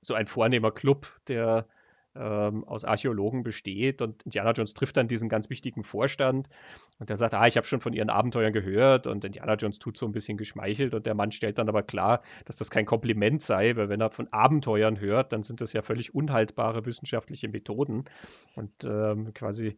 [0.00, 1.66] so ein vornehmer Club, der
[2.18, 4.02] ähm, aus Archäologen besteht.
[4.02, 6.48] Und Indiana Jones trifft dann diesen ganz wichtigen Vorstand
[6.98, 9.96] und der sagt, ah, ich habe schon von ihren Abenteuern gehört und Indiana Jones tut
[9.96, 13.42] so ein bisschen geschmeichelt und der Mann stellt dann aber klar, dass das kein Kompliment
[13.42, 18.04] sei, weil wenn er von Abenteuern hört, dann sind das ja völlig unhaltbare wissenschaftliche Methoden
[18.56, 19.76] und ähm, quasi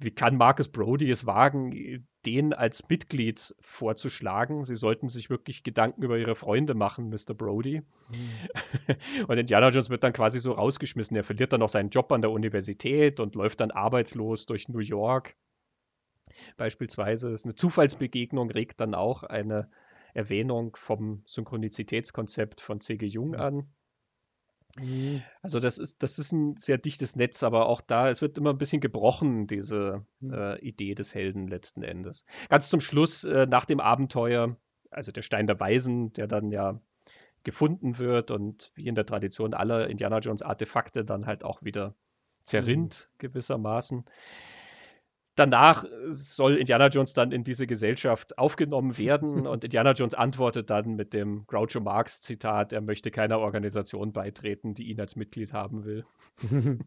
[0.00, 4.64] wie kann Marcus Brody es wagen, den als Mitglied vorzuschlagen?
[4.64, 7.34] Sie sollten sich wirklich Gedanken über ihre Freunde machen, Mr.
[7.34, 7.82] Brody.
[8.08, 9.24] Mhm.
[9.28, 11.16] Und Indiana Jones wird dann quasi so rausgeschmissen.
[11.16, 14.78] Er verliert dann auch seinen Job an der Universität und läuft dann arbeitslos durch New
[14.78, 15.36] York.
[16.56, 19.70] Beispielsweise ist eine Zufallsbegegnung, regt dann auch eine
[20.14, 23.06] Erwähnung vom Synchronizitätskonzept von C.G.
[23.06, 23.70] Jung an.
[24.76, 25.22] Mhm.
[25.42, 28.50] Also das ist, das ist ein sehr dichtes Netz, aber auch da, es wird immer
[28.50, 30.32] ein bisschen gebrochen, diese mhm.
[30.32, 32.24] äh, Idee des Helden letzten Endes.
[32.48, 34.56] Ganz zum Schluss, äh, nach dem Abenteuer,
[34.90, 36.80] also der Stein der Weisen, der dann ja
[37.42, 41.94] gefunden wird und wie in der Tradition aller Indiana Jones Artefakte dann halt auch wieder
[42.42, 43.18] zerrinnt, mhm.
[43.18, 44.04] gewissermaßen
[45.34, 50.94] danach soll Indiana Jones dann in diese Gesellschaft aufgenommen werden und Indiana Jones antwortet dann
[50.94, 55.84] mit dem Groucho Marx Zitat, er möchte keiner Organisation beitreten, die ihn als Mitglied haben
[55.84, 56.04] will.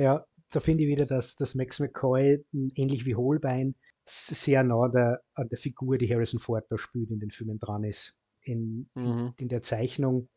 [0.00, 3.74] Ja, da finde ich wieder, dass, dass Max McCoy ähnlich wie Holbein
[4.06, 7.84] sehr nah der, an der Figur, die Harrison Ford da spielt, in den Filmen dran
[7.84, 8.14] ist.
[8.40, 9.04] In, mhm.
[9.04, 10.30] in, in der Zeichnung,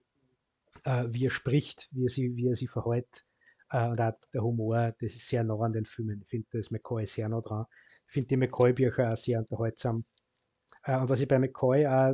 [0.84, 3.26] äh, wie er spricht, wie er sie, wie er sie verhält,
[3.74, 6.22] äh, und auch der Humor, das ist sehr nah an den Filmen.
[6.22, 7.66] Ich finde, da ist McCoy sehr nah dran.
[8.06, 10.06] Ich finde die McCoy-Bücher auch sehr unterhaltsam.
[10.84, 12.14] Äh, und was ich bei McCoy auch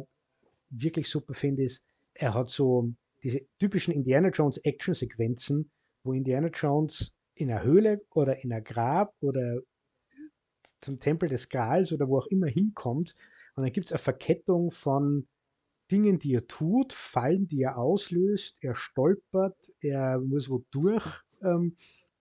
[0.69, 1.83] wirklich super finde, ist,
[2.13, 5.69] er hat so diese typischen Indiana Jones Action-Sequenzen,
[6.03, 9.59] wo Indiana Jones in einer Höhle oder in einer Grab oder
[10.79, 13.15] zum Tempel des Grals oder wo auch immer hinkommt.
[13.55, 15.27] Und dann gibt es eine Verkettung von
[15.91, 21.75] Dingen, die er tut, Fallen, die er auslöst, er stolpert, er muss wo durch ähm,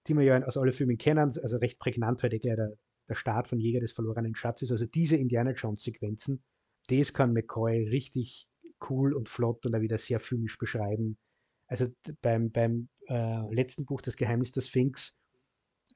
[0.07, 2.73] die wir ja aus allen Filmen kennen, also recht prägnant heute gleich der,
[3.09, 6.43] der Start von Jäger des verlorenen Schatzes, also diese Indiana Jones Sequenzen,
[6.89, 8.49] das kann McCoy richtig
[8.89, 11.19] cool und flott und auch wieder sehr filmisch beschreiben.
[11.67, 11.89] Also
[12.23, 15.19] beim, beim äh, letzten Buch, Das Geheimnis des Sphinx,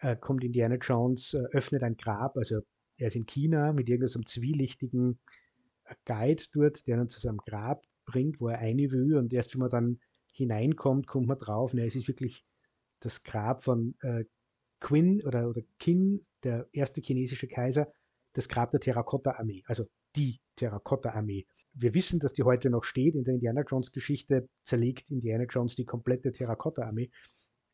[0.00, 2.60] äh, kommt Indiana Jones, äh, öffnet ein Grab, also
[2.96, 5.18] er ist in China mit irgendeinem zwielichtigen
[5.84, 9.16] äh, Guide dort, der ihn zu seinem Grab bringt, wo er eine will.
[9.16, 10.00] Und erst wenn man dann
[10.32, 12.44] hineinkommt, kommt man drauf, ne, es ist wirklich
[13.02, 14.24] das Grab von äh,
[14.80, 17.92] Quinn oder, oder Qin, der erste chinesische Kaiser,
[18.32, 21.46] das Grab der Terrakotta-Armee, also die Terrakotta-Armee.
[21.74, 23.14] Wir wissen, dass die heute noch steht.
[23.14, 27.10] In der Indiana Jones-Geschichte zerlegt Indiana Jones die komplette Terrakotta-Armee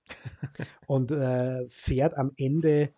[0.86, 2.92] und äh, fährt am Ende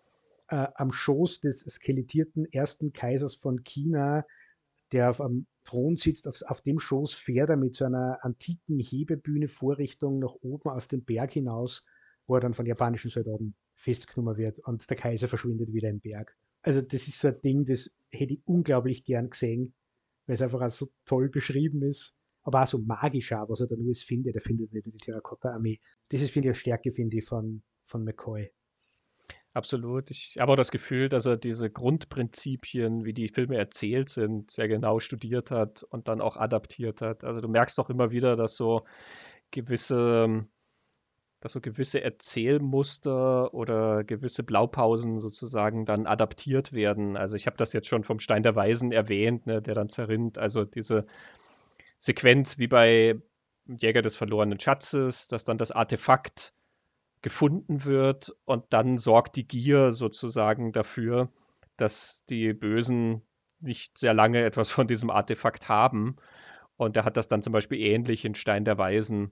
[0.47, 4.25] äh, am Schoß des skelettierten ersten Kaisers von China,
[4.91, 8.79] der auf einem Thron sitzt, auf, auf dem Schoß fährt er mit so einer antiken
[8.79, 11.85] Hebebühne Vorrichtung nach oben aus dem Berg hinaus
[12.27, 16.37] wo er dann von japanischen Soldaten festgenommen wird und der Kaiser verschwindet wieder im Berg.
[16.61, 19.73] Also das ist so ein Ding, das hätte ich unglaublich gern gesehen,
[20.27, 23.67] weil es einfach auch so toll beschrieben ist, aber auch so magisch auch, was er
[23.67, 24.35] da nur findet.
[24.35, 25.79] Er findet nicht die Terrakotta-Armee.
[26.09, 28.51] Das ist, finde ich, eine Stärke, finde ich, von, von McCoy.
[29.53, 30.11] Absolut.
[30.11, 34.69] Ich habe auch das Gefühl, dass er diese Grundprinzipien, wie die Filme erzählt sind, sehr
[34.69, 37.25] genau studiert hat und dann auch adaptiert hat.
[37.25, 38.81] Also du merkst doch immer wieder, dass so
[39.51, 40.47] gewisse
[41.41, 47.17] dass so gewisse Erzählmuster oder gewisse Blaupausen sozusagen dann adaptiert werden.
[47.17, 50.37] Also ich habe das jetzt schon vom Stein der Weisen erwähnt, ne, der dann zerrinnt.
[50.37, 51.03] Also diese
[51.97, 53.19] Sequenz wie bei
[53.65, 56.53] Jäger des verlorenen Schatzes, dass dann das Artefakt
[57.23, 61.29] gefunden wird und dann sorgt die Gier sozusagen dafür,
[61.75, 63.23] dass die Bösen
[63.59, 66.17] nicht sehr lange etwas von diesem Artefakt haben.
[66.77, 69.31] Und er hat das dann zum Beispiel ähnlich in Stein der Weisen.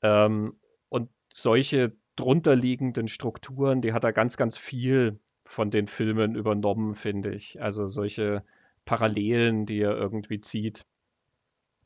[0.00, 0.56] Ähm,
[0.92, 7.34] und solche drunterliegenden Strukturen, die hat er ganz, ganz viel von den Filmen übernommen, finde
[7.34, 7.60] ich.
[7.62, 8.44] Also solche
[8.84, 10.84] Parallelen, die er irgendwie zieht.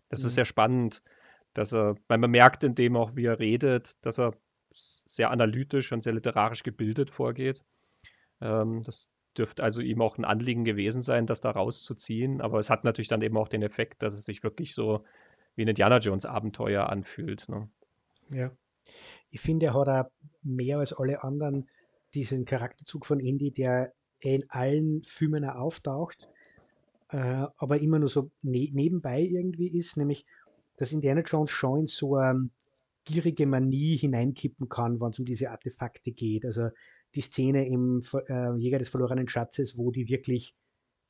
[0.09, 0.27] Das Mhm.
[0.29, 1.03] ist sehr spannend,
[1.55, 4.35] dass er, weil man merkt in dem auch, wie er redet, dass er
[4.71, 7.63] sehr analytisch und sehr literarisch gebildet vorgeht.
[8.41, 12.41] Ähm, das dürfte also ihm auch ein Anliegen gewesen sein, das da rauszuziehen.
[12.41, 15.05] Aber es hat natürlich dann eben auch den Effekt, dass es sich wirklich so
[15.57, 17.49] wie ein Indiana Jones Abenteuer anfühlt.
[17.49, 17.69] Ne?
[18.31, 18.51] Ja.
[19.31, 20.11] Ich finde, er hat auch
[20.43, 21.69] mehr als alle anderen
[22.15, 26.29] diesen Charakterzug von Indy, der in allen Filmen auch auftaucht,
[27.11, 30.25] äh, aber immer nur so ne nebenbei irgendwie ist, nämlich,
[30.77, 32.51] dass Indiana Jones schon in so eine
[33.05, 36.45] gierige Manie hineinkippen kann, wenn es um diese Artefakte geht.
[36.45, 36.71] Also
[37.15, 40.55] die Szene im äh, Jäger des verlorenen Schatzes, wo die wirklich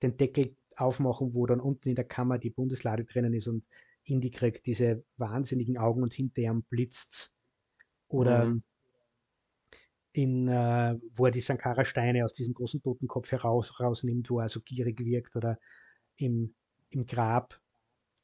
[0.02, 3.64] den Deckel aufmachen, wo dann unten in der Kammer die Bundeslade drinnen ist und
[4.04, 7.32] Indy kriegt diese wahnsinnigen Augen und hinter ihm blitzt's.
[8.08, 8.62] Oder Mhm.
[10.12, 14.60] in, äh, wo er die Sankara-Steine aus diesem großen Totenkopf heraus rausnimmt, wo er so
[14.60, 15.58] gierig wirkt, oder
[16.16, 16.54] im,
[16.90, 17.60] im Grab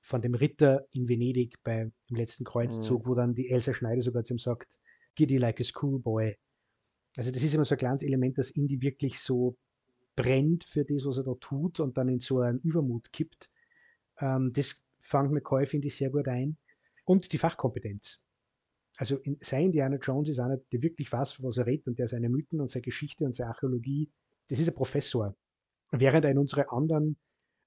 [0.03, 4.25] von dem Ritter in Venedig bei im letzten Kreuzzug, wo dann die Elsa Schneider sogar
[4.25, 4.79] zu ihm sagt,
[5.15, 6.35] Giddy like a schoolboy.
[7.17, 9.57] Also das ist immer so ein kleines Element, dass Indy wirklich so
[10.17, 13.51] brennt für das, was er da tut und dann in so einen Übermut kippt.
[14.19, 16.57] Ähm, das fängt McCoy, finde ich, sehr gut ein.
[17.05, 18.21] Und die Fachkompetenz.
[18.99, 22.09] Also in, sein Indiana Jones ist einer, der wirklich weiß, was er redet und der
[22.09, 24.11] seine Mythen und seine Geschichte und seine Archäologie,
[24.49, 25.35] das ist ein Professor.
[25.91, 27.17] Während er in unsere anderen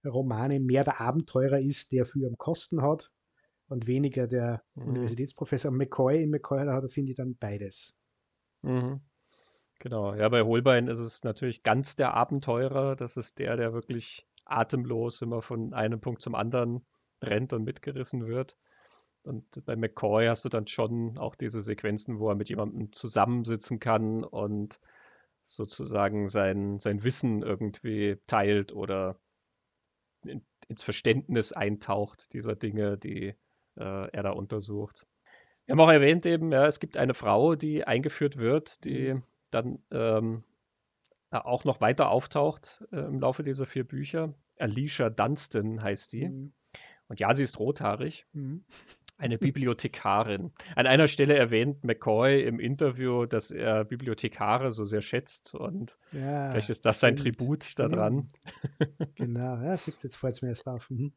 [0.05, 3.11] Romane mehr der Abenteurer ist, der viel am Kosten hat
[3.67, 4.89] und weniger der Mhm.
[4.89, 5.71] Universitätsprofessor.
[5.71, 7.93] McCoy in McCoy da hat er, finde ich, dann beides.
[8.61, 9.01] Mhm.
[9.79, 12.95] Genau, ja, bei Holbein ist es natürlich ganz der Abenteurer.
[12.95, 16.85] Das ist der, der wirklich atemlos immer von einem Punkt zum anderen
[17.21, 18.57] rennt und mitgerissen wird.
[19.25, 23.79] Und bei McCoy hast du dann schon auch diese Sequenzen, wo er mit jemandem zusammensitzen
[23.79, 24.79] kann und
[25.43, 29.19] sozusagen sein, sein Wissen irgendwie teilt oder
[30.25, 33.35] in, ins Verständnis eintaucht dieser Dinge, die
[33.77, 35.05] äh, er da untersucht.
[35.65, 39.19] Wir haben auch erwähnt eben, ja, es gibt eine Frau, die eingeführt wird, die
[39.51, 40.43] dann ähm,
[41.31, 44.33] auch noch weiter auftaucht äh, im Laufe dieser vier Bücher.
[44.57, 46.29] Alicia Dunstan heißt die.
[46.29, 46.53] Mhm.
[47.07, 48.63] Und ja, sie ist rothaarig, Mhm.
[49.17, 50.51] Eine Bibliothekarin.
[50.75, 56.51] An einer Stelle erwähnt McCoy im Interview, dass er Bibliothekare so sehr schätzt und Ja,
[56.51, 58.27] vielleicht ist das sein stimmt, Tribut daran.
[59.15, 60.89] Genau, ja, siehst jetzt es mir erst auf.
[60.89, 61.13] Mhm.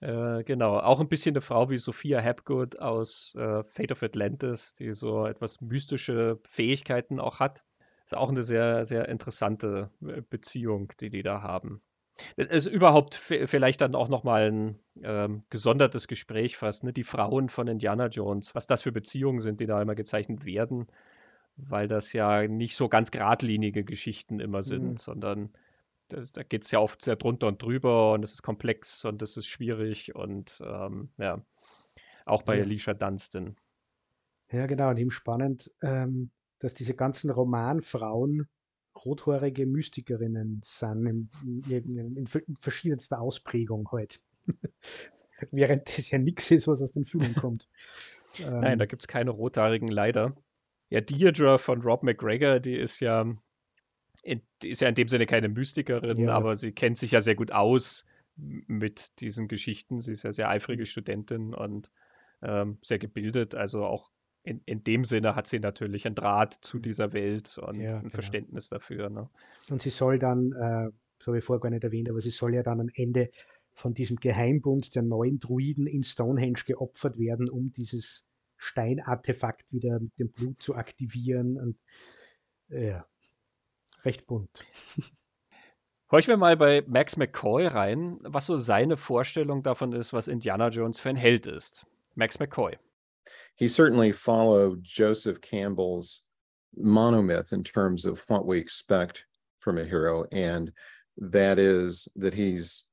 [0.00, 4.74] Äh, genau, auch ein bisschen eine Frau wie Sophia Hapgood aus äh, Fate of Atlantis,
[4.74, 7.64] die so etwas mystische Fähigkeiten auch hat.
[8.04, 11.82] Ist auch eine sehr, sehr interessante äh, Beziehung, die die da haben.
[12.36, 16.92] Es ist überhaupt vielleicht dann auch nochmal ein ähm, gesondertes Gespräch fast, ne?
[16.92, 20.86] Die Frauen von Indiana Jones, was das für Beziehungen sind, die da immer gezeichnet werden,
[21.56, 25.00] weil das ja nicht so ganz geradlinige Geschichten immer sind, Mhm.
[25.00, 25.52] sondern
[26.08, 29.22] das, da geht es ja oft sehr drunter und drüber und es ist komplex und
[29.22, 31.44] es ist schwierig und ähm, ja,
[32.26, 32.60] auch bei Ja.
[32.60, 33.56] Alicia Dunstan.
[34.50, 38.48] Ja, genau, und eben spannend, ähm, dass diese ganzen Romanfrauen
[39.04, 41.28] rothaarige Mystikerinnen sind, in,
[41.70, 44.20] in, in, in ver- in verschiedenster Ausprägung halt.
[45.52, 47.68] Während das ja nichts ist, was aus den Filmen kommt.
[48.38, 50.36] Nein, Ähm, da gibt es keine rothaarigen leider.
[50.90, 53.26] Ja, Deirdre von Rob McGregor, die ist ja,
[54.22, 56.34] in, die ist ja in dem Sinne keine Mystikerin, Ja.
[56.34, 58.06] aber sie kennt sich ja sehr gut aus
[58.36, 60.00] mit diesen Geschichten.
[60.00, 61.92] Sie ist ja sehr eifrige Studentin und
[62.42, 63.54] ähm, sehr gebildet.
[63.54, 64.10] Also auch
[64.44, 68.02] in, in dem Sinne hat sie natürlich einen Draht zu dieser Welt und Ja, ein
[68.02, 68.10] genau.
[68.10, 69.08] Verständnis dafür.
[69.08, 69.28] Ne?
[69.70, 72.54] Und sie soll dann, äh, das habe ich vorher gar nicht erwähnt, aber sie soll
[72.54, 73.30] ja dann am Ende
[73.72, 78.24] von diesem Geheimbund der neuen Druiden in Stonehenge geopfert werden, um dieses
[78.56, 81.58] Steinartefakt wieder mit dem Blut zu aktivieren.
[81.58, 81.78] Und
[82.68, 83.06] äh, ja,
[84.04, 84.64] recht bunt.
[86.10, 90.68] Horchen wir mal bei Max McCoy rein, was so seine Vorstellung davon ist, was Indiana
[90.68, 91.86] Jones für ein Held ist.
[92.14, 92.76] Max McCoy.
[93.56, 96.22] He certainly followed Joseph Campbell's
[96.78, 99.24] monomyth in terms of what we expect
[99.60, 100.72] from a hero, and
[101.16, 102.84] that is that he's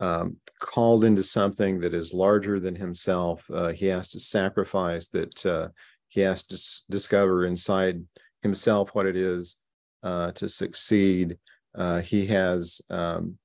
[0.00, 3.44] um, called into something that is larger than himself.
[3.52, 5.46] Uh, he has to sacrifice that.
[5.46, 5.68] Uh,
[6.08, 8.02] he has to s- discover inside
[8.42, 9.56] himself what it is
[10.02, 11.36] uh, to succeed.
[11.76, 13.36] Uh, he has um,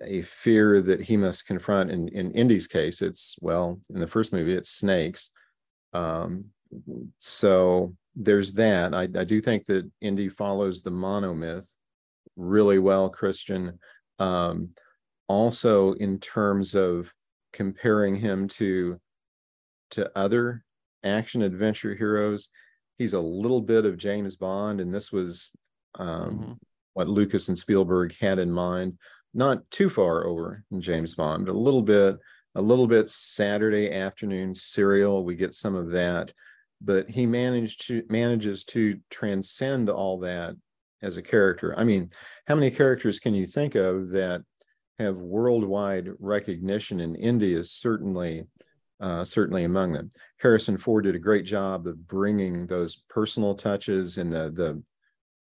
[0.00, 1.90] a fear that he must confront.
[1.90, 5.30] In in Indy's case, it's well, in the first movie, it's snakes.
[5.94, 6.46] Um,
[7.18, 8.94] so there's that.
[8.94, 11.68] I, I do think that Indy follows the monomyth
[12.36, 13.78] really well, Christian.
[14.18, 14.70] Um,
[15.28, 17.12] also, in terms of
[17.52, 19.00] comparing him to
[19.90, 20.64] to other
[21.04, 22.48] action adventure heroes,
[22.98, 25.52] he's a little bit of James Bond, and this was
[25.96, 26.58] um, Mhm.
[26.94, 28.98] what Lucas and Spielberg had in mind.
[29.36, 32.16] not too far over in James Bond, but a little bit,
[32.54, 35.24] a little bit Saturday afternoon serial.
[35.24, 36.32] We get some of that,
[36.80, 40.54] but he managed to manages to transcend all that
[41.02, 41.74] as a character.
[41.76, 42.10] I mean,
[42.46, 44.42] how many characters can you think of that
[44.98, 47.00] have worldwide recognition?
[47.00, 48.44] And India is certainly
[49.00, 50.10] uh, certainly among them.
[50.38, 54.82] Harrison Ford did a great job of bringing those personal touches and the the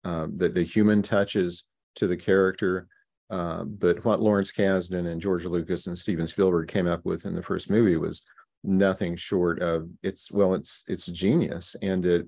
[0.08, 1.64] uh, the, the human touches
[1.96, 2.86] to the character.
[3.30, 7.34] Uh, but what Lawrence Kasdan and George Lucas and Steven Spielberg came up with in
[7.34, 8.24] the first movie was
[8.64, 12.26] nothing short of it's well, it's it's genius, and it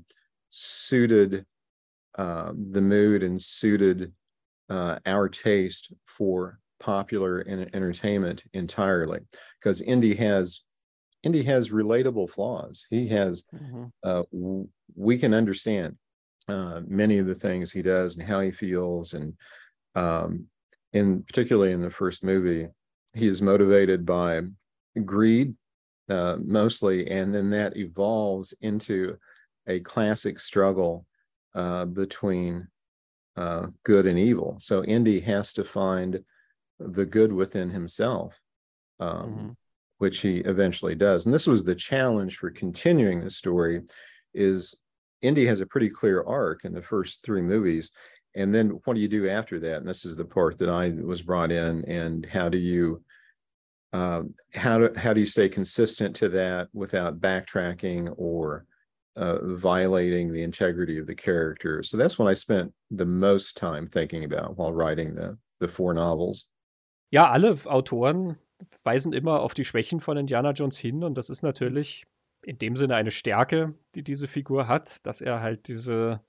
[0.50, 1.46] suited
[2.18, 4.12] uh, the mood and suited
[4.68, 9.20] uh, our taste for popular entertainment entirely.
[9.60, 10.62] Because Indy has
[11.22, 12.86] Indy has relatable flaws.
[12.90, 13.86] He has mm-hmm.
[14.02, 14.22] uh,
[14.94, 15.96] we can understand
[16.48, 19.34] uh, many of the things he does and how he feels and
[19.94, 20.46] um,
[20.92, 22.68] in particularly in the first movie
[23.14, 24.42] he is motivated by
[25.04, 25.54] greed
[26.08, 29.16] uh, mostly and then that evolves into
[29.66, 31.06] a classic struggle
[31.54, 32.66] uh, between
[33.36, 36.22] uh, good and evil so indy has to find
[36.78, 38.40] the good within himself
[38.98, 39.48] um, mm-hmm.
[39.98, 43.82] which he eventually does and this was the challenge for continuing the story
[44.34, 44.74] is
[45.22, 47.90] Indy has a pretty clear arc in the first three movies.
[48.34, 49.78] And then what do you do after that?
[49.78, 51.84] And this is the part that I was brought in.
[51.86, 53.02] And how do you
[53.92, 58.66] um, how do how do you stay consistent to that without backtracking or
[59.16, 61.82] uh, violating the integrity of the character?
[61.82, 65.92] So that's what I spent the most time thinking about while writing the the four
[65.92, 66.50] novels.
[67.12, 68.36] Ja, alle Autoren
[68.84, 72.06] weisen immer auf die Schwächen von Indiana Jones hin und das ist natürlich
[72.42, 76.20] in dem Sinne eine Stärke, die diese Figur hat, dass er halt diese,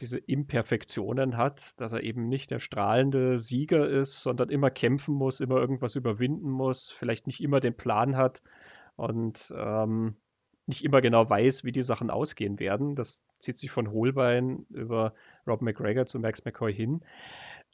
[0.00, 5.40] diese Imperfektionen hat, dass er eben nicht der strahlende Sieger ist, sondern immer kämpfen muss,
[5.40, 8.42] immer irgendwas überwinden muss, vielleicht nicht immer den Plan hat
[8.96, 10.16] und ähm,
[10.66, 12.94] nicht immer genau weiß, wie die Sachen ausgehen werden.
[12.94, 15.14] Das zieht sich von Holbein über
[15.46, 17.00] Rob McGregor zu Max McCoy hin.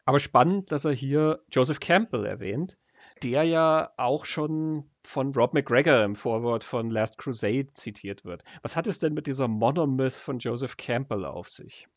[0.04, 2.78] Aber spannend, dass er hier Joseph Campbell erwähnt,
[3.22, 8.44] der ja auch schon von Rob McGregor im Vorwort von Last Crusade zitiert wird.
[8.62, 11.88] Was hat es denn mit dieser Monomyth von Joseph Campbell auf sich?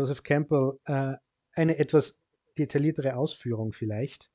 [0.00, 1.12] Joseph Campbell, äh,
[1.52, 2.18] eine etwas
[2.56, 4.30] detailliertere Ausführung vielleicht.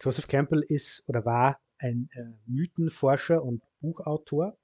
[0.00, 4.56] Joseph Campbell ist oder war ein äh, Mythenforscher und Buchautor.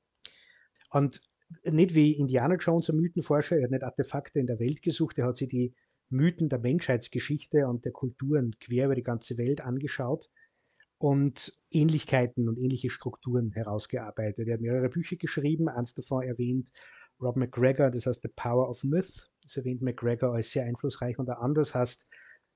[0.88, 1.20] Und
[1.64, 5.26] nicht wie Indiana Jones ein Mythenforscher, er hat nicht Artefakte in der Welt gesucht, er
[5.26, 5.74] hat sich die
[6.08, 10.30] Mythen der Menschheitsgeschichte und der Kulturen quer über die ganze Welt angeschaut
[10.96, 14.48] und Ähnlichkeiten und ähnliche Strukturen herausgearbeitet.
[14.48, 16.70] Er hat mehrere Bücher geschrieben, eins davon erwähnt
[17.20, 19.30] Rob McGregor, das heißt The Power of Myth.
[19.42, 22.06] Das erwähnt McGregor als sehr einflussreich und der anders heißt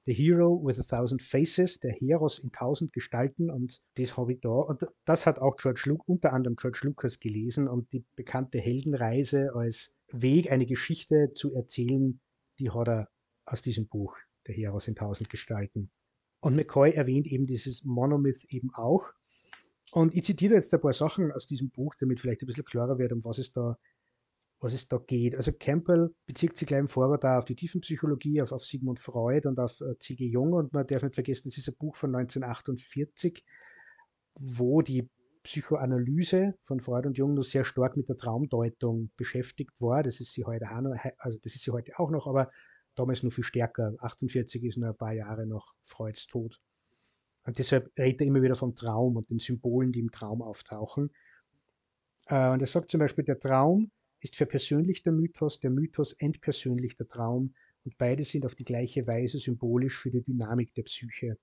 [0.07, 4.41] The Hero with a Thousand Faces, der Heros in tausend Gestalten und das habe ich
[4.41, 4.51] da.
[4.51, 9.55] Und das hat auch George Lucas, unter anderem George Lucas gelesen und die bekannte Heldenreise
[9.55, 12.21] als Weg, eine Geschichte zu erzählen,
[12.59, 13.09] die hat er
[13.47, 14.15] aus diesem Buch,
[14.47, 15.91] Der Heros in tausend Gestalten.
[16.41, 19.15] Und McCoy erwähnt eben dieses Monomyth eben auch.
[19.93, 22.99] Und ich zitiere jetzt ein paar Sachen aus diesem Buch, damit vielleicht ein bisschen klarer
[22.99, 23.79] wird, um was es da,
[24.61, 25.35] was es da geht.
[25.35, 29.59] Also Campbell bezieht sich gleich im Vorwort auf die Tiefenpsychologie, auf, auf Sigmund Freud und
[29.59, 30.27] auf äh, C.G.
[30.27, 30.53] Jung.
[30.53, 33.45] Und man darf nicht vergessen, das ist ein Buch von 1948,
[34.39, 35.09] wo die
[35.43, 40.03] Psychoanalyse von Freud und Jung noch sehr stark mit der Traumdeutung beschäftigt war.
[40.03, 42.51] Das ist sie heute auch noch, also das ist sie heute auch noch, aber
[42.95, 43.95] damals noch viel stärker.
[43.99, 46.59] 48 ist nur ein paar Jahre nach Freuds Tod.
[47.47, 51.11] Und deshalb redet er immer wieder vom Traum und den Symbolen, die im Traum auftauchen.
[52.27, 53.91] Äh, und er sagt zum Beispiel, der Traum
[54.25, 59.07] ist verpersönlicht der Mythos, der Mythos entpersönlicht der Traum und beide sind auf die gleiche
[59.07, 61.37] Weise symbolisch für die Dynamik der Psyche.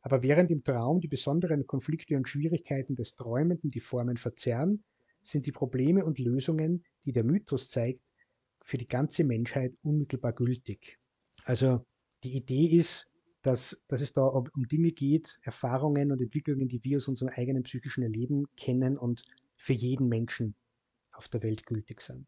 [0.00, 4.84] Aber während im Traum die besonderen Konflikte und Schwierigkeiten des Träumenden die Formen verzerren,
[5.22, 8.00] sind die Probleme und Lösungen, die der Mythos zeigt,
[8.62, 10.98] für die ganze Menschheit unmittelbar gültig.
[11.44, 11.84] Also
[12.22, 13.10] die Idee ist,
[13.42, 17.32] dass, dass es da um, um Dinge geht, Erfahrungen und Entwicklungen, die wir aus unserem
[17.34, 19.24] eigenen psychischen Erleben kennen und
[19.56, 20.54] für jeden Menschen
[21.20, 22.26] auf der Welt gültig sind.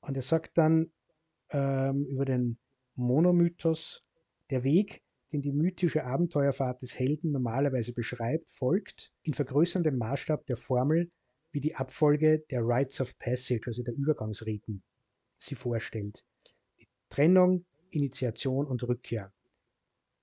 [0.00, 0.92] Und er sagt dann
[1.50, 2.58] ähm, über den
[2.94, 4.04] Monomythos,
[4.50, 10.56] der Weg, den die mythische Abenteuerfahrt des Helden normalerweise beschreibt, folgt in vergrößerndem Maßstab der
[10.56, 11.10] Formel,
[11.50, 14.84] wie die Abfolge der Rites of Passage, also der Übergangsriten,
[15.38, 16.24] sie vorstellt.
[16.78, 19.32] Die Trennung, Initiation und Rückkehr.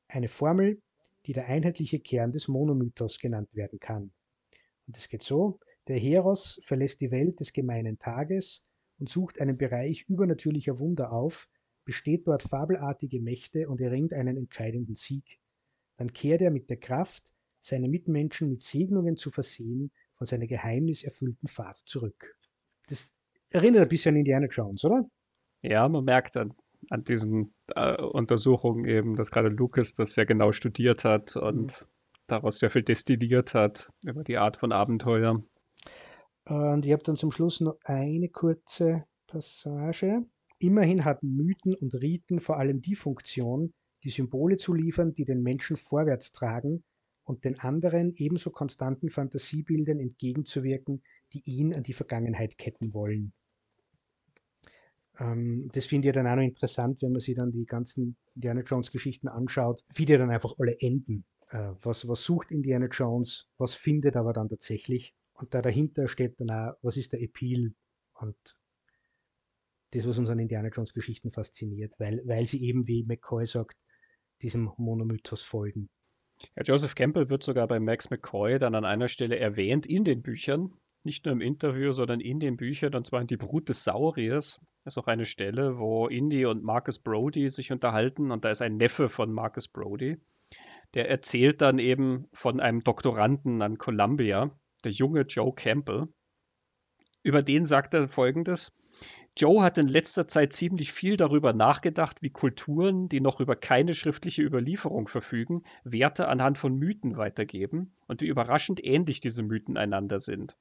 [0.08, 0.82] Eine Formel,
[1.26, 4.14] die der einheitliche Kern des Monomythos genannt werden kann.
[4.88, 8.64] Und es geht so, der Heros verlässt die Welt des gemeinen Tages
[9.00, 11.48] und sucht einen Bereich übernatürlicher Wunder auf,
[11.86, 15.40] besteht dort fabelartige Mächte und erringt einen entscheidenden Sieg.
[15.98, 21.48] dann kehrt er mit der Kraft, seine Mitmenschen mit Segnungen zu versehen, von seiner geheimniserfüllten
[21.48, 22.36] Fahrt zurück.
[22.88, 23.16] Das
[23.50, 25.08] erinnert ein bisschen an Indiana Jones, oder?
[25.62, 26.54] Ja, man merkt an,
[26.90, 31.88] an diesen äh, Untersuchungen eben, dass gerade Lucas das sehr genau studiert hat und mhm.
[32.28, 35.44] daraus sehr viel destilliert hat über die Art von Abenteuer.
[36.46, 40.26] Und ich habe dann zum Schluss noch eine kurze Passage.
[40.60, 43.74] Immerhin hatten Mythen und Riten vor allem die Funktion,
[44.04, 46.84] die Symbole zu liefern, die den Menschen vorwärts tragen
[47.24, 51.02] und den anderen ebenso konstanten Fantasiebildern entgegenzuwirken,
[51.34, 53.34] die ihn an die Vergangenheit ketten wollen.
[55.20, 58.62] Ähm, das finde ich dann auch noch interessant, wenn man sich dann die ganzen Indiana
[58.62, 61.26] Jones Geschichten anschaut, wie die dann einfach alle enden.
[61.50, 65.14] Äh, was, was sucht Indiana Jones, was findet aber dann tatsächlich?
[65.42, 67.74] Und da dahinter steht dann auch, was ist der Appeal?
[68.14, 68.38] Und
[69.92, 73.76] das, was uns an Indiana Jones Geschichten fasziniert, weil, weil sie eben, wie McCoy sagt,
[74.42, 75.90] diesem Monomythos folgen.
[76.56, 80.22] Ja, Joseph Campbell wird sogar bei Max McCoy dann an einer Stelle erwähnt in den
[80.22, 80.74] Büchern,
[81.04, 84.60] nicht nur im Interview, sondern in den Büchern, und zwar in Die Brut des Sauriers.
[84.84, 88.62] Das ist auch eine Stelle, wo Indy und Marcus Brody sich unterhalten und da ist
[88.62, 90.20] ein Neffe von Marcus Brody.
[90.94, 94.52] Der erzählt dann eben von einem Doktoranden an Columbia,
[94.84, 96.08] der junge Joe Campbell.
[97.24, 98.72] Über den sagt er folgendes:
[99.38, 103.94] Joe hat in letzter Zeit ziemlich viel darüber nachgedacht, wie Kulturen, die noch über keine
[103.94, 110.20] schriftliche Überlieferung verfügen, Werte anhand von Mythen weitergeben und wie überraschend ähnlich diese Mythen einander
[110.20, 110.58] sind.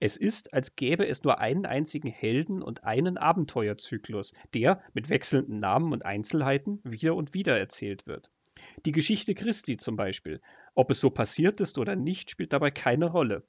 [0.00, 5.58] Es ist, als gäbe es nur einen einzigen Helden und einen Abenteuerzyklus, der mit wechselnden
[5.58, 8.30] Namen und Einzelheiten wieder und wieder erzählt wird.
[8.86, 10.40] Die Geschichte Christi zum Beispiel.
[10.74, 13.46] Ob es so passiert ist oder nicht, spielt dabei keine Rolle.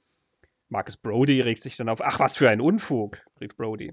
[0.70, 2.00] Marcus Brody regt sich dann auf.
[2.00, 3.92] Ach, was für ein Unfug, rief Brody.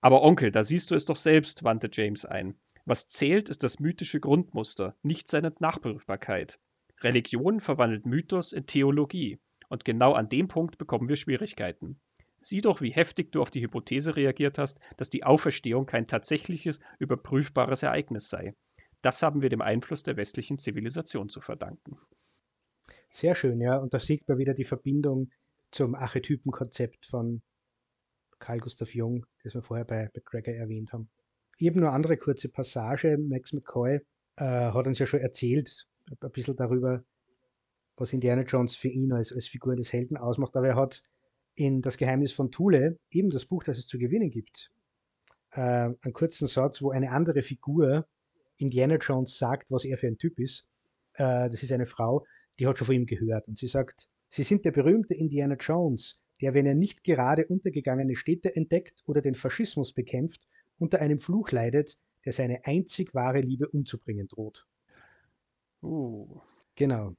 [0.00, 2.58] Aber Onkel, da siehst du es doch selbst, wandte James ein.
[2.84, 6.58] Was zählt, ist das mythische Grundmuster, nicht seine Nachprüfbarkeit.
[7.00, 9.38] Religion verwandelt Mythos in Theologie.
[9.68, 12.00] Und genau an dem Punkt bekommen wir Schwierigkeiten.
[12.40, 16.80] Sieh doch, wie heftig du auf die Hypothese reagiert hast, dass die Auferstehung kein tatsächliches,
[16.98, 18.54] überprüfbares Ereignis sei.
[19.00, 21.96] Das haben wir dem Einfluss der westlichen Zivilisation zu verdanken.
[23.10, 23.78] Sehr schön, ja.
[23.78, 25.30] Und da sieht man wieder die Verbindung
[25.74, 27.42] zum Archetypenkonzept von
[28.38, 31.10] Carl Gustav Jung, das wir vorher bei, bei Gregor erwähnt haben.
[31.58, 33.18] Eben nur andere kurze Passage.
[33.18, 34.00] Max McCoy
[34.36, 35.86] äh, hat uns ja schon erzählt,
[36.20, 37.02] ein bisschen darüber,
[37.96, 40.56] was Indiana Jones für ihn als, als Figur des Helden ausmacht.
[40.56, 41.02] Aber er hat
[41.56, 44.70] in Das Geheimnis von Thule, eben das Buch, das es zu gewinnen gibt,
[45.52, 48.06] äh, einen kurzen Satz, wo eine andere Figur
[48.56, 50.66] Indiana Jones sagt, was er für ein Typ ist.
[51.14, 52.24] Äh, das ist eine Frau,
[52.58, 53.48] die hat schon von ihm gehört.
[53.48, 58.16] Und sie sagt, Sie sind der berühmte Indiana Jones, der, wenn er nicht gerade untergegangene
[58.16, 60.40] Städte entdeckt oder den Faschismus bekämpft,
[60.76, 64.66] unter einem Fluch leidet, der seine einzig wahre Liebe umzubringen droht.
[65.84, 66.40] Uh.
[66.74, 67.14] Genau.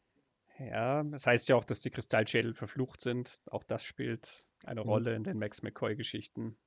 [0.60, 3.42] Ja, das heißt ja auch, dass die Kristallschädel verflucht sind.
[3.50, 4.90] Auch das spielt eine mhm.
[4.90, 6.58] Rolle in den Max McCoy-Geschichten.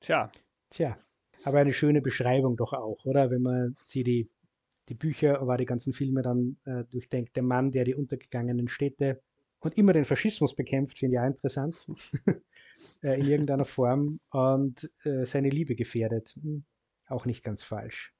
[0.00, 0.30] Tja.
[0.68, 0.98] Tja,
[1.44, 3.30] aber eine schöne Beschreibung doch auch, oder?
[3.30, 4.28] Wenn man sie die,
[4.88, 7.36] die Bücher, aber die ganzen Filme dann äh, durchdenkt.
[7.36, 9.20] Der Mann, der die untergegangenen Städte
[9.60, 11.86] und immer den Faschismus bekämpft, finde ich auch interessant.
[13.02, 16.34] äh, in irgendeiner Form und äh, seine Liebe gefährdet.
[16.40, 16.64] Hm,
[17.06, 18.12] auch nicht ganz falsch.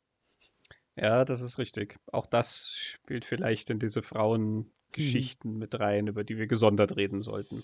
[0.97, 1.99] Ja, das ist richtig.
[2.13, 5.59] Auch das spielt vielleicht in diese Frauengeschichten mhm.
[5.59, 7.63] mit rein, über die wir gesondert reden sollten.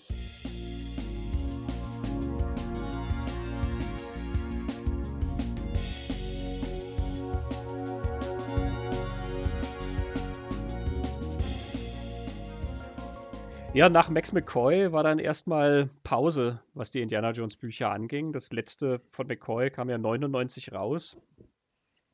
[13.73, 18.33] Ja, nach Max McCoy war dann erstmal Pause, was die Indiana Jones Bücher anging.
[18.33, 21.15] Das letzte von McCoy kam ja 99 raus.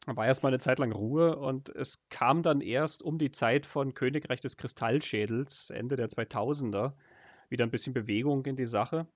[0.05, 3.65] Da war erstmal eine Zeit lang Ruhe und es kam dann erst um die Zeit
[3.65, 6.93] von Königreich des Kristallschädels, Ende der 2000er,
[7.49, 9.07] wieder ein bisschen Bewegung in die Sache.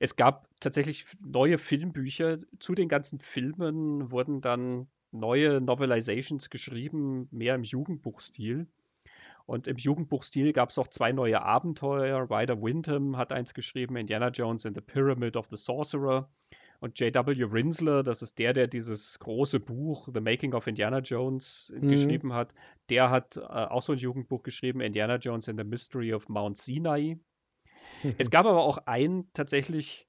[0.00, 2.38] Es gab tatsächlich neue Filmbücher.
[2.58, 8.66] Zu den ganzen Filmen wurden dann neue Novelizations geschrieben, mehr im Jugendbuchstil.
[9.48, 12.28] Und im Jugendbuchstil gab es auch zwei neue Abenteuer.
[12.30, 16.28] Ryder Windham hat eins geschrieben, Indiana Jones and the Pyramid of the Sorcerer.
[16.80, 17.44] Und J.W.
[17.44, 21.88] Rinsler, das ist der, der dieses große Buch The Making of Indiana Jones mhm.
[21.88, 22.54] geschrieben hat,
[22.90, 26.58] der hat äh, auch so ein Jugendbuch geschrieben, Indiana Jones and the Mystery of Mount
[26.58, 27.16] Sinai.
[28.02, 28.14] Mhm.
[28.18, 30.06] Es gab aber auch ein tatsächlich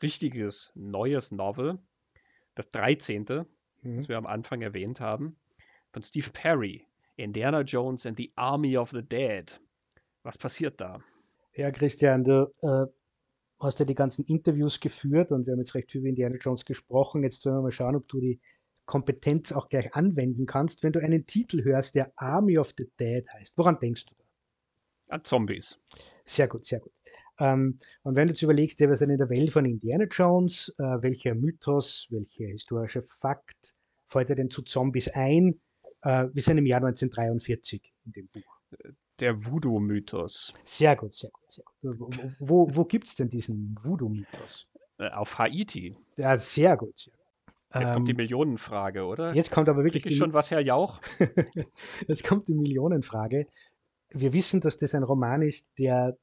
[0.00, 1.80] richtiges neues Novel,
[2.54, 3.24] das 13.,
[3.82, 3.96] mhm.
[3.96, 5.36] das wir am Anfang erwähnt haben,
[5.92, 6.86] von Steve Perry.
[7.16, 9.58] Indiana Jones and the Army of the Dead.
[10.22, 11.00] Was passiert da?
[11.54, 12.86] Ja, Christian, du äh,
[13.58, 16.64] hast ja die ganzen Interviews geführt und wir haben jetzt recht viel über Indiana Jones
[16.64, 17.22] gesprochen.
[17.22, 18.40] Jetzt wollen wir mal schauen, ob du die
[18.84, 23.26] Kompetenz auch gleich anwenden kannst, wenn du einen Titel hörst, der Army of the Dead
[23.32, 23.54] heißt.
[23.56, 25.14] Woran denkst du da?
[25.14, 25.78] An Zombies.
[26.24, 26.92] Sehr gut, sehr gut.
[27.38, 30.74] Ähm, und wenn du jetzt überlegst, ja, wir sind in der Welt von Indiana Jones,
[30.78, 33.74] äh, welcher Mythos, welcher historische Fakt
[34.04, 35.60] fällt dir denn zu Zombies ein?
[36.06, 38.60] Äh, wir sind im Jahr 1943 in dem Buch.
[39.18, 40.54] Der Voodoo-Mythos.
[40.64, 41.64] Sehr gut, sehr gut, sehr
[41.94, 42.18] gut.
[42.38, 44.68] Wo, wo gibt es denn diesen Voodoo-Mythos?
[44.98, 45.96] Äh, auf Haiti.
[46.16, 46.96] Ja, sehr gut.
[46.98, 47.80] Sehr gut.
[47.80, 49.34] Jetzt kommt die ähm, Millionenfrage, oder?
[49.34, 50.04] Jetzt kommt aber wirklich.
[50.04, 51.00] Krieg ich schon was, Herr Jauch?
[52.06, 53.48] jetzt kommt die Millionenfrage.
[54.10, 56.16] Wir wissen, dass das ein Roman ist, der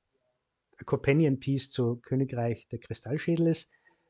[0.85, 3.69] Companion Piece zu Königreich der Kristallschädel ist.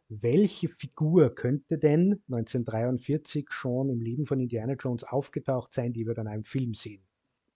[0.09, 6.13] Welche Figur könnte denn 1943 schon im Leben von Indiana Jones aufgetaucht sein, die wir
[6.13, 7.01] dann im Film sehen?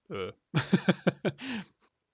[0.10, 0.32] Äh.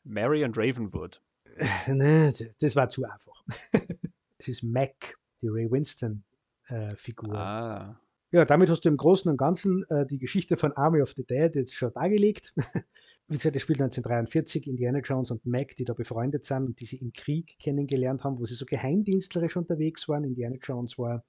[0.03, 1.21] Mary and Ravenwood.
[1.87, 3.43] Ne, das war zu einfach.
[4.39, 7.33] Es ist Mac, die Ray Winston-Figur.
[7.33, 8.01] Äh, ah.
[8.31, 11.23] Ja, damit hast du im Großen und Ganzen äh, die Geschichte von Army of the
[11.23, 12.53] Dead jetzt schon dargelegt.
[13.33, 16.85] Wie gesagt, es spielt 1943 Indiana Jones und Mac, die da befreundet sind und die
[16.85, 20.23] sie im Krieg kennengelernt haben, wo sie so geheimdienstlerisch unterwegs waren.
[20.23, 21.25] Indiana Jones war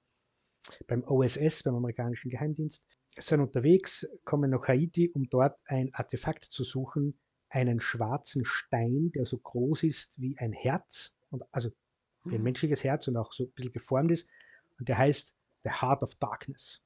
[0.87, 6.63] beim OSS, beim amerikanischen Geheimdienst, sind unterwegs, kommen nach Haiti, um dort ein Artefakt zu
[6.63, 7.19] suchen,
[7.49, 11.71] einen schwarzen Stein, der so groß ist wie ein Herz, und also
[12.25, 12.43] wie ein hm.
[12.43, 14.29] menschliches Herz und auch so ein bisschen geformt ist.
[14.79, 16.83] Und der heißt The Heart of Darkness.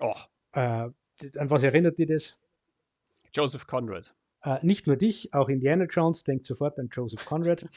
[0.00, 0.16] Oh.
[0.52, 0.88] Äh,
[1.36, 2.38] an was erinnert dir das?
[3.36, 4.14] Joseph Conrad.
[4.42, 7.68] Äh, nicht nur dich, auch Indiana Jones denkt sofort an Joseph Conrad.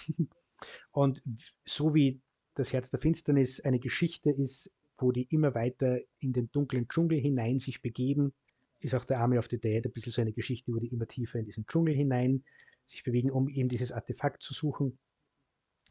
[0.91, 1.21] und
[1.65, 2.21] so wie
[2.55, 7.19] das Herz der Finsternis eine Geschichte ist, wo die immer weiter in den dunklen Dschungel
[7.19, 8.33] hinein sich begeben,
[8.79, 11.07] ist auch der Army of the Dead ein bisschen so eine Geschichte, wo die immer
[11.07, 12.43] tiefer in diesen Dschungel hinein
[12.85, 14.97] sich bewegen, um eben dieses Artefakt zu suchen,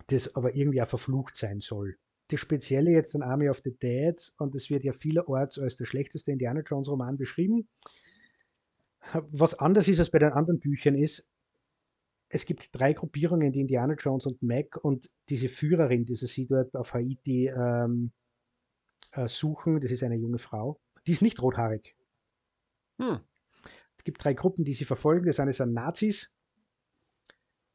[0.06, 1.96] das aber irgendwie auch verflucht sein soll.
[2.28, 5.86] Das Spezielle jetzt an Army of the Dead, und es wird ja vielerorts als der
[5.86, 7.68] schlechteste Indiana Jones Roman beschrieben,
[9.12, 11.28] was anders ist als bei den anderen Büchern ist,
[12.30, 16.74] es gibt drei Gruppierungen, die Indiana Jones und Mac und diese Führerin, die sie dort
[16.74, 18.12] auf Haiti ähm,
[19.12, 21.96] äh, suchen, das ist eine junge Frau, die ist nicht rothaarig.
[23.00, 23.20] Hm.
[23.96, 25.26] Es gibt drei Gruppen, die sie verfolgen.
[25.26, 26.34] Das eine sind Nazis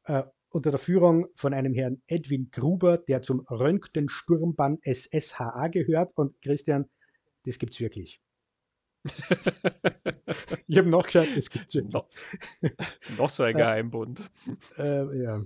[0.04, 6.12] äh, unter der Führung von einem Herrn Edwin Gruber, der zum Röntgensturmbahn SSHA gehört.
[6.16, 6.88] Und Christian,
[7.44, 8.20] das gibt es wirklich.
[10.66, 11.92] ich habe nachgeschaut, es gibt wirklich.
[11.92, 12.08] No,
[13.18, 14.22] noch so ein äh, Geheimbund.
[14.78, 15.42] Äh, ja.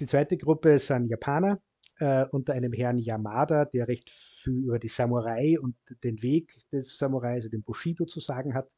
[0.00, 1.60] Die zweite Gruppe sind Japaner
[2.00, 6.96] äh, unter einem Herrn Yamada, der recht viel über die Samurai und den Weg des
[6.96, 8.74] Samurai, also den Bushido, zu sagen hat.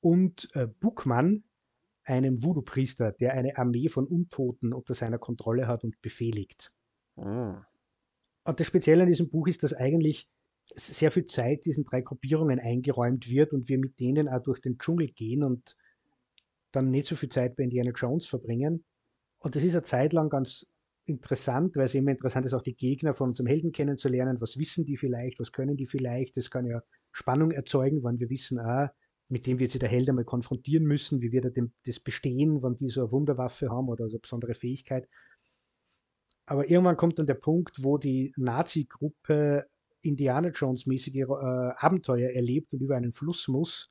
[0.00, 1.44] Und äh, Bukman,
[2.04, 6.72] einem Voodoo-Priester, der eine Armee von Untoten unter seiner Kontrolle hat und befehligt.
[7.16, 7.64] Mhm.
[8.44, 10.26] Und das Spezielle an diesem Buch ist, dass eigentlich
[10.74, 14.78] sehr viel Zeit diesen drei Gruppierungen eingeräumt wird und wir mit denen auch durch den
[14.78, 15.76] Dschungel gehen und
[16.72, 18.84] dann nicht so viel Zeit bei Indiana Jones verbringen.
[19.38, 20.66] Und das ist eine Zeit lang ganz
[21.06, 24.40] interessant, weil es immer interessant ist, auch die Gegner von unserem Helden kennenzulernen.
[24.40, 25.40] Was wissen die vielleicht?
[25.40, 26.36] Was können die vielleicht?
[26.36, 26.82] Das kann ja
[27.12, 28.92] Spannung erzeugen, wenn wir wissen, ah,
[29.28, 32.62] mit dem wird sich der Held einmal konfrontieren müssen, wie wird er dem, das bestehen,
[32.62, 35.08] wenn die so eine Wunderwaffe haben oder so eine besondere Fähigkeit.
[36.46, 39.66] Aber irgendwann kommt dann der Punkt, wo die Nazi-Gruppe
[40.08, 41.24] Indiana Jones-mäßige äh,
[41.76, 43.90] Abenteuer erlebt und über einen Fluss muss.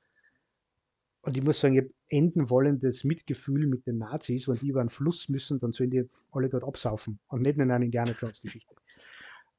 [1.22, 4.80] Und ich muss sagen, ich habe enden wollendes Mitgefühl mit den Nazis, wenn die über
[4.80, 8.76] einen Fluss müssen, dann sollen die alle dort absaufen und nicht in einer Indiana Jones-Geschichte.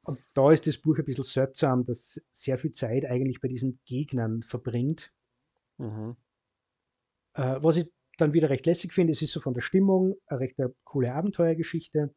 [0.02, 3.78] Und da ist das Buch ein bisschen seltsam, dass sehr viel Zeit eigentlich bei diesen
[3.84, 5.12] Gegnern verbringt.
[5.76, 6.16] Mhm.
[7.34, 10.40] Äh, was ich dann wieder recht lässig finde, es ist so von der Stimmung eine
[10.40, 12.14] recht eine coole Abenteuergeschichte.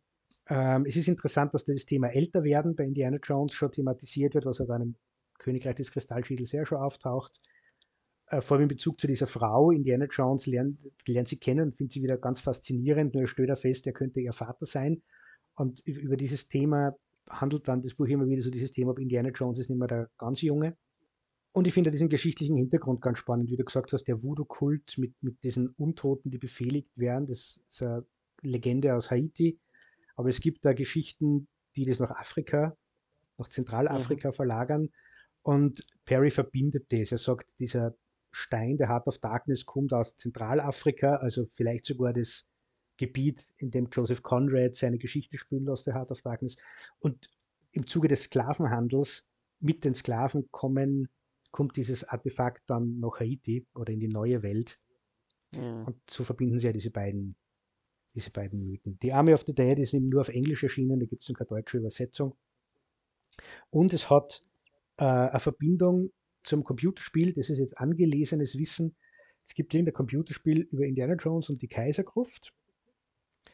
[0.51, 4.57] Ähm, es ist interessant, dass das Thema Älterwerden bei Indiana Jones schon thematisiert wird, was
[4.57, 4.95] ja dann im
[5.39, 7.39] Königreich des Kristallschädels sehr schon auftaucht.
[8.27, 11.75] Äh, vor allem in Bezug zu dieser Frau, Indiana Jones lernt, lernt sie kennen und
[11.75, 13.15] findet sie wieder ganz faszinierend.
[13.15, 15.01] Nur stellt er fest, er könnte ihr Vater sein.
[15.55, 16.97] Und über dieses Thema
[17.29, 19.87] handelt dann das Buch immer wieder so dieses Thema, ob Indiana Jones ist nicht mehr
[19.87, 20.75] der ganz Junge.
[21.53, 25.13] Und ich finde diesen geschichtlichen Hintergrund ganz spannend, wie du gesagt hast, der Voodoo-Kult mit,
[25.21, 27.25] mit diesen Untoten, die befehligt werden.
[27.25, 28.05] Das ist eine
[28.41, 29.57] Legende aus Haiti.
[30.15, 32.75] Aber es gibt da Geschichten, die das nach Afrika,
[33.37, 34.33] nach Zentralafrika mhm.
[34.33, 34.89] verlagern.
[35.43, 37.11] Und Perry verbindet das.
[37.11, 37.95] Er sagt, dieser
[38.31, 42.45] Stein, der Heart of Darkness, kommt aus Zentralafrika, also vielleicht sogar das
[42.97, 46.55] Gebiet, in dem Joseph Conrad seine Geschichte spielt aus der Heart of Darkness.
[46.99, 47.29] Und
[47.71, 49.25] im Zuge des Sklavenhandels
[49.59, 51.09] mit den Sklaven kommen,
[51.51, 54.79] kommt dieses Artefakt dann nach Haiti oder in die neue Welt.
[55.53, 55.85] Mhm.
[55.85, 57.35] Und so verbinden sie ja diese beiden
[58.13, 58.99] diese beiden Mythen.
[58.99, 61.47] Die Army of the Dead ist eben nur auf Englisch erschienen, da gibt es keine
[61.47, 62.35] deutsche Übersetzung.
[63.69, 64.41] Und es hat
[64.97, 66.11] äh, eine Verbindung
[66.43, 68.95] zum Computerspiel, das ist jetzt angelesenes Wissen.
[69.43, 72.53] Es gibt irgendein Computerspiel über Indiana Jones und die Kaisergruft.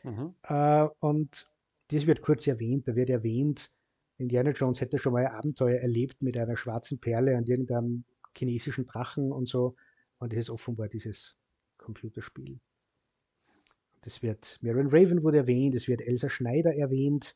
[0.04, 0.34] Mhm.
[0.44, 1.50] Äh, und
[1.90, 2.88] das wird kurz erwähnt.
[2.88, 3.72] Da wird erwähnt,
[4.18, 8.04] Indiana Jones hätte schon mal ein Abenteuer erlebt mit einer schwarzen Perle und irgendeinem
[8.36, 9.76] chinesischen Drachen und so.
[10.20, 11.38] Und das ist offenbar dieses
[11.78, 12.60] Computerspiel.
[14.02, 17.36] Das wird, Marion Raven wurde erwähnt, es wird Elsa Schneider erwähnt.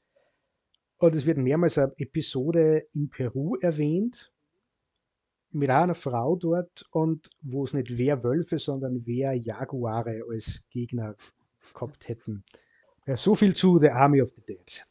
[0.98, 4.32] Und es wird mehrmals eine Episode in Peru erwähnt,
[5.52, 11.16] mit einer Frau dort und wo es nicht Werwölfe, sondern Jaguare als Gegner
[11.74, 12.44] gehabt hätten.
[13.16, 14.86] So viel zu The Army of the Dead.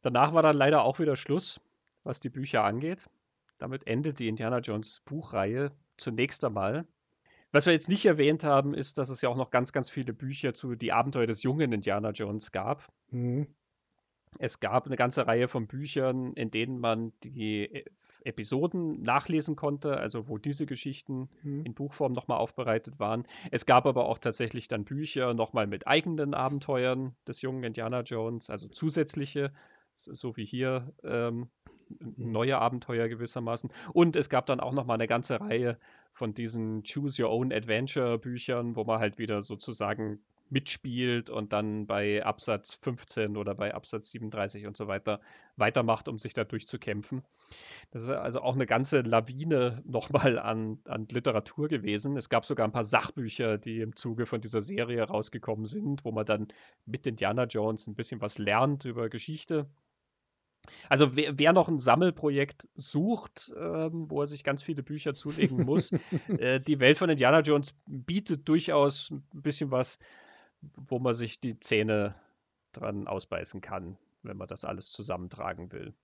[0.00, 1.60] Danach war dann leider auch wieder Schluss,
[2.04, 3.08] was die Bücher angeht.
[3.58, 6.86] Damit endet die Indiana Jones Buchreihe zunächst einmal.
[7.52, 10.14] Was wir jetzt nicht erwähnt haben, ist, dass es ja auch noch ganz, ganz viele
[10.14, 12.90] Bücher zu Die Abenteuer des jungen Indiana Jones gab.
[13.10, 13.46] Mhm.
[14.38, 17.84] Es gab eine ganze Reihe von Büchern, in denen man die e-,
[18.24, 21.66] Episoden nachlesen konnte, also wo diese Geschichten mhm.
[21.66, 23.26] in Buchform nochmal aufbereitet waren.
[23.50, 28.48] Es gab aber auch tatsächlich dann Bücher nochmal mit eigenen Abenteuern des jungen Indiana Jones,
[28.48, 29.52] also zusätzliche,
[29.96, 31.50] so wie hier ähm,
[32.16, 33.70] neue Abenteuer gewissermaßen.
[33.92, 35.78] Und es gab dann auch noch mal eine ganze Reihe
[36.12, 40.20] von diesen Choose Your Own Adventure Büchern, wo man halt wieder sozusagen
[40.52, 45.20] mitspielt und dann bei Absatz 15 oder bei Absatz 37 und so weiter
[45.56, 47.22] weitermacht, um sich da durchzukämpfen.
[47.90, 52.16] Das ist also auch eine ganze Lawine nochmal an, an Literatur gewesen.
[52.16, 56.12] Es gab sogar ein paar Sachbücher, die im Zuge von dieser Serie rausgekommen sind, wo
[56.12, 56.48] man dann
[56.84, 59.66] mit Indiana Jones ein bisschen was lernt über Geschichte
[60.88, 65.64] also wer, wer, noch ein Sammelprojekt sucht, ähm, wo er sich ganz viele Bücher zulegen
[65.64, 65.92] muss,
[66.38, 69.98] äh, die Welt von Indiana Jones bietet durchaus ein bisschen was,
[70.60, 72.14] wo man sich die Zähne
[72.72, 75.94] dran ausbeißen kann, wenn man das alles zusammentragen will.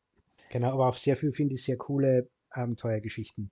[0.50, 3.50] Genau, aber auch sehr viel finde ich sehr coole Abenteuergeschichten.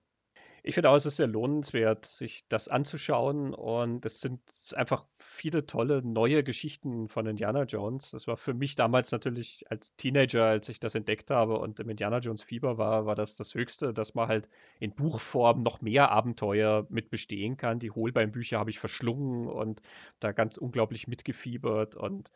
[0.67, 3.53] Ich finde auch, es ist sehr lohnenswert, sich das anzuschauen.
[3.53, 4.41] Und es sind
[4.75, 8.11] einfach viele tolle neue Geschichten von Indiana Jones.
[8.11, 11.87] Das war für mich damals natürlich als Teenager, als ich das entdeckt habe und im
[11.89, 14.49] Indiana Jones Fieber war, war das das Höchste, dass man halt
[14.81, 17.79] in Buchform noch mehr Abenteuer mit bestehen kann.
[17.79, 19.81] Die Holbein-Bücher habe ich verschlungen und
[20.19, 21.95] da ganz unglaublich mitgefiebert.
[21.95, 22.29] Und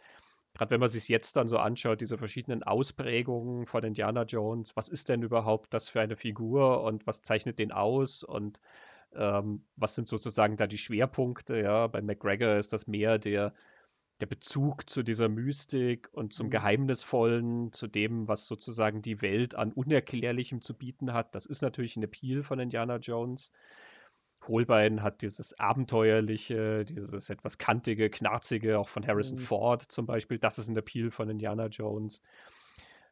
[0.54, 4.90] gerade wenn man sich jetzt dann so anschaut, diese verschiedenen Ausprägungen von Indiana Jones, was
[4.90, 8.62] ist denn überhaupt das für eine Figur und was zeichnet den aus und
[9.14, 11.58] ähm, was sind sozusagen da die Schwerpunkte?
[11.58, 13.54] Ja, bei McGregor ist das mehr der,
[14.20, 16.52] der Bezug zu dieser Mystik und zum mhm.
[16.52, 21.36] Geheimnisvollen, zu dem, was sozusagen die Welt an Unerklärlichem zu bieten hat.
[21.36, 23.52] Das ist natürlich ein Appeal von Indiana Jones.
[24.48, 29.44] Holbein hat dieses abenteuerliche, dieses etwas kantige, knarzige, auch von Harrison mhm.
[29.44, 30.40] Ford zum Beispiel.
[30.40, 32.22] Das ist ein Appeal von Indiana Jones.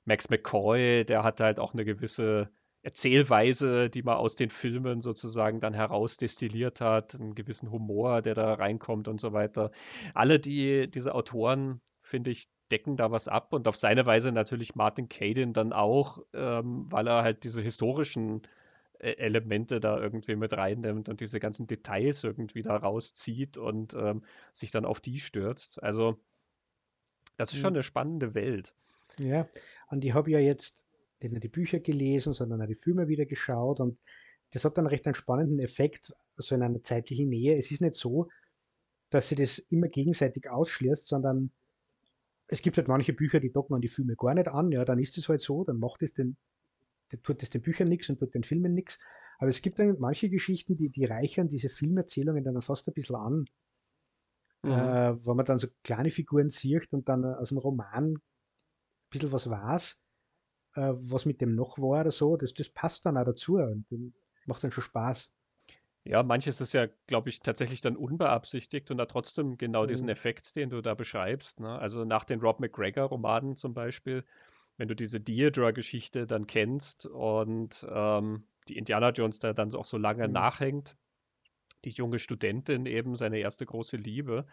[0.05, 2.49] Max McCoy, der hat halt auch eine gewisse
[2.81, 8.53] Erzählweise, die man aus den Filmen sozusagen dann herausdestilliert hat, einen gewissen Humor, der da
[8.53, 9.71] reinkommt und so weiter.
[10.13, 14.75] Alle die, diese Autoren, finde ich, decken da was ab und auf seine Weise natürlich
[14.75, 18.43] Martin Caden dann auch, ähm, weil er halt diese historischen
[18.99, 24.23] Elemente da irgendwie mit reinnimmt und diese ganzen Details irgendwie da rauszieht und ähm,
[24.53, 25.81] sich dann auf die stürzt.
[25.81, 26.19] Also
[27.37, 28.75] das ist schon eine spannende Welt.
[29.17, 29.47] Ja,
[29.89, 30.85] und ich habe ja jetzt
[31.21, 33.97] nicht nur die Bücher gelesen, sondern auch die Filme wieder geschaut und
[34.51, 37.57] das hat dann recht einen spannenden Effekt, so in einer zeitlichen Nähe.
[37.57, 38.29] Es ist nicht so,
[39.09, 41.51] dass sie das immer gegenseitig ausschließt, sondern
[42.47, 44.71] es gibt halt manche Bücher, die docken an die Filme gar nicht an.
[44.71, 46.35] Ja, dann ist es halt so, dann macht es den
[47.23, 48.99] tut es den Büchern nichts und tut den Filmen nichts.
[49.39, 53.15] Aber es gibt dann manche Geschichten, die, die reichern diese Filmerzählungen dann fast ein bisschen
[53.15, 53.45] an.
[54.61, 54.71] Mhm.
[54.71, 58.21] Äh, wo man dann so kleine Figuren sieht und dann aus dem Roman ein
[59.09, 60.01] bisschen was weiß,
[60.75, 63.85] äh, was mit dem noch war oder so, das, das passt dann auch dazu und
[64.45, 65.31] macht dann schon Spaß.
[66.05, 69.87] Ja, manches ist ja, glaube ich, tatsächlich dann unbeabsichtigt und hat trotzdem genau mhm.
[69.87, 71.59] diesen Effekt, den du da beschreibst.
[71.59, 71.77] Ne?
[71.77, 74.25] Also nach den Rob McGregor-Romanen zum Beispiel
[74.79, 79.97] wenn du diese Deirdre-Geschichte dann kennst und ähm, die Indiana Jones da dann auch so
[79.97, 80.33] lange mhm.
[80.33, 80.95] nachhängt,
[81.83, 84.47] die junge Studentin eben, seine erste große Liebe.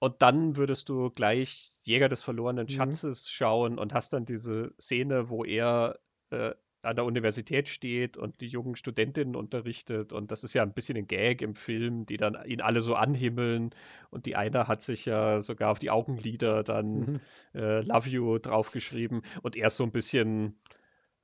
[0.00, 2.70] Und dann würdest du gleich Jäger des verlorenen mhm.
[2.70, 3.30] Schatzes mhm.
[3.30, 6.00] schauen und hast dann diese Szene, wo er
[6.30, 10.12] äh, an der Universität steht und die jungen Studentinnen unterrichtet.
[10.12, 12.94] Und das ist ja ein bisschen ein Gag im Film, die dann ihn alle so
[12.94, 13.70] anhimmeln.
[14.10, 17.20] Und die eine hat sich ja sogar auf die Augenlider dann mhm.
[17.54, 19.22] äh, Love You draufgeschrieben.
[19.42, 20.60] Und er ist so ein bisschen,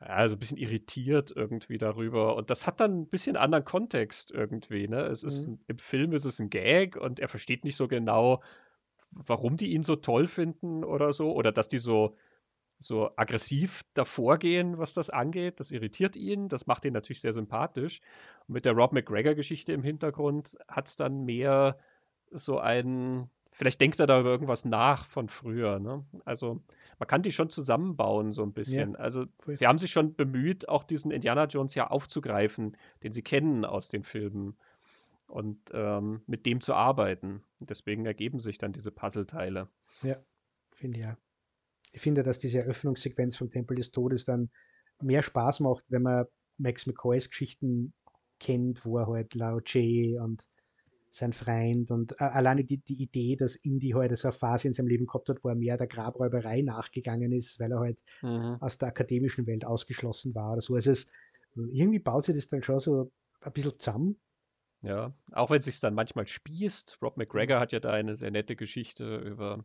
[0.01, 2.35] ja, so ein bisschen irritiert irgendwie darüber.
[2.35, 4.89] Und das hat dann ein bisschen anderen Kontext irgendwie.
[4.89, 5.03] Ne?
[5.03, 5.61] Es ist, mhm.
[5.69, 8.43] Im Film ist es ein Gag und er versteht nicht so genau,
[9.13, 11.33] warum die ihn so toll finden oder so.
[11.33, 12.17] Oder dass die so
[12.79, 15.61] so aggressiv davor gehen, was das angeht.
[15.61, 18.01] Das irritiert ihn, das macht ihn natürlich sehr sympathisch.
[18.47, 21.79] Und mit der Rob McGregor-Geschichte im Hintergrund hat es dann mehr
[22.31, 25.79] so einen, vielleicht denkt er da über irgendwas nach von früher.
[25.79, 26.05] Ne?
[26.25, 26.63] Also
[26.99, 28.93] man kann die schon zusammenbauen so ein bisschen.
[28.93, 33.23] Ja, also sie haben sich schon bemüht, auch diesen Indiana Jones ja aufzugreifen, den sie
[33.23, 34.57] kennen aus den Filmen
[35.27, 37.43] und ähm, mit dem zu arbeiten.
[37.61, 39.69] Deswegen ergeben sich dann diese Puzzleteile.
[40.03, 40.17] Ja,
[40.71, 41.17] finde ich ja.
[41.95, 44.51] Ich finde, dass diese Eröffnungssequenz vom Tempel des Todes dann
[45.01, 46.27] mehr Spaß macht, wenn man
[46.59, 47.95] Max McCoys Geschichten
[48.41, 50.45] kennt, wo er halt Lao Che und
[51.11, 54.75] sein Freund und äh, alleine die, die Idee, dass Indy halt so eine Phase in
[54.75, 58.57] seinem Leben gehabt hat, wo er mehr der Grabräuberei nachgegangen ist, weil er halt mhm.
[58.61, 60.75] aus der akademischen Welt ausgeschlossen war oder so.
[60.75, 61.07] Also es,
[61.55, 64.21] irgendwie baut sich das dann schon so ein bisschen zusammen.
[64.83, 66.99] Ja, auch wenn es sich dann manchmal spießt.
[67.01, 69.65] Rob McGregor hat ja da eine sehr nette Geschichte über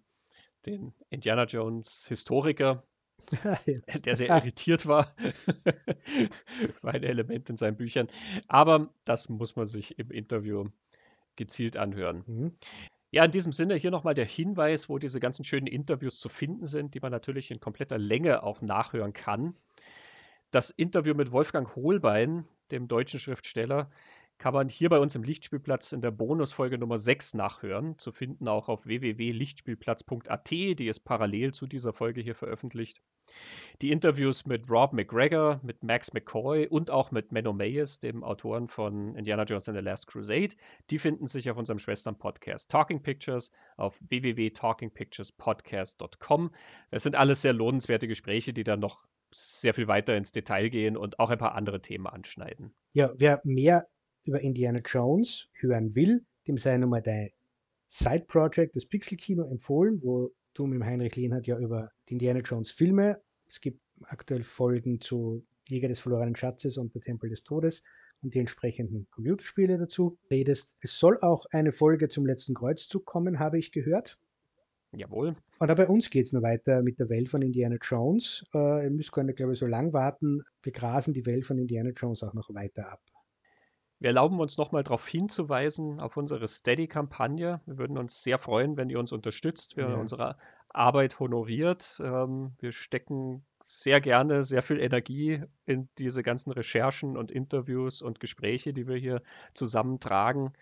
[0.65, 2.83] den Indiana Jones Historiker,
[4.05, 5.15] der sehr irritiert war
[6.81, 8.07] bei einem Element in seinen Büchern.
[8.47, 10.65] Aber das muss man sich im Interview
[11.35, 12.23] gezielt anhören.
[12.25, 12.57] Mhm.
[13.11, 16.67] Ja, in diesem Sinne hier nochmal der Hinweis, wo diese ganzen schönen Interviews zu finden
[16.67, 19.55] sind, die man natürlich in kompletter Länge auch nachhören kann.
[20.51, 23.89] Das Interview mit Wolfgang Hohlbein, dem deutschen Schriftsteller,
[24.39, 28.47] kann man hier bei uns im Lichtspielplatz in der Bonusfolge Nummer 6 nachhören, zu finden
[28.47, 33.01] auch auf www.lichtspielplatz.at, die ist parallel zu dieser Folge hier veröffentlicht.
[33.81, 38.69] Die Interviews mit Rob McGregor, mit Max McCoy und auch mit Menno Mayes, dem Autoren
[38.69, 40.55] von Indiana Jones and the Last Crusade,
[40.89, 46.51] die finden sich auf unserem Schwestern-Podcast Talking Pictures auf www.talkingpicturespodcast.com.
[46.91, 50.97] Es sind alles sehr lohnenswerte Gespräche, die dann noch sehr viel weiter ins Detail gehen
[50.97, 52.73] und auch ein paar andere Themen anschneiden.
[52.93, 53.87] Ja, wer mehr
[54.29, 57.31] über Indiana Jones hören will, dem sei nochmal dein
[57.87, 63.19] Side-Project, das Pixel-Kino, empfohlen, wo du mit Heinrich Lehnhardt ja über die Indiana Jones Filme,
[63.47, 67.81] es gibt aktuell Folgen zu Jäger des verlorenen Schatzes und der Tempel des Todes
[68.21, 70.75] und die entsprechenden Computerspiele dazu redest.
[70.79, 74.19] Es soll auch eine Folge zum letzten Kreuzzug kommen, habe ich gehört.
[74.91, 75.35] Jawohl.
[75.59, 78.43] Und bei uns geht es nur weiter mit der Welt von Indiana Jones.
[78.53, 80.43] Äh, ihr müsst gar nicht, glaube ich, so lang warten.
[80.63, 83.01] Wir grasen die Welt von Indiana Jones auch noch weiter ab.
[83.99, 87.59] Wir erlauben uns nochmal darauf hinzuweisen, auf unsere Steady-Kampagne.
[87.65, 89.99] Wir würden uns sehr freuen, wenn ihr uns unterstützt, wenn ihr ja.
[89.99, 90.37] unsere
[90.69, 91.99] Arbeit honoriert.
[92.03, 98.21] Ähm, wir stecken sehr gerne sehr viel Energie in diese ganzen Recherchen und Interviews und
[98.21, 99.21] Gespräche, die wir hier
[99.53, 100.53] zusammentragen.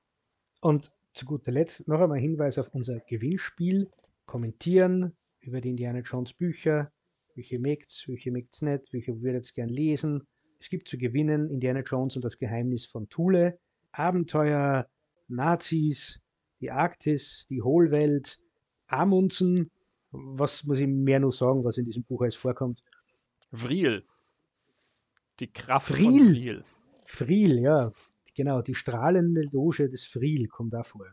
[0.60, 3.88] Und zu guter Letzt noch einmal Hinweis auf unser Gewinnspiel.
[4.26, 6.90] Kommentieren über die Indiana Jones Bücher.
[7.36, 10.26] Welche mögt's, welche mögt's nicht, welche würdet ihr gern lesen.
[10.58, 13.58] Es gibt zu gewinnen Indiana Jones und das Geheimnis von Thule,
[13.92, 14.88] Abenteuer,
[15.28, 16.20] Nazis,
[16.60, 18.38] die Arktis, die Hohlwelt,
[18.86, 19.70] Amundsen.
[20.10, 22.82] Was muss ich mehr noch sagen, was in diesem Buch alles vorkommt?
[23.52, 24.04] Vril.
[25.40, 26.04] Die Kraft Friel.
[26.04, 26.64] von Friel.
[27.04, 27.90] Friel, ja.
[28.34, 31.06] Genau, die strahlende Loge des Friel kommt da vor.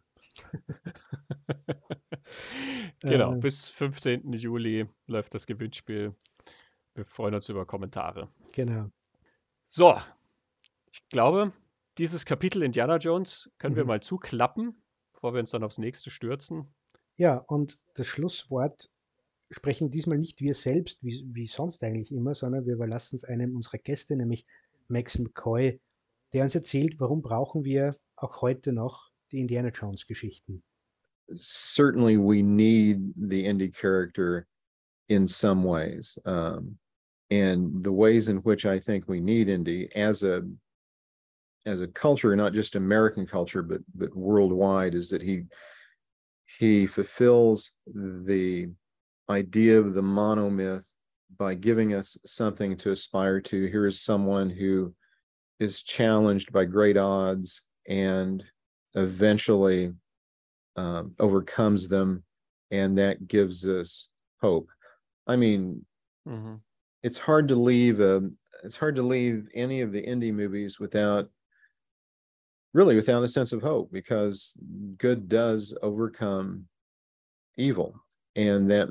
[3.00, 4.32] genau, äh, bis 15.
[4.34, 6.16] Juli läuft das Gewinnspiel.
[6.94, 8.30] Wir freuen uns über Kommentare.
[8.54, 8.90] Genau.
[9.68, 9.96] So,
[10.92, 11.52] ich glaube,
[11.98, 13.78] dieses Kapitel Indiana Jones können mhm.
[13.78, 14.82] wir mal zuklappen,
[15.14, 16.74] bevor wir uns dann aufs nächste stürzen.
[17.18, 18.90] Ja, und das Schlusswort
[19.52, 23.56] sprechen diesmal nicht wir selbst, wie, wie sonst eigentlich immer, sondern wir überlassen es einem
[23.56, 24.46] unserer Gäste, nämlich
[24.88, 25.80] Max McCoy,
[26.34, 30.64] der uns erzählt, warum brauchen wir auch heute noch die Indiana Jones Geschichten.
[31.34, 34.48] Certainly we need the indie character
[35.08, 36.18] in some ways.
[36.26, 36.78] Um,
[37.30, 40.44] and the ways in which I think we need indie as a
[41.66, 45.46] as a culture, not just American culture, but but worldwide, is that he
[46.46, 48.70] he fulfills the
[49.32, 50.84] idea of the monomyth
[51.38, 53.66] by giving us something to aspire to.
[53.66, 54.94] Here is someone who
[55.60, 58.44] is challenged by great odds and
[58.96, 59.94] eventually
[60.76, 62.24] um, overcomes them,
[62.70, 64.10] and that gives us
[64.42, 64.70] hope.
[65.28, 65.86] I mean,
[66.28, 66.56] mm-hmm.
[67.04, 68.30] it's hard to leave a
[68.64, 71.30] it's hard to leave any of the indie movies without
[72.74, 74.56] really without a sense of hope because
[74.98, 76.66] good does overcome
[77.58, 77.96] evil
[78.36, 78.90] and that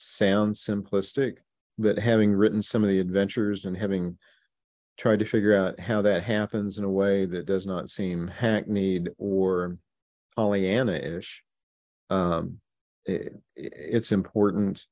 [0.00, 1.38] sounds simplistic,
[1.78, 4.18] but having written some of the adventures and having
[4.98, 9.10] tried to figure out how that happens in a way that does not seem hackneyed
[9.18, 9.78] or
[10.36, 11.42] Pollyanna ish,
[12.10, 12.60] um,
[13.06, 14.84] it, it's important.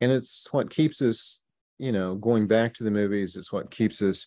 [0.00, 1.40] and it's what keeps us,
[1.78, 3.36] you know, going back to the movies.
[3.36, 4.26] It's what keeps us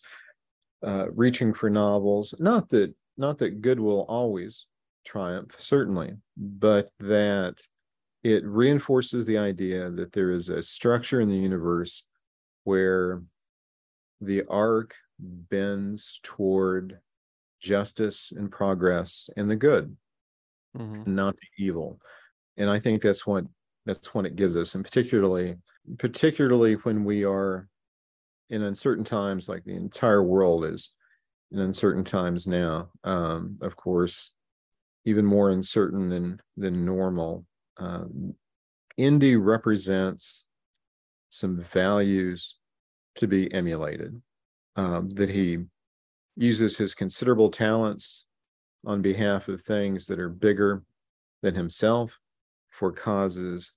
[0.84, 2.34] uh, reaching for novels.
[2.38, 4.66] Not that not that good will always
[5.04, 7.60] triumph, certainly, but that
[8.22, 12.04] it reinforces the idea that there is a structure in the universe
[12.64, 13.22] where
[14.20, 16.98] the arc bends toward
[17.60, 19.96] justice and progress and the good,
[20.76, 21.14] mm-hmm.
[21.14, 22.00] not the evil.
[22.56, 23.44] And I think that's what
[23.86, 25.56] that's what it gives us, and particularly
[25.98, 27.68] particularly when we are
[28.50, 30.90] in uncertain times, like the entire world is
[31.52, 32.90] in uncertain times now.
[33.04, 34.32] Um, of course,
[35.04, 37.46] even more uncertain than than normal.
[37.78, 38.34] Um,
[38.96, 40.44] Indy represents
[41.28, 42.56] some values
[43.16, 44.20] to be emulated.
[44.76, 45.64] Um, that he
[46.36, 48.26] uses his considerable talents
[48.86, 50.84] on behalf of things that are bigger
[51.42, 52.20] than himself
[52.70, 53.72] for causes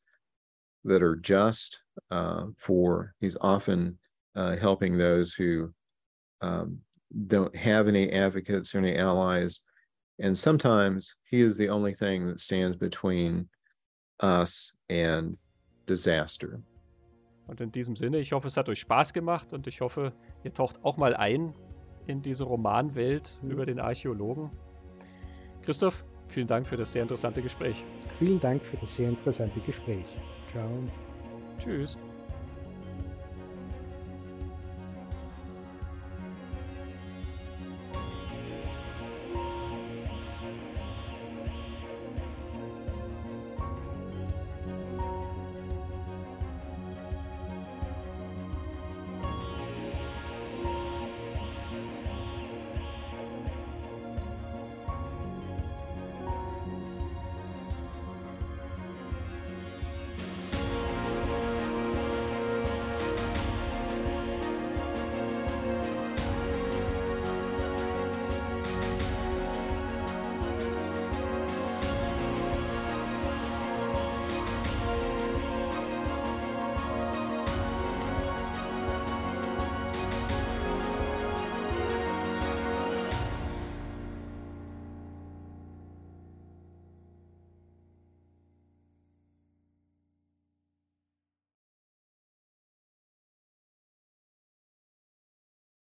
[0.84, 3.98] that are just uh, for he's often
[4.36, 5.74] uh, helping those who
[6.42, 6.78] um,
[7.28, 9.62] don't have any advocates or any allies
[10.20, 13.50] and sometimes he is the only thing that stands between
[14.22, 15.38] us and
[15.88, 16.62] disaster
[17.48, 20.54] Und in diesem Sinne, ich hoffe, es hat euch Spaß gemacht und ich hoffe, ihr
[20.54, 21.54] taucht auch mal ein
[22.08, 23.52] in diese Romanwelt mhm.
[23.52, 24.52] über den Archäologen.
[25.64, 27.84] Christoph, vielen Dank für das sehr interessante Gespräch.
[28.18, 30.20] Vielen Dank für das sehr interessante Gespräch.
[30.52, 30.70] Ciao.
[31.60, 31.98] Tschüss.